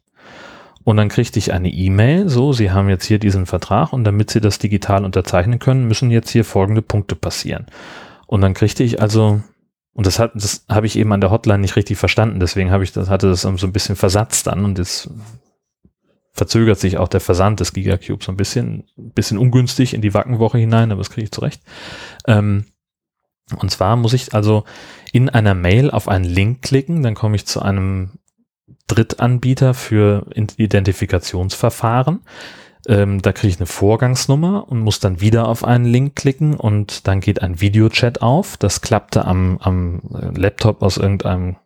und 0.84 0.98
dann 0.98 1.10
kriegte 1.10 1.40
ich 1.40 1.54
eine 1.54 1.70
E-Mail, 1.70 2.28
so, 2.28 2.54
Sie 2.54 2.72
haben 2.72 2.90
jetzt 2.90 3.06
hier 3.06 3.20
diesen 3.20 3.46
Vertrag 3.46 3.94
und 3.94 4.04
damit 4.04 4.32
Sie 4.32 4.42
das 4.42 4.60
digital 4.60 5.06
unterzeichnen 5.06 5.60
können, 5.60 5.88
müssen 5.88 6.10
jetzt 6.10 6.32
hier 6.32 6.44
folgende 6.44 6.82
Punkte 6.82 7.16
passieren. 7.16 7.68
Und 8.26 8.42
dann 8.42 8.54
kriegte 8.54 8.84
ich 8.84 9.02
also 9.02 9.42
und 9.94 10.06
das 10.06 10.20
hat, 10.20 10.32
das 10.36 10.66
habe 10.70 10.88
ich 10.88 10.98
eben 10.98 11.12
an 11.12 11.22
der 11.22 11.32
Hotline 11.32 11.60
nicht 11.60 11.76
richtig 11.76 11.98
verstanden. 11.98 12.40
Deswegen 12.40 12.72
habe 12.72 12.84
ich 12.84 12.94
das, 12.94 13.10
hatte 13.10 13.30
das 13.30 13.42
so 13.42 13.50
ein 13.50 13.74
bisschen 13.74 13.96
Versatz 13.96 14.44
dann 14.44 14.64
und 14.64 14.78
jetzt 14.78 15.10
verzögert 16.34 16.80
sich 16.80 16.98
auch 16.98 17.10
der 17.10 17.20
Versand 17.20 17.60
des 17.60 17.74
Gigacube 17.74 18.24
so 18.24 18.32
ein 18.32 18.38
bisschen, 18.38 18.86
bisschen 18.96 19.38
ungünstig 19.38 19.94
in 19.94 20.02
die 20.02 20.14
Wackenwoche 20.14 20.58
hinein, 20.58 20.92
aber 20.92 21.00
das 21.00 21.10
kriege 21.10 21.26
ich 21.26 21.32
zurecht. 21.32 21.62
Ähm, 22.26 22.66
und 23.58 23.70
zwar 23.70 23.98
muss 23.98 24.14
ich 24.14 24.34
also 24.34 24.64
in 25.12 25.30
einer 25.30 25.56
Mail 25.56 25.92
auf 25.92 26.08
einen 26.08 26.24
Link 26.24 26.62
klicken, 26.62 27.04
dann 27.04 27.16
komme 27.16 27.36
ich 27.36 27.46
zu 27.46 27.62
einem 27.62 28.12
Drittanbieter 28.88 29.74
für 29.74 30.26
Identifikationsverfahren. 30.34 32.22
Ähm, 32.88 33.22
da 33.22 33.32
kriege 33.32 33.50
ich 33.50 33.60
eine 33.60 33.68
Vorgangsnummer 33.68 34.68
und 34.68 34.80
muss 34.80 35.00
dann 35.00 35.22
wieder 35.22 35.48
auf 35.48 35.64
einen 35.64 35.86
Link 35.86 36.16
klicken 36.16 36.56
und 36.56 37.08
dann 37.08 37.20
geht 37.20 37.42
ein 37.42 37.62
Videochat 37.62 38.22
auf. 38.22 38.58
Das 38.58 38.82
klappte 38.82 39.26
am, 39.26 39.58
am 39.60 40.02
Laptop 40.36 40.82
aus 40.82 40.98
irgendeinem 40.98 41.58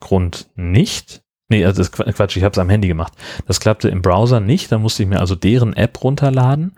Grund 0.00 0.50
nicht. 0.56 1.22
Nee, 1.48 1.64
also 1.64 1.82
das 1.82 1.92
Quatsch, 1.92 2.36
ich 2.36 2.42
habe 2.42 2.52
es 2.52 2.58
am 2.58 2.70
Handy 2.70 2.88
gemacht. 2.88 3.12
Das 3.46 3.60
klappte 3.60 3.88
im 3.88 4.02
Browser 4.02 4.40
nicht, 4.40 4.72
da 4.72 4.78
musste 4.78 5.02
ich 5.02 5.08
mir 5.08 5.20
also 5.20 5.34
deren 5.34 5.74
App 5.74 6.02
runterladen. 6.02 6.74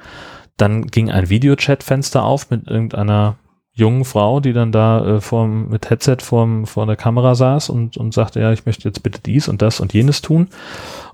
Dann 0.57 0.87
ging 0.87 1.11
ein 1.11 1.29
Videochat-Fenster 1.29 2.25
auf 2.25 2.51
mit 2.51 2.67
irgendeiner 2.67 3.37
jungen 3.73 4.07
Frau, 4.07 4.41
die 4.41 4.55
dann 4.55 4.73
da 4.73 5.17
äh, 5.17 5.21
vorm, 5.21 5.69
mit 5.69 5.91
Headset 5.91 6.17
vorm, 6.21 6.67
vor 6.67 6.87
der 6.87 6.97
Kamera 6.97 7.35
saß 7.35 7.69
und, 7.69 7.99
und 7.99 8.15
sagte, 8.15 8.41
ja, 8.41 8.53
ich 8.53 8.65
möchte 8.65 8.89
jetzt 8.89 9.03
bitte 9.03 9.21
dies 9.21 9.49
und 9.49 9.61
das 9.61 9.81
und 9.81 9.93
jenes 9.93 10.23
tun 10.23 10.49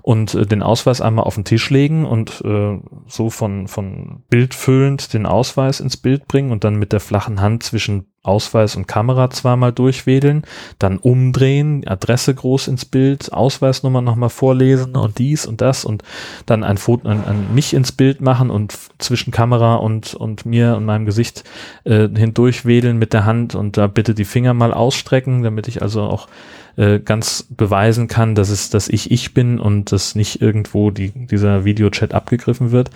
und 0.03 0.35
äh, 0.35 0.45
den 0.45 0.61
Ausweis 0.61 1.01
einmal 1.01 1.25
auf 1.25 1.35
den 1.35 1.45
Tisch 1.45 1.69
legen 1.71 2.05
und 2.05 2.41
äh, 2.45 2.79
so 3.07 3.29
von, 3.31 3.67
von 3.67 4.23
Bild 4.29 4.53
füllend 4.53 5.13
den 5.13 5.25
Ausweis 5.25 5.79
ins 5.79 5.97
Bild 5.97 6.27
bringen 6.27 6.51
und 6.51 6.63
dann 6.63 6.75
mit 6.75 6.91
der 6.91 6.99
flachen 6.99 7.41
Hand 7.41 7.63
zwischen 7.63 8.12
Ausweis 8.23 8.77
und 8.77 8.87
Kamera 8.87 9.29
zweimal 9.29 9.73
durchwedeln, 9.73 10.43
dann 10.79 10.97
umdrehen, 10.97 11.85
Adresse 11.85 12.33
groß 12.33 12.69
ins 12.69 12.85
Bild, 12.85 13.33
Ausweisnummer 13.33 14.01
nochmal 14.01 14.29
vorlesen 14.29 14.95
und 14.95 15.19
dies 15.19 15.45
und 15.45 15.59
das 15.59 15.83
und 15.83 16.03
dann 16.45 16.63
ein 16.63 16.77
Foto 16.77 17.09
an, 17.09 17.25
an 17.25 17.53
mich 17.53 17.73
ins 17.73 17.91
Bild 17.91 18.21
machen 18.21 18.49
und 18.49 18.73
zwischen 18.97 19.31
Kamera 19.31 19.75
und, 19.75 20.13
und 20.13 20.45
mir 20.45 20.77
und 20.77 20.85
meinem 20.85 21.05
Gesicht 21.05 21.43
äh, 21.83 22.07
hindurchwedeln 22.07 22.97
mit 22.97 23.11
der 23.11 23.25
Hand 23.25 23.55
und 23.55 23.75
da 23.75 23.87
bitte 23.87 24.15
die 24.15 24.25
Finger 24.25 24.53
mal 24.53 24.73
ausstrecken, 24.73 25.43
damit 25.43 25.67
ich 25.67 25.81
also 25.81 26.03
auch 26.03 26.29
äh, 26.77 26.99
ganz 26.99 27.45
beweisen 27.49 28.07
kann, 28.07 28.35
dass 28.35 28.49
es, 28.49 28.69
dass 28.69 28.87
ich 28.87 29.11
ich 29.11 29.33
bin 29.33 29.59
und 29.59 29.91
dass 29.91 30.15
nicht 30.15 30.41
irgendwo 30.41 30.91
die, 30.91 31.09
dieser 31.11 31.65
Videochat 31.65 32.13
abgegriffen 32.13 32.71
wird. 32.71 32.89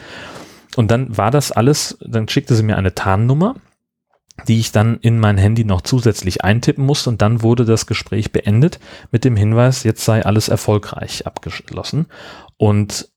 Und 0.78 0.90
dann 0.90 1.18
war 1.18 1.32
das 1.32 1.52
alles, 1.52 1.98
dann 2.02 2.30
schickte 2.30 2.56
sie 2.56 2.64
mir 2.64 2.78
eine 2.78 2.96
Tarnnummer, 2.96 3.56
die 4.48 4.60
ich 4.60 4.72
dann 4.72 4.98
in 5.02 5.20
mein 5.20 5.38
Handy 5.38 5.66
noch 5.66 5.82
zusätzlich 5.82 6.44
eintippen 6.44 6.86
musste 6.86 7.10
und 7.10 7.22
dann 7.22 7.42
wurde 7.42 7.66
das 7.66 7.88
Gespräch 7.88 8.32
beendet 8.32 8.80
mit 9.12 9.26
dem 9.26 9.36
Hinweis, 9.36 9.84
jetzt 9.84 10.06
sei 10.06 10.26
alles 10.26 10.48
erfolgreich 10.48 11.26
abgeschlossen. 11.26 12.08
Und 12.58 13.10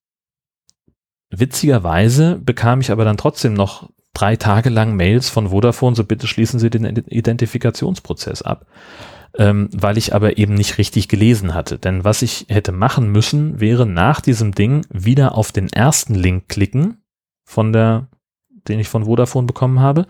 witzigerweise 1.30 2.40
bekam 2.42 2.80
ich 2.80 2.90
aber 2.90 3.04
dann 3.04 3.16
trotzdem 3.16 3.54
noch 3.54 3.90
drei 4.14 4.36
Tage 4.36 4.70
lang 4.70 4.96
Mails 4.96 5.28
von 5.28 5.48
Vodafone, 5.48 5.94
so 5.94 6.04
bitte 6.04 6.26
schließen 6.26 6.58
Sie 6.58 6.70
den 6.70 6.84
Identifikationsprozess 6.84 8.42
ab 8.42 8.66
ähm, 9.38 9.68
weil 9.72 9.98
ich 9.98 10.14
aber 10.14 10.38
eben 10.38 10.54
nicht 10.54 10.78
richtig 10.78 11.08
gelesen 11.08 11.54
hatte. 11.54 11.78
Denn 11.78 12.04
was 12.04 12.22
ich 12.22 12.46
hätte 12.48 12.72
machen 12.72 13.10
müssen, 13.12 13.60
wäre 13.60 13.86
nach 13.86 14.20
diesem 14.20 14.52
Ding 14.52 14.84
wieder 14.90 15.36
auf 15.36 15.52
den 15.52 15.68
ersten 15.68 16.14
Link 16.14 16.48
klicken 16.48 17.02
von 17.44 17.72
der, 17.72 18.08
den 18.68 18.80
ich 18.80 18.88
von 18.88 19.04
Vodafone 19.04 19.46
bekommen 19.46 19.80
habe 19.80 20.06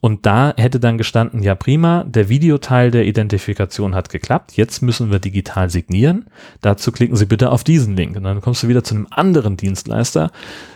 und 0.00 0.26
da 0.26 0.54
hätte 0.56 0.78
dann 0.78 0.96
gestanden, 0.96 1.42
ja 1.42 1.56
prima, 1.56 2.04
der 2.04 2.28
Videoteil 2.28 2.92
der 2.92 3.04
Identifikation 3.04 3.96
hat 3.96 4.10
geklappt, 4.10 4.52
jetzt 4.52 4.80
müssen 4.80 5.10
wir 5.10 5.18
digital 5.18 5.70
signieren. 5.70 6.26
Dazu 6.60 6.92
klicken 6.92 7.16
Sie 7.16 7.26
bitte 7.26 7.50
auf 7.50 7.64
diesen 7.64 7.96
Link. 7.96 8.16
Und 8.16 8.22
dann 8.22 8.40
kommst 8.40 8.62
du 8.62 8.68
wieder 8.68 8.84
zu 8.84 8.94
einem 8.94 9.08
anderen 9.10 9.56
Dienstleister, 9.56 10.30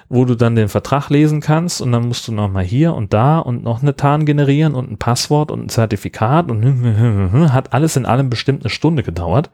wo 0.08 0.24
du 0.24 0.34
dann 0.34 0.56
den 0.56 0.68
Vertrag 0.68 1.08
lesen 1.08 1.40
kannst 1.40 1.80
und 1.80 1.92
dann 1.92 2.08
musst 2.08 2.26
du 2.26 2.32
nochmal 2.32 2.64
hier 2.64 2.94
und 2.94 3.12
da 3.12 3.38
und 3.38 3.62
noch 3.62 3.80
eine 3.80 3.94
Tarn 3.94 4.26
generieren 4.26 4.74
und 4.74 4.90
ein 4.90 4.98
Passwort 4.98 5.52
und 5.52 5.66
ein 5.66 5.68
Zertifikat 5.68 6.50
und 6.50 7.52
hat 7.52 7.72
alles 7.72 7.96
in 7.96 8.06
allem 8.06 8.28
bestimmt 8.28 8.64
eine 8.64 8.70
Stunde 8.70 9.04
gedauert. 9.04 9.50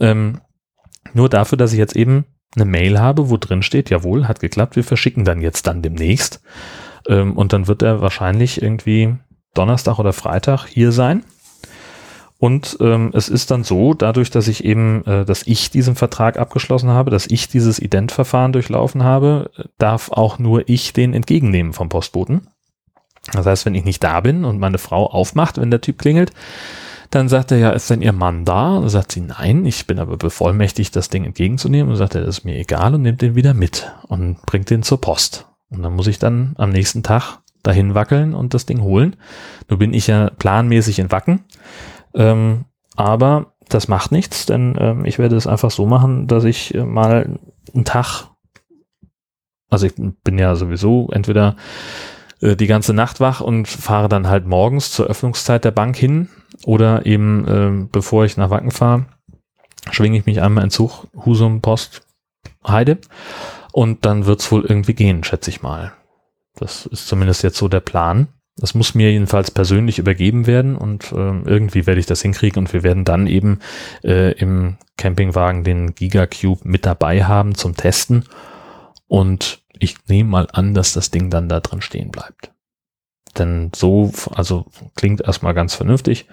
Ähm, 0.00 0.40
nur 1.12 1.28
dafür, 1.28 1.58
dass 1.58 1.72
ich 1.72 1.78
jetzt 1.78 1.96
eben 1.96 2.24
eine 2.54 2.64
Mail 2.64 2.98
habe, 2.98 3.28
wo 3.28 3.36
drin 3.36 3.62
steht, 3.62 3.90
jawohl, 3.90 4.26
hat 4.26 4.40
geklappt, 4.40 4.76
wir 4.76 4.84
verschicken 4.84 5.24
dann 5.24 5.42
jetzt 5.42 5.66
dann 5.66 5.82
demnächst. 5.82 6.40
Ähm, 7.08 7.36
und 7.36 7.52
dann 7.52 7.68
wird 7.68 7.82
er 7.82 8.00
wahrscheinlich 8.00 8.62
irgendwie 8.62 9.14
Donnerstag 9.54 9.98
oder 9.98 10.12
Freitag 10.12 10.66
hier 10.66 10.92
sein. 10.92 11.24
Und 12.38 12.76
ähm, 12.80 13.12
es 13.14 13.30
ist 13.30 13.50
dann 13.50 13.64
so, 13.64 13.94
dadurch, 13.94 14.30
dass 14.30 14.46
ich 14.46 14.62
eben, 14.64 15.04
äh, 15.06 15.24
dass 15.24 15.46
ich 15.46 15.70
diesen 15.70 15.94
Vertrag 15.94 16.38
abgeschlossen 16.38 16.90
habe, 16.90 17.10
dass 17.10 17.26
ich 17.26 17.48
dieses 17.48 17.78
Identverfahren 17.78 18.52
durchlaufen 18.52 19.04
habe, 19.04 19.50
darf 19.78 20.10
auch 20.10 20.38
nur 20.38 20.68
ich 20.68 20.92
den 20.92 21.14
entgegennehmen 21.14 21.72
vom 21.72 21.88
Postboten. 21.88 22.48
Das 23.32 23.46
heißt, 23.46 23.64
wenn 23.64 23.74
ich 23.74 23.84
nicht 23.84 24.04
da 24.04 24.20
bin 24.20 24.44
und 24.44 24.60
meine 24.60 24.78
Frau 24.78 25.06
aufmacht, 25.06 25.58
wenn 25.58 25.70
der 25.70 25.80
Typ 25.80 25.98
klingelt, 25.98 26.32
Dann 27.10 27.28
sagt 27.28 27.52
er, 27.52 27.58
ja, 27.58 27.70
ist 27.70 27.88
denn 27.88 28.02
Ihr 28.02 28.12
Mann 28.12 28.44
da? 28.44 28.76
Und 28.76 28.88
sagt 28.88 29.12
sie, 29.12 29.20
nein, 29.20 29.64
ich 29.64 29.86
bin 29.86 29.98
aber 29.98 30.16
bevollmächtigt, 30.16 30.94
das 30.96 31.08
Ding 31.08 31.24
entgegenzunehmen. 31.24 31.90
Und 31.90 31.96
sagt 31.96 32.14
er, 32.14 32.22
das 32.22 32.38
ist 32.38 32.44
mir 32.44 32.56
egal 32.56 32.94
und 32.94 33.02
nimmt 33.02 33.22
den 33.22 33.34
wieder 33.34 33.54
mit 33.54 33.92
und 34.08 34.42
bringt 34.42 34.70
den 34.70 34.82
zur 34.82 35.00
Post. 35.00 35.46
Und 35.70 35.82
dann 35.82 35.94
muss 35.94 36.06
ich 36.06 36.18
dann 36.18 36.54
am 36.58 36.70
nächsten 36.70 37.02
Tag 37.02 37.38
dahin 37.62 37.94
wackeln 37.94 38.34
und 38.34 38.54
das 38.54 38.66
Ding 38.66 38.80
holen. 38.80 39.16
Nun 39.68 39.78
bin 39.78 39.92
ich 39.92 40.06
ja 40.06 40.30
planmäßig 40.30 40.98
in 40.98 41.10
Wacken. 41.10 41.44
Ähm, 42.14 42.64
aber 42.94 43.54
das 43.68 43.88
macht 43.88 44.12
nichts, 44.12 44.46
denn 44.46 44.76
ähm, 44.78 45.04
ich 45.04 45.18
werde 45.18 45.36
es 45.36 45.46
einfach 45.46 45.70
so 45.70 45.86
machen, 45.86 46.28
dass 46.28 46.44
ich 46.44 46.74
äh, 46.74 46.84
mal 46.84 47.38
einen 47.74 47.84
Tag, 47.84 48.28
also 49.68 49.86
ich 49.86 49.94
bin 49.96 50.38
ja 50.38 50.54
sowieso 50.54 51.08
entweder 51.10 51.56
äh, 52.40 52.54
die 52.54 52.68
ganze 52.68 52.94
Nacht 52.94 53.18
wach 53.20 53.40
und 53.40 53.66
fahre 53.66 54.08
dann 54.08 54.28
halt 54.28 54.46
morgens 54.46 54.92
zur 54.92 55.06
Öffnungszeit 55.06 55.64
der 55.64 55.72
Bank 55.72 55.96
hin 55.96 56.28
oder 56.64 57.04
eben 57.04 57.48
äh, 57.48 57.88
bevor 57.90 58.24
ich 58.24 58.36
nach 58.36 58.50
Wacken 58.50 58.70
fahre, 58.70 59.06
schwinge 59.90 60.16
ich 60.16 60.26
mich 60.26 60.40
einmal 60.40 60.64
in 60.64 60.70
Zug, 60.70 61.08
Husum, 61.24 61.60
Post, 61.60 62.02
Heide 62.66 62.98
und 63.76 64.06
dann 64.06 64.24
wird's 64.24 64.50
wohl 64.50 64.64
irgendwie 64.64 64.94
gehen, 64.94 65.22
schätze 65.22 65.50
ich 65.50 65.60
mal. 65.60 65.92
Das 66.54 66.86
ist 66.86 67.08
zumindest 67.08 67.42
jetzt 67.42 67.58
so 67.58 67.68
der 67.68 67.80
Plan. 67.80 68.28
Das 68.56 68.74
muss 68.74 68.94
mir 68.94 69.12
jedenfalls 69.12 69.50
persönlich 69.50 69.98
übergeben 69.98 70.46
werden 70.46 70.76
und 70.76 71.12
äh, 71.12 71.42
irgendwie 71.44 71.86
werde 71.86 72.00
ich 72.00 72.06
das 72.06 72.22
hinkriegen 72.22 72.58
und 72.58 72.72
wir 72.72 72.82
werden 72.82 73.04
dann 73.04 73.26
eben 73.26 73.58
äh, 74.02 74.32
im 74.32 74.78
Campingwagen 74.96 75.62
den 75.62 75.94
Gigacube 75.94 76.66
mit 76.66 76.86
dabei 76.86 77.24
haben 77.24 77.54
zum 77.54 77.76
Testen 77.76 78.24
und 79.08 79.62
ich 79.78 79.96
nehme 80.08 80.30
mal 80.30 80.48
an, 80.50 80.72
dass 80.72 80.94
das 80.94 81.10
Ding 81.10 81.28
dann 81.28 81.50
da 81.50 81.60
drin 81.60 81.82
stehen 81.82 82.10
bleibt. 82.10 82.52
Denn 83.36 83.72
so, 83.76 84.10
also 84.34 84.64
klingt 84.94 85.20
erstmal 85.20 85.52
ganz 85.52 85.74
vernünftig 85.74 86.24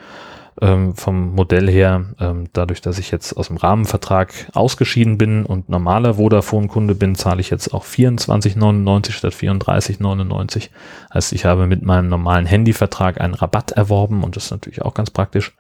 ähm, 0.62 0.96
vom 0.96 1.34
Modell 1.36 1.70
her, 1.70 2.06
ähm, 2.20 2.48
dadurch, 2.54 2.82
dass 2.82 3.00
ich 3.00 3.12
jetzt 3.12 3.34
aus 3.34 3.48
dem 3.48 3.58
Rahmenvertrag 3.58 4.34
ausgeschieden 4.54 5.18
bin 5.18 5.46
und 5.46 5.70
normaler 5.70 6.16
Vodafone-Kunde 6.16 6.96
bin, 6.96 7.16
zahle 7.16 7.42
ich 7.42 7.50
jetzt 7.50 7.74
auch 7.74 7.86
24,99 7.86 9.12
statt 9.12 9.34
34,99. 9.34 10.70
Heißt, 11.14 11.34
ich 11.34 11.46
habe 11.46 11.68
mit 11.68 11.84
meinem 11.84 12.10
normalen 12.10 12.46
Handyvertrag 12.46 13.20
einen 13.20 13.34
Rabatt 13.34 13.72
erworben 13.72 14.24
und 14.24 14.36
das 14.36 14.46
ist 14.46 14.52
natürlich 14.52 14.82
auch 14.82 14.94
ganz 14.94 15.10
praktisch. 15.10 15.56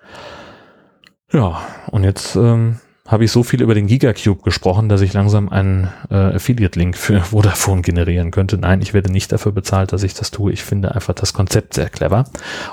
Ja, 1.31 1.61
und 1.87 2.03
jetzt 2.03 2.35
ähm, 2.35 2.79
habe 3.07 3.25
ich 3.25 3.31
so 3.31 3.43
viel 3.43 3.61
über 3.61 3.75
den 3.75 3.87
Gigacube 3.87 4.43
gesprochen, 4.43 4.87
dass 4.87 5.01
ich 5.01 5.11
langsam 5.11 5.49
einen 5.49 5.91
äh, 6.09 6.35
Affiliate-Link 6.35 6.97
für 6.97 7.21
Vodafone 7.31 7.81
generieren 7.81 8.31
könnte. 8.31 8.57
Nein, 8.57 8.81
ich 8.81 8.93
werde 8.93 9.11
nicht 9.11 9.31
dafür 9.31 9.51
bezahlt, 9.51 9.91
dass 9.91 10.03
ich 10.03 10.13
das 10.13 10.31
tue. 10.31 10.53
Ich 10.53 10.63
finde 10.63 10.95
einfach 10.95 11.13
das 11.13 11.33
Konzept 11.33 11.73
sehr 11.73 11.89
clever. 11.89 12.25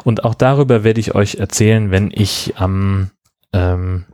Und 0.05 0.25
auch 0.25 0.35
darüber 0.35 0.85
werde 0.85 1.01
ich 1.01 1.15
euch 1.15 1.37
erzählen, 1.37 1.91
wenn 1.91 2.11
ich 2.13 2.55
am, 2.57 3.11
ähm, 3.53 4.05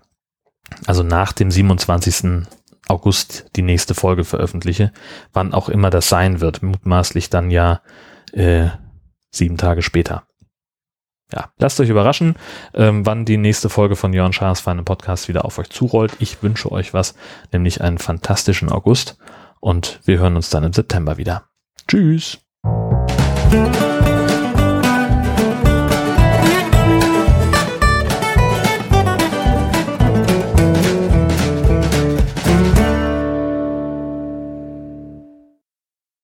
also 0.86 1.02
nach 1.02 1.32
dem 1.32 1.50
27. 1.50 2.46
August 2.88 3.50
die 3.56 3.62
nächste 3.62 3.94
Folge 3.94 4.24
veröffentliche, 4.24 4.92
wann 5.32 5.52
auch 5.52 5.68
immer 5.68 5.90
das 5.90 6.08
sein 6.08 6.40
wird. 6.40 6.62
Mutmaßlich 6.62 7.28
dann 7.28 7.50
ja 7.50 7.82
äh, 8.32 8.68
sieben 9.30 9.58
Tage 9.58 9.82
später 9.82 10.25
ja, 11.32 11.50
lasst 11.58 11.80
euch 11.80 11.88
überraschen, 11.88 12.36
ähm, 12.74 13.04
wann 13.04 13.24
die 13.24 13.36
nächste 13.36 13.68
Folge 13.68 13.96
von 13.96 14.12
Jörn 14.12 14.32
Schaas 14.32 14.60
Feinen 14.60 14.84
Podcast 14.84 15.28
wieder 15.28 15.44
auf 15.44 15.58
euch 15.58 15.70
zurollt. 15.70 16.12
Ich 16.18 16.42
wünsche 16.42 16.70
euch 16.70 16.94
was, 16.94 17.14
nämlich 17.52 17.80
einen 17.80 17.98
fantastischen 17.98 18.70
August 18.70 19.18
und 19.60 20.00
wir 20.04 20.18
hören 20.18 20.36
uns 20.36 20.50
dann 20.50 20.64
im 20.64 20.72
September 20.72 21.16
wieder. 21.16 21.48
Tschüss. 21.88 22.38